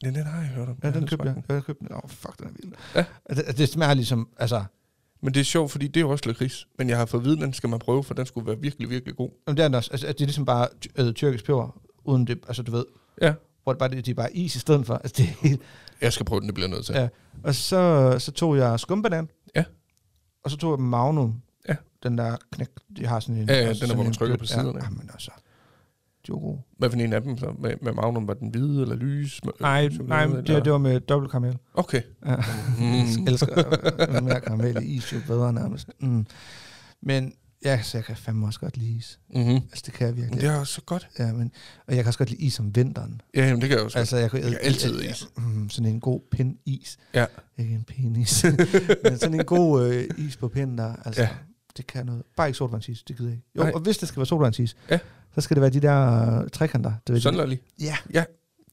Ja, 0.04 0.08
den 0.10 0.24
har 0.26 0.40
jeg 0.40 0.48
hørt 0.48 0.68
om. 0.68 0.76
Ja, 0.82 0.90
den 0.90 1.06
købte 1.06 1.24
jeg. 1.28 1.42
Ja, 1.48 1.54
jeg 1.54 1.64
købte 1.64 1.84
den. 1.84 1.92
Åh, 1.92 2.00
oh, 2.04 2.10
fuck, 2.10 2.38
den 2.38 2.46
er 2.46 2.50
vild. 2.62 2.72
Ja. 2.94 3.04
Det, 3.34 3.58
det 3.58 3.68
smager 3.68 3.94
ligesom, 3.94 4.28
altså, 4.38 4.64
Men 5.20 5.34
det 5.34 5.40
er 5.40 5.44
sjovt, 5.44 5.70
fordi 5.70 5.86
det 5.86 5.96
er 5.96 6.00
jo 6.00 6.10
også 6.10 6.24
lakrids. 6.26 6.68
Men 6.78 6.88
jeg 6.88 6.98
har 6.98 7.06
fået 7.06 7.20
at 7.20 7.24
vide, 7.24 7.36
at 7.36 7.40
den 7.42 7.52
skal 7.52 7.68
man 7.68 7.78
prøve, 7.78 8.04
for 8.04 8.14
den 8.14 8.26
skulle 8.26 8.46
være 8.46 8.58
virkelig, 8.60 8.90
virkelig 8.90 9.16
god. 9.16 9.30
Jamen, 9.46 9.56
det 9.56 9.62
er 9.62 9.68
den 9.68 9.74
også. 9.74 9.90
Altså, 9.92 10.06
det 10.06 10.20
er 10.20 10.24
ligesom 10.24 10.44
bare 10.44 10.68
øh, 10.96 11.12
tyrkisk 11.12 11.44
peber, 11.44 11.80
uden 12.04 12.26
det, 12.26 12.38
altså 12.48 12.62
du 12.62 12.70
ved, 12.72 12.84
Ja. 13.22 13.34
hvor 13.62 13.72
det 13.72 13.78
bare, 13.78 13.88
det, 13.90 14.06
det 14.06 14.10
er 14.10 14.14
bare 14.14 14.36
is 14.36 14.56
i 14.56 14.58
stedet 14.58 14.86
for. 14.86 14.94
Altså, 14.94 15.14
det 15.16 15.28
er 15.28 15.48
helt, 15.48 15.60
Jeg 16.00 16.12
skal 16.12 16.26
prøve 16.26 16.40
den, 16.40 16.48
det 16.48 16.54
bliver 16.54 16.68
nødt 16.68 16.86
til. 16.86 16.94
Ja. 16.94 17.08
og 17.44 17.54
så, 17.54 18.14
så 18.18 18.32
tog 18.32 18.56
jeg 18.56 18.80
skumbanan. 18.80 19.28
Ja. 19.56 19.64
Og 20.44 20.50
så 20.50 20.56
tog 20.56 20.72
jeg 20.78 20.80
Magnum. 20.80 21.42
Ja. 21.68 21.76
Den 22.02 22.18
der 22.18 22.36
knæk, 22.52 22.68
de 22.96 23.06
har 23.06 23.20
sådan 23.20 23.34
en... 23.36 23.48
Ja, 23.48 23.54
ja, 23.54 23.60
den 23.60 23.68
er, 23.68 23.74
sådan 23.74 23.94
hvor 23.94 24.04
man 24.04 24.12
trykker 24.12 24.36
på 24.36 24.46
siderne. 24.46 24.68
Ja, 24.78 24.84
jamen 24.84 25.10
altså, 25.12 25.30
de 26.28 26.32
var 26.32 26.38
gode. 26.38 26.58
Hvad 26.78 26.90
for 26.90 26.98
en 26.98 27.12
af 27.12 27.22
dem 27.22 27.38
så? 27.38 27.54
Med, 27.58 27.74
med 27.82 27.92
Magnum, 27.92 28.28
var 28.28 28.34
den 28.34 28.48
hvide 28.48 28.82
eller 28.82 28.96
lys? 28.96 29.40
Nej, 29.60 29.88
nej, 30.00 30.24
eller? 30.24 30.40
det, 30.40 30.64
det 30.64 30.72
var 30.72 30.78
med 30.78 31.00
dobbelt 31.00 31.30
karamel. 31.30 31.58
Okay. 31.74 32.02
Ja. 32.26 32.36
Mm. 32.36 32.84
Jeg 32.84 33.16
elsker 33.26 34.20
mere 34.20 34.40
karamel 34.40 34.76
i 34.82 34.86
is, 34.86 35.12
jo 35.12 35.18
bedre 35.26 35.52
nærmest. 35.52 35.88
Mm. 36.00 36.26
Men 37.02 37.32
ja, 37.64 37.82
så 37.82 37.98
jeg 37.98 38.04
kan 38.04 38.16
fandme 38.16 38.46
også 38.46 38.60
godt 38.60 38.76
lide 38.76 38.96
is. 38.96 39.18
Mm-hmm. 39.34 39.50
Altså, 39.54 39.82
det 39.86 39.94
kan 39.94 40.06
jeg 40.06 40.14
Men 40.14 40.22
virkelig. 40.22 40.42
det 40.42 40.48
er 40.50 40.60
også 40.60 40.72
så 40.72 40.80
godt. 40.80 41.08
Ja, 41.18 41.32
men, 41.32 41.52
og 41.86 41.94
jeg 41.94 42.04
kan 42.04 42.08
også 42.08 42.18
godt 42.18 42.30
lide 42.30 42.42
is 42.42 42.60
om 42.60 42.76
vinteren. 42.76 43.20
Ja, 43.34 43.46
jamen, 43.46 43.60
det 43.60 43.68
kan 43.68 43.76
jeg 43.78 43.84
også 43.84 43.98
Altså, 43.98 44.16
jeg 44.16 44.30
kan, 44.30 44.40
Jeg 44.42 44.50
kan 44.50 44.58
altid 44.62 45.00
is. 45.02 45.28
Mm, 45.36 45.70
sådan 45.70 45.92
en 45.92 46.00
god 46.00 46.20
pind 46.30 46.56
is. 46.66 46.96
Ja. 47.14 47.24
Ikke 47.58 47.74
en 47.74 47.84
penis. 47.84 48.44
men 49.04 49.18
sådan 49.18 49.40
en 49.40 49.46
god 49.46 49.88
øh, 49.88 50.04
is 50.18 50.36
på 50.36 50.48
pinden 50.48 50.78
der. 50.78 50.94
Altså, 51.04 51.22
Ja. 51.22 51.28
det 51.76 51.86
kan 51.86 52.06
noget. 52.06 52.22
Bare 52.36 52.48
ikke 52.48 52.56
sodavandsis, 52.58 53.02
det 53.02 53.16
gider 53.16 53.28
jeg 53.30 53.36
ikke. 53.36 53.48
Jo, 53.56 53.62
Nej. 53.62 53.72
og 53.74 53.80
hvis 53.80 53.98
det 53.98 54.08
skal 54.08 54.16
være 54.20 54.26
sodavandsis, 54.26 54.76
Ja. 54.90 54.98
Så 55.42 55.44
skal 55.44 55.54
det 55.54 55.60
være 55.62 55.70
de 55.70 55.80
der 55.80 56.40
øh, 56.42 56.48
trekanter. 56.50 56.92
Det 57.06 57.24
ved 57.24 57.46
lige. 57.46 57.60
Ja, 57.80 57.96
Ja, 58.14 58.24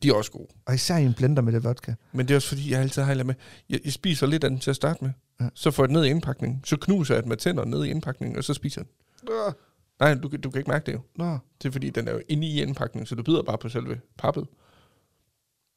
de 0.04 0.10
er 0.10 0.13
også 0.13 0.32
gode. 0.32 0.47
og 0.65 0.75
især 0.75 0.97
i 0.97 1.06
en 1.06 1.13
blender 1.13 1.41
med 1.41 1.54
det 1.54 1.63
vodka. 1.63 1.93
Men 2.13 2.28
det 2.28 2.34
er 2.34 2.36
også 2.36 2.47
fordi, 2.47 2.71
jeg 2.71 2.82
altid 2.82 3.01
har 3.01 3.06
hejlet 3.06 3.25
med. 3.25 3.36
Jeg, 3.69 3.80
jeg 3.86 3.93
spiser 3.93 4.28
lidt 4.28 4.43
af 4.43 4.49
den 4.49 4.60
til 4.60 4.69
at 4.69 4.75
starte 4.75 5.04
med. 5.04 5.12
Ja. 5.41 5.47
Så 5.54 5.71
får 5.71 5.84
jeg 5.84 5.88
den 5.89 5.93
ned 5.97 6.06
i 6.06 6.10
indpakningen. 6.10 6.62
Så 6.65 6.78
knuser 6.78 7.13
jeg 7.15 7.23
den 7.23 7.30
med 7.30 7.38
tænder 7.38 7.65
ned 7.65 7.84
i 7.86 7.89
indpakningen, 7.89 8.38
og 8.38 8.43
så 8.43 8.54
spiser 8.54 8.82
jeg 8.82 8.88
den. 9.21 9.30
Øh. 9.47 9.54
Nej, 9.99 10.13
du, 10.13 10.30
kan- 10.30 10.41
du 10.41 10.49
kan 10.49 10.60
ikke 10.60 10.69
mærke 10.71 10.86
det 10.86 10.93
jo. 10.93 10.99
Nå, 11.15 11.38
Det 11.62 11.67
er 11.67 11.71
fordi, 11.71 11.89
den 11.89 12.08
er 12.08 12.12
jo 12.12 12.21
inde 12.30 12.47
i 12.47 12.62
indpakningen, 12.62 13.06
så 13.06 13.15
du 13.15 13.23
bider 13.23 13.43
bare 13.43 13.58
på 13.58 13.69
selve 13.69 13.99
pappet. 14.17 14.47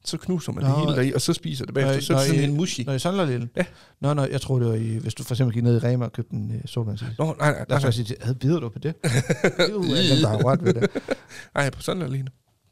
Så 0.04 0.18
knuser 0.18 0.52
man 0.52 0.64
Nå, 0.64 0.70
det 0.70 0.78
hele 0.80 0.92
deri, 0.92 1.12
og 1.12 1.20
så 1.20 1.32
spiser 1.32 1.64
det 1.64 1.74
bagefter. 1.74 1.94
når- 1.96 2.00
Så 2.00 2.12
er 2.14 2.18
det 2.18 2.26
sådan 2.26 2.40
I- 2.40 2.44
en 2.44 2.56
mushi. 2.56 2.84
når 2.84 2.92
I 2.92 2.98
sådan 2.98 3.28
lille. 3.28 3.48
Ja. 3.56 3.64
Nå, 4.00 4.14
nå, 4.14 4.24
jeg 4.24 4.40
tror 4.40 4.58
det 4.58 4.68
var 4.68 4.74
i, 4.74 4.96
hvis 4.96 5.14
du 5.14 5.22
for 5.22 5.34
eksempel 5.34 5.54
gik 5.54 5.62
ned 5.62 5.76
i 5.76 5.78
Rema 5.86 6.04
og 6.04 6.12
købte 6.12 6.34
en 6.36 6.52
øh, 6.54 6.60
sodavandsis. 6.66 7.08
Nå, 7.18 7.24
nej, 7.24 7.34
nej, 7.38 7.58
Der 7.58 7.64
nej, 7.68 7.78
skal 7.78 7.86
jeg 7.86 7.94
sige, 7.94 8.16
havde 8.20 8.34
bider 8.34 8.60
du 8.60 8.68
på 8.68 8.78
det? 8.78 8.94
det 9.02 9.10
er 9.58 9.70
jo 9.70 9.82
dem, 9.82 10.20
der 10.22 10.28
har 10.28 10.46
ret 10.46 10.64
ved 10.64 10.74
det. 10.74 10.90
nej, 11.54 11.70
på 11.70 11.90
alene. 11.90 12.28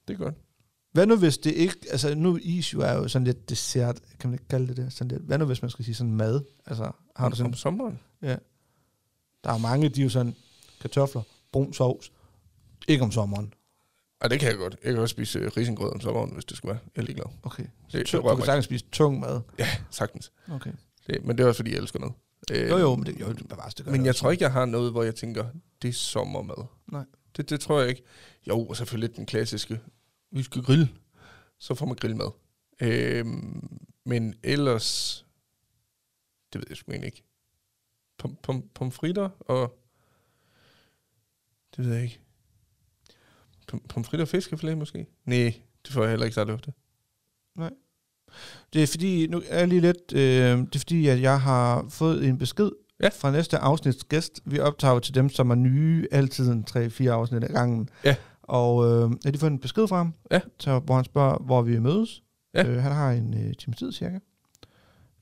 Det 0.08 0.14
er 0.14 0.18
godt. 0.18 0.34
Hvad 0.92 1.06
nu 1.06 1.16
hvis 1.16 1.38
det 1.38 1.52
ikke, 1.52 1.74
altså 1.90 2.14
nu 2.14 2.38
is 2.42 2.72
jo 2.74 2.80
er 2.80 2.92
jo 2.92 3.08
sådan 3.08 3.24
lidt 3.26 3.48
dessert, 3.50 4.00
kan 4.20 4.30
man 4.30 4.34
ikke 4.34 4.48
kalde 4.48 4.68
det 4.68 4.76
det? 4.76 4.92
Sådan 4.92 5.08
lidt. 5.08 5.22
Hvad 5.22 5.38
nu 5.38 5.44
hvis 5.44 5.62
man 5.62 5.70
skal 5.70 5.84
sige 5.84 5.94
sådan 5.94 6.12
mad? 6.14 6.40
Altså, 6.66 6.90
har 7.16 7.28
du 7.28 7.36
sådan, 7.36 7.50
Om 7.50 7.54
sommeren? 7.54 7.98
der 9.44 9.52
er 9.52 9.58
mange, 9.58 9.88
de 9.88 10.00
er 10.00 10.04
jo 10.04 10.10
sådan 10.10 10.34
kartofler, 10.80 11.22
brun 11.52 11.72
sovs, 11.72 12.12
ikke 12.88 13.04
om 13.04 13.12
sommeren. 13.12 13.52
Ej, 14.20 14.28
det 14.28 14.40
kan 14.40 14.48
jeg 14.48 14.56
godt. 14.58 14.76
Jeg 14.84 14.92
kan 14.92 15.02
også 15.02 15.12
spise 15.12 15.40
uh, 15.46 15.52
risengrød 15.56 15.92
om 15.94 16.00
sommeren, 16.00 16.30
hvis 16.32 16.44
det 16.44 16.56
skulle 16.56 16.70
være. 16.74 16.82
Jeg 16.96 17.02
er 17.02 17.06
ligeglad. 17.06 17.26
Okay. 17.42 17.62
Det, 17.92 18.08
Så, 18.08 18.16
det 18.16 18.24
du 18.24 18.36
kan 18.36 18.44
sagtens 18.44 18.64
spise 18.64 18.84
tung 18.92 19.20
mad. 19.20 19.40
Ja, 19.58 19.68
sagtens. 19.90 20.32
Okay. 20.50 20.72
Det, 21.06 21.24
men 21.24 21.38
det 21.38 21.44
er 21.44 21.48
også, 21.48 21.58
fordi 21.58 21.70
jeg 21.72 21.78
elsker 21.78 21.98
noget. 21.98 22.14
Øh, 22.52 22.68
Jo, 22.70 22.78
jo, 22.78 22.94
men 22.96 23.06
det, 23.06 23.20
jo, 23.20 23.32
det 23.32 23.48
bevares, 23.48 23.74
det 23.74 23.84
gør 23.84 23.92
Men 23.92 24.00
jeg 24.04 24.08
også. 24.10 24.20
tror 24.20 24.30
ikke, 24.30 24.44
jeg 24.44 24.52
har 24.52 24.64
noget, 24.64 24.92
hvor 24.92 25.02
jeg 25.02 25.14
tænker, 25.14 25.46
det 25.82 25.88
er 25.88 25.92
sommermad. 25.92 26.64
Nej. 26.92 27.04
Det, 27.36 27.50
det 27.50 27.60
tror 27.60 27.80
jeg 27.80 27.88
ikke. 27.88 28.02
Jo, 28.48 28.66
og 28.66 28.76
selvfølgelig 28.76 29.16
den 29.16 29.26
klassiske. 29.26 29.80
Vi 30.32 30.42
skal 30.42 30.62
grille. 30.62 30.88
Så 31.58 31.74
får 31.74 31.86
man 31.86 31.96
grillmad. 31.96 32.30
Øhm, 32.80 33.78
men 34.04 34.34
ellers, 34.42 35.26
det 36.52 36.58
ved 36.60 36.66
jeg 36.68 36.76
sgu 36.76 36.90
egentlig 36.92 37.06
ikke. 37.06 37.22
Pom, 38.18 38.36
pom, 38.42 38.68
pomfritter 38.74 39.28
og, 39.40 39.78
det 41.76 41.84
ved 41.84 41.94
jeg 41.94 42.02
ikke. 42.04 42.20
Pom, 43.66 43.80
pomfritter 43.88 44.24
og 44.24 44.28
fiskefilet 44.28 44.78
måske? 44.78 45.06
Nej, 45.24 45.54
det 45.84 45.92
får 45.92 46.00
jeg 46.02 46.10
heller 46.10 46.24
ikke 46.26 46.34
så 46.34 46.42
ofte. 46.44 46.72
Det 48.72 48.82
er 48.82 48.86
fordi, 48.86 49.26
nu 49.26 49.42
er 49.48 49.58
jeg 49.58 49.68
lige 49.68 49.80
lidt, 49.80 50.12
øh, 50.12 50.20
det 50.58 50.74
er 50.74 50.78
fordi, 50.78 51.08
at 51.08 51.20
jeg 51.20 51.40
har 51.40 51.86
fået 51.88 52.26
en 52.26 52.38
besked 52.38 52.70
Ja. 53.02 53.08
fra 53.08 53.30
næste 53.30 53.58
afsnits 53.58 54.04
gæst. 54.04 54.40
Vi 54.44 54.58
optager 54.58 54.98
til 54.98 55.14
dem, 55.14 55.28
som 55.28 55.50
er 55.50 55.54
nye, 55.54 56.06
altid 56.10 56.50
en 56.52 56.64
3-4 56.70 57.08
afsnit 57.08 57.44
ad 57.44 57.48
gangen. 57.48 57.88
Ja. 58.04 58.16
Og 58.42 58.84
øh, 58.84 58.90
jeg 59.00 59.00
har 59.24 59.30
lige 59.30 59.38
fået 59.38 59.50
en 59.50 59.58
besked 59.58 59.88
fra 59.88 59.96
ham, 59.96 60.14
Ja. 60.30 60.40
så, 60.58 60.78
hvor 60.78 60.94
han 60.94 61.04
spørger, 61.04 61.38
hvor 61.38 61.62
vi 61.62 61.78
mødes. 61.78 62.22
Ja. 62.54 62.66
Øh, 62.68 62.82
han 62.82 62.92
har 62.92 63.10
en 63.12 63.34
øh, 63.48 63.54
time 63.54 63.74
tid 63.74 63.92
cirka, 63.92 64.18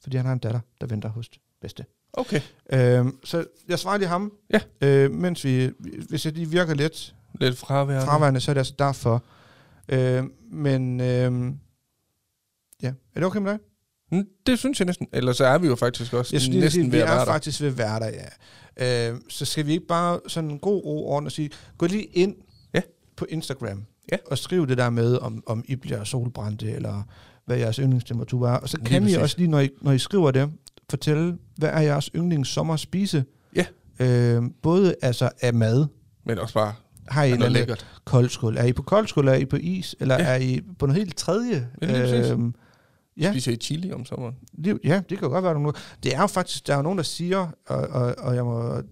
fordi 0.03 0.17
han 0.17 0.27
har 0.27 0.33
en 0.33 0.39
datter, 0.39 0.61
der 0.81 0.87
venter 0.87 1.09
hos 1.09 1.29
det 1.29 1.41
bedste. 1.61 1.85
Okay. 2.13 2.41
Øh, 2.73 3.07
så 3.25 3.45
jeg 3.69 3.79
svarer 3.79 3.99
lige 3.99 4.09
ham, 4.09 4.33
Ja. 4.53 4.61
øh, 4.81 5.11
mens 5.11 5.45
vi, 5.45 5.71
hvis 6.09 6.25
jeg 6.25 6.33
lige 6.33 6.51
virker 6.51 6.75
lidt 6.75 7.15
Lidt 7.41 7.59
fraværende. 7.59 8.07
fraværende, 8.07 8.41
så 8.41 8.51
er 8.51 8.55
det 8.55 8.61
altså 8.61 8.75
derfor. 8.79 9.25
Øh, 9.89 10.25
men 10.53 11.01
øh, 11.01 11.53
Ja. 12.83 12.89
Er 12.89 13.21
det 13.21 13.25
okay 13.25 13.39
med 13.41 13.51
dig? 13.51 13.59
Mm, 14.13 14.25
Det 14.47 14.59
synes 14.59 14.81
jeg 14.81 14.87
næsten. 14.87 15.07
Ellers 15.13 15.37
så 15.37 15.45
er 15.45 15.59
vi 15.59 15.67
jo 15.67 15.77
faktisk 15.77 16.13
også 16.13 16.37
Jeg 16.37 16.43
lige 16.43 16.61
næsten 16.61 16.71
sige, 16.83 16.91
vi 16.91 16.97
ved 16.97 17.03
at 17.03 17.09
er 17.09 17.11
være 17.15 17.19
der. 17.27 17.33
faktisk 17.33 17.61
ved 17.61 17.69
at 17.69 17.79
være 17.79 18.01
der, 18.01 18.11
ja. 18.77 19.13
Øh, 19.13 19.21
så 19.29 19.45
skal 19.45 19.67
vi 19.67 19.73
ikke 19.73 19.87
bare 19.87 20.21
sådan 20.29 20.51
en 20.51 20.59
god 20.59 20.85
ro 20.85 21.09
orden 21.09 21.27
og 21.27 21.33
sige, 21.33 21.51
gå 21.79 21.87
lige 21.87 22.05
ind 22.05 22.37
Ja. 22.75 22.81
på 23.17 23.27
Instagram 23.29 23.85
Ja. 24.13 24.17
og 24.27 24.39
skriv 24.39 24.67
det 24.67 24.79
der 24.79 24.91
med, 24.91 25.17
om, 25.17 25.43
om 25.47 25.65
I 25.69 25.77
bliver 25.77 26.05
solbrændte, 26.05 26.71
eller 26.73 27.03
hvad 27.47 27.57
jeres 27.57 27.77
yndlingstemperatur 27.77 28.49
er. 28.49 28.57
Og 28.57 28.69
så 28.69 28.77
Lige 28.77 28.87
kan 28.87 29.03
I 29.03 29.05
præcis. 29.05 29.19
også 29.19 29.39
lige, 29.39 29.49
når 29.49 29.61
I, 29.61 29.71
når 29.83 29.93
I 29.93 29.99
skriver 29.99 30.31
det, 30.31 30.51
fortælle, 30.91 31.39
hvad 31.57 31.69
er 31.69 31.81
jeres 31.81 32.11
yndlings 32.17 32.49
sommerspise? 32.49 33.25
Ja. 33.57 33.67
Øh, 34.01 34.43
både 34.63 34.95
altså 35.03 35.31
af 35.41 35.55
mad. 35.55 35.87
Men 36.27 36.39
også 36.39 36.55
bare 36.55 36.75
Har 37.09 37.25
I 37.25 37.31
en 37.33 37.39
noget 37.39 37.53
lækkert. 37.53 37.87
koldskål? 38.05 38.57
Er 38.57 38.65
I 38.65 38.73
på 38.73 38.83
koldskål, 38.83 39.29
er 39.29 39.35
I 39.35 39.45
på 39.45 39.57
is, 39.57 39.97
eller 40.01 40.15
Ja. 40.15 40.25
er 40.25 40.37
I 40.37 40.61
på 40.79 40.87
noget 40.87 40.99
helt 41.03 41.17
tredje? 41.17 41.69
Ja. 41.83 42.31
Øhm, 42.33 42.55
ja. 43.17 43.31
Spiser 43.33 43.53
I 43.53 43.57
chili 43.57 43.93
om 43.93 44.05
sommeren? 44.05 44.35
Det, 44.65 44.79
ja, 44.85 45.03
det 45.11 45.19
kan 45.19 45.31
godt 45.31 45.45
være 45.45 45.55
nogle. 45.55 45.73
Det 46.03 46.15
er 46.15 46.21
jo 46.21 46.27
faktisk, 46.27 46.67
der 46.67 46.73
er 46.73 46.77
jo 46.77 46.83
nogen, 46.83 46.99
der 46.99 47.05
siger, 47.05 47.49
og, 47.67 47.77
og, 47.79 48.15
og 48.19 48.35
jeg 48.35 48.45
må 48.45 48.61
på 48.61 48.73
en 48.73 48.83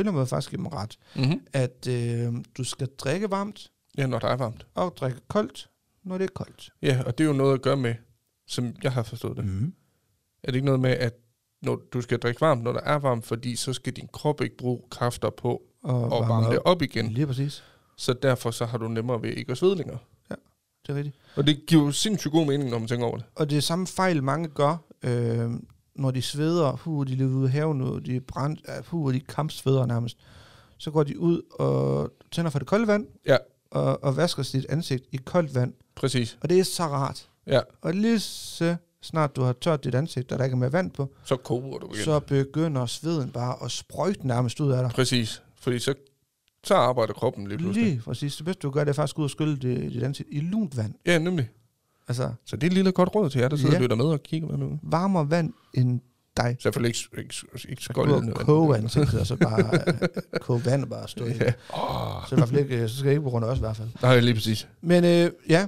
eller 0.00 0.10
anden 0.10 0.14
måde 0.14 0.26
faktisk 0.26 0.50
give 0.50 0.58
dem 0.58 0.66
ret, 0.66 0.98
Mm-hmm. 1.16 1.40
at 1.52 1.86
øh, 1.88 2.32
du 2.58 2.64
skal 2.64 2.86
drikke 2.98 3.30
varmt 3.30 3.70
Ja, 3.98 4.06
når 4.06 4.18
der 4.18 4.28
er 4.28 4.36
varmt. 4.36 4.66
og 4.74 4.94
drikke 4.96 5.18
koldt, 5.28 5.68
når 6.04 6.18
det 6.18 6.24
er 6.24 6.28
koldt. 6.34 6.70
Ja, 6.82 7.02
og 7.06 7.18
det 7.18 7.24
er 7.24 7.28
jo 7.28 7.34
noget 7.34 7.54
at 7.54 7.62
gøre 7.62 7.76
med, 7.76 7.94
som 8.46 8.74
jeg 8.82 8.92
har 8.92 9.02
forstået 9.02 9.36
det. 9.36 9.44
Mm. 9.44 9.72
Er 10.42 10.46
det 10.46 10.54
ikke 10.54 10.64
noget 10.66 10.80
med, 10.80 10.90
at 10.90 11.14
når 11.62 11.80
du 11.92 12.00
skal 12.00 12.18
drikke 12.18 12.40
varmt, 12.40 12.62
når 12.62 12.72
der 12.72 12.80
er 12.80 12.94
varmt, 12.98 13.26
fordi 13.26 13.56
så 13.56 13.72
skal 13.72 13.92
din 13.92 14.08
krop 14.12 14.40
ikke 14.40 14.56
bruge 14.56 14.80
kræfter 14.90 15.30
på 15.30 15.62
Og, 15.82 16.22
at 16.22 16.28
varme 16.28 16.46
det 16.50 16.58
op 16.64 16.82
igen. 16.82 17.08
Lige 17.12 17.26
præcis. 17.26 17.64
Så 17.96 18.12
derfor 18.12 18.50
så 18.50 18.64
har 18.66 18.78
du 18.78 18.88
nemmere 18.88 19.22
ved 19.22 19.30
ikke 19.30 19.52
at 19.52 19.58
svede 19.58 19.76
længere. 19.76 19.98
Det 20.86 20.92
er 20.92 20.94
rigtigt. 20.96 21.16
Og 21.36 21.46
det 21.46 21.66
giver 21.66 21.82
jo 21.84 21.92
sindssygt 21.92 22.32
god 22.32 22.46
mening, 22.46 22.70
når 22.70 22.78
man 22.78 22.88
tænker 22.88 23.06
over 23.06 23.16
det. 23.16 23.24
Og 23.34 23.50
det 23.50 23.56
er 23.56 23.62
samme 23.62 23.86
fejl, 23.86 24.22
mange 24.22 24.48
gør, 24.48 24.76
øh, 25.02 25.50
når 25.96 26.10
de 26.10 26.22
sveder, 26.22 26.72
hu, 26.72 27.02
de 27.02 27.14
lever 27.14 27.30
ude 27.30 27.46
i 27.48 27.50
haven 27.50 27.78
nu, 27.78 27.98
de 27.98 28.16
er 28.16 28.20
brændt, 28.20 28.86
hu, 28.86 29.12
de 29.12 29.20
kampsveder 29.20 29.86
nærmest. 29.86 30.16
Så 30.78 30.90
går 30.90 31.02
de 31.02 31.18
ud 31.18 31.40
og 31.50 32.12
tænder 32.30 32.50
for 32.50 32.58
det 32.58 32.68
kolde 32.68 32.86
vand, 32.86 33.06
Ja. 33.26 33.36
og, 33.70 34.04
og 34.04 34.16
vasker 34.16 34.42
sit 34.42 34.66
ansigt 34.68 35.04
i 35.12 35.16
koldt 35.16 35.54
vand. 35.54 35.72
Præcis. 35.94 36.38
Og 36.40 36.48
det 36.50 36.58
er 36.58 36.64
så 36.64 36.82
rart. 36.82 37.28
Ja, 37.46 37.60
Og 37.82 37.94
lige 37.94 38.20
så 38.20 38.76
snart 39.02 39.36
du 39.36 39.42
har 39.42 39.52
tørt 39.52 39.84
dit 39.84 39.94
ansigt, 39.94 40.32
og 40.32 40.38
der 40.38 40.44
ikke 40.44 40.54
er 40.54 40.58
mere 40.58 40.72
vand 40.72 40.90
på, 40.90 41.10
så 41.24 41.36
koger 41.36 41.78
du 41.78 41.86
igen. 41.92 42.04
så 42.04 42.20
begynder 42.20 42.86
sveden 42.86 43.30
bare 43.30 43.64
at 43.64 43.70
sprøjte 43.70 44.26
nærmest 44.26 44.60
ud 44.60 44.72
af 44.72 44.82
dig. 44.82 44.90
Præcis. 44.92 45.42
Fordi 45.62 45.78
så, 45.78 45.94
så 46.64 46.74
arbejder 46.74 47.12
kroppen 47.12 47.46
lige 47.48 47.58
pludselig. 47.58 47.88
Lige 47.88 48.02
præcis. 48.02 48.36
Det 48.36 48.44
bedste 48.44 48.60
du 48.60 48.70
gør, 48.70 48.84
det 48.84 48.88
er 48.90 48.94
faktisk 48.94 49.18
ud 49.18 49.24
og 49.24 49.30
skylle 49.30 49.56
dit, 49.56 49.92
dit 49.92 50.02
ansigt 50.02 50.28
i 50.32 50.40
lunt 50.40 50.76
vand. 50.76 50.94
Ja, 51.06 51.18
nemlig. 51.18 51.50
Altså, 52.08 52.32
Så 52.44 52.56
det 52.56 52.62
er 52.62 52.66
et 52.66 52.72
lille 52.72 52.92
godt 52.92 53.14
råd 53.14 53.30
til 53.30 53.40
jer, 53.40 53.48
der 53.48 53.56
sidder 53.56 53.70
Ja. 53.72 53.76
og 53.78 53.82
lytter 53.82 53.96
med 53.96 54.04
og 54.04 54.22
kigger 54.22 54.48
med 54.48 54.56
nu. 54.56 54.78
varmere 54.82 55.30
vand 55.30 55.52
end 55.74 56.00
dig. 56.36 56.56
Selvfølgelig 56.60 56.88
ikke, 57.14 57.22
ikke, 57.22 57.68
ikke 57.68 57.82
skoldende. 57.82 58.32
og 58.34 58.40
koge 58.40 58.76
ansigtet, 58.78 59.20
og 59.20 59.26
så 59.26 59.36
bare 59.36 59.74
øh, 60.02 60.08
koge 60.40 60.64
vand 60.64 60.82
og 60.82 60.88
bare 60.88 61.08
stå 61.08 61.24
i. 61.24 61.28
Ja. 61.28 61.52
Oh. 61.70 62.26
Så, 62.28 62.34
i 62.34 62.38
hvert 62.38 62.48
fald 62.48 62.60
ikke, 62.60 62.88
så 62.88 62.96
skal 62.96 63.06
jeg 63.06 63.12
ikke 63.12 63.22
på 63.22 63.30
grund 63.30 63.44
af 63.44 63.48
os 63.48 63.58
i 63.58 63.60
hvert 63.60 63.76
fald. 63.76 63.88
Nej, 64.02 64.20
lige 64.20 64.34
præcis. 64.34 64.68
Men 64.80 65.04
øh, 65.04 65.30
ja, 65.48 65.66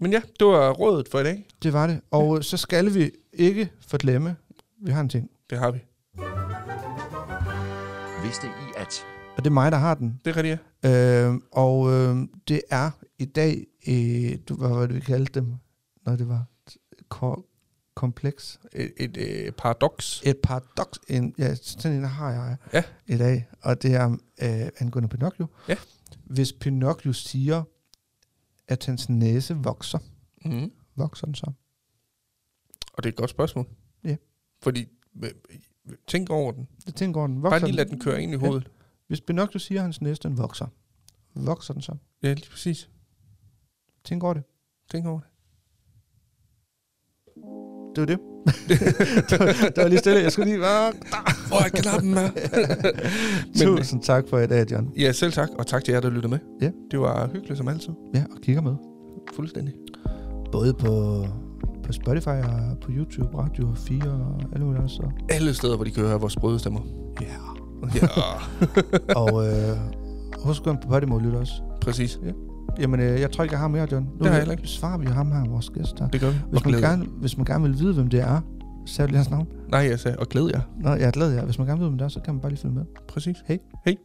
Men 0.00 0.12
ja, 0.12 0.20
det 0.40 0.46
var 0.46 0.70
rådet 0.70 1.08
for 1.08 1.20
i 1.20 1.24
dag. 1.24 1.46
det 1.62 1.72
var 1.72 1.86
det. 1.86 2.00
Og 2.10 2.36
øh, 2.36 2.42
så 2.42 2.56
skal 2.56 2.94
vi 2.94 3.10
ikke 3.32 3.68
forglemme, 3.88 4.36
vi 4.82 4.90
har 4.92 5.00
en 5.00 5.08
ting. 5.08 5.30
Det 5.50 5.58
har 5.58 5.70
vi. 5.70 5.78
Vidste 8.24 8.46
I 8.46 8.72
at... 8.76 9.04
Og 9.36 9.44
det 9.44 9.46
er 9.46 9.50
mig, 9.54 9.72
der 9.72 9.78
har 9.78 9.94
den. 9.94 10.20
Det 10.24 10.30
er 10.30 10.36
rigtigt, 10.36 10.58
ja. 10.84 11.28
Øh, 11.28 11.40
og 11.52 11.92
øh, 11.92 12.16
det 12.48 12.62
er 12.70 12.90
i 13.18 13.24
dag, 13.24 13.66
øh, 13.88 14.38
du, 14.48 14.54
hvad 14.56 14.68
var 14.68 14.86
det, 14.86 14.94
vi 14.94 15.00
kaldte 15.00 15.40
dem, 15.40 15.54
når 16.06 16.16
det 16.16 16.28
var 16.28 16.44
ko- 17.08 17.46
kompleks. 17.94 18.60
Et, 18.72 18.92
et, 18.96 19.16
et 19.46 19.56
paradoks. 19.56 20.22
Et 20.26 20.36
paradoks, 20.42 20.98
en, 21.08 21.34
ja, 21.38 21.54
sådan 21.54 21.96
en 21.98 22.04
har 22.04 22.30
jeg 22.32 22.56
Ja. 22.72 22.82
i 23.06 23.16
dag, 23.18 23.46
og 23.62 23.82
det 23.82 23.94
er 23.94 24.10
øh, 24.42 24.68
angående 24.78 25.08
Pinocchio. 25.08 25.46
Ja. 25.68 25.76
Hvis 26.24 26.52
Pinocchio 26.52 27.12
siger, 27.12 27.62
at 28.68 28.86
hans 28.86 29.08
næse 29.08 29.54
vokser, 29.56 29.98
Mm. 30.46 30.70
vokser 30.96 31.26
den 31.26 31.34
så? 31.34 31.46
Og 32.92 33.02
det 33.02 33.08
er 33.08 33.12
et 33.12 33.16
godt 33.16 33.30
spørgsmål. 33.30 33.66
Ja. 34.04 34.16
Fordi, 34.62 34.86
øh, 35.22 35.30
tænk 36.06 36.30
over 36.30 36.52
den. 36.52 36.68
Det 36.86 36.94
tænker 36.94 37.20
over 37.20 37.26
den. 37.26 37.42
Vokser 37.42 37.50
Bare 37.60 37.68
lige 37.68 37.76
lad 37.76 37.86
den 37.86 38.00
køre 38.00 38.22
ind 38.22 38.32
i 38.32 38.36
hovedet. 38.36 38.70
Hvis 39.08 39.20
Pinocchio 39.20 39.58
siger, 39.58 39.80
at 39.80 39.82
hans 39.82 40.00
næse 40.00 40.22
den 40.22 40.38
vokser, 40.38 40.66
vokser 41.34 41.72
den 41.74 41.82
så? 41.82 41.92
Ja, 42.22 42.32
lige 42.34 42.50
præcis. 42.50 42.88
Tænk 44.04 44.24
over 44.24 44.34
det. 44.34 44.42
Tænk 44.90 45.06
over 45.06 45.20
det. 45.20 45.28
Det 47.96 48.00
var 48.00 48.06
det. 48.06 48.18
det, 49.30 49.38
var, 49.40 49.46
det 49.46 49.76
var 49.82 49.88
lige 49.88 49.98
stille. 49.98 50.20
Jeg 50.22 50.32
skulle 50.32 50.48
lige... 50.50 50.58
Hvor 50.58 51.64
er 51.64 51.68
knappen 51.68 52.14
med? 52.14 52.30
Men- 53.66 53.76
Tusind 53.76 54.02
tak 54.02 54.24
for 54.30 54.38
i 54.38 54.46
dag, 54.46 54.70
John. 54.72 54.92
Ja, 54.98 55.12
selv 55.12 55.32
tak. 55.32 55.48
Og 55.58 55.66
tak 55.66 55.84
til 55.84 55.92
jer, 55.92 56.00
der 56.00 56.10
lyttede 56.10 56.28
med. 56.28 56.38
Ja. 56.60 56.70
Det 56.90 57.00
var 57.00 57.26
hyggeligt 57.32 57.58
som 57.58 57.68
altid. 57.68 57.92
Ja, 58.14 58.24
og 58.30 58.40
kigger 58.42 58.62
med. 58.62 58.74
Fuldstændig. 59.34 59.74
Både 60.52 60.74
på, 60.74 61.24
på 61.84 61.92
Spotify 61.92 62.28
og 62.28 62.78
på 62.80 62.90
YouTube, 62.92 63.38
Radio 63.38 63.74
4 63.74 64.10
og 64.10 64.42
alle 64.52 64.64
mulige 64.64 64.78
andre 64.80 64.90
steder. 64.90 65.10
Alle 65.30 65.54
steder, 65.54 65.76
hvor 65.76 65.84
de 65.84 65.90
kan 65.90 66.02
høre 66.04 66.20
vores 66.20 66.36
brøde 66.36 66.58
stemmer. 66.58 66.80
Ja. 67.20 67.36
Ja, 67.94 68.06
og 69.20 69.46
øh, 69.46 69.76
husk 70.44 70.60
at 70.60 70.64
gå 70.64 70.70
ind 70.70 70.78
på 70.78 70.88
Podimo 70.88 71.14
og 71.14 71.20
lytte 71.20 71.36
også. 71.36 71.52
præcis. 71.80 72.18
Jamen, 72.80 73.00
øh, 73.00 73.20
jeg 73.20 73.30
tror 73.32 73.44
ikke, 73.44 73.52
jeg 73.52 73.60
har 73.60 73.68
mere, 73.68 73.88
John. 73.92 74.04
Nu 74.04 74.24
Det 74.24 74.32
har 74.32 74.38
jeg 74.38 74.50
ikke. 74.50 74.66
svarer 74.66 74.98
vi 74.98 75.06
ham 75.06 75.32
her, 75.32 75.48
vores 75.48 75.70
gæst 75.70 75.98
her. 76.00 76.08
Det 76.08 76.20
gør 76.20 76.30
vi. 76.30 76.36
Hvis 76.50 76.60
Og 76.62 76.70
man, 76.70 76.80
jer. 76.80 76.88
gerne, 76.88 77.04
hvis 77.20 77.36
man 77.36 77.44
gerne 77.46 77.64
vil 77.64 77.78
vide, 77.78 77.94
hvem 77.94 78.08
det 78.08 78.20
er, 78.20 78.40
så 78.86 79.02
er 79.02 79.06
det 79.06 79.10
lige 79.10 79.16
hans 79.18 79.30
navn. 79.30 79.46
Nej, 79.70 79.80
jeg 79.80 80.00
sagde, 80.00 80.16
og 80.18 80.26
glæd 80.28 80.46
jer. 80.54 80.60
Nå, 80.80 80.90
jeg 80.90 81.02
er 81.02 81.10
glad, 81.10 81.34
ja. 81.34 81.44
Hvis 81.44 81.58
man 81.58 81.66
gerne 81.66 81.78
vil 81.78 81.84
vide, 81.84 81.90
hvem 81.90 81.98
det 81.98 82.04
er, 82.04 82.08
så 82.08 82.20
kan 82.20 82.34
man 82.34 82.40
bare 82.40 82.50
lige 82.50 82.60
følge 82.60 82.74
med. 82.74 82.84
Præcis. 83.08 83.36
Hej. 83.48 83.58
Hej. 83.84 83.96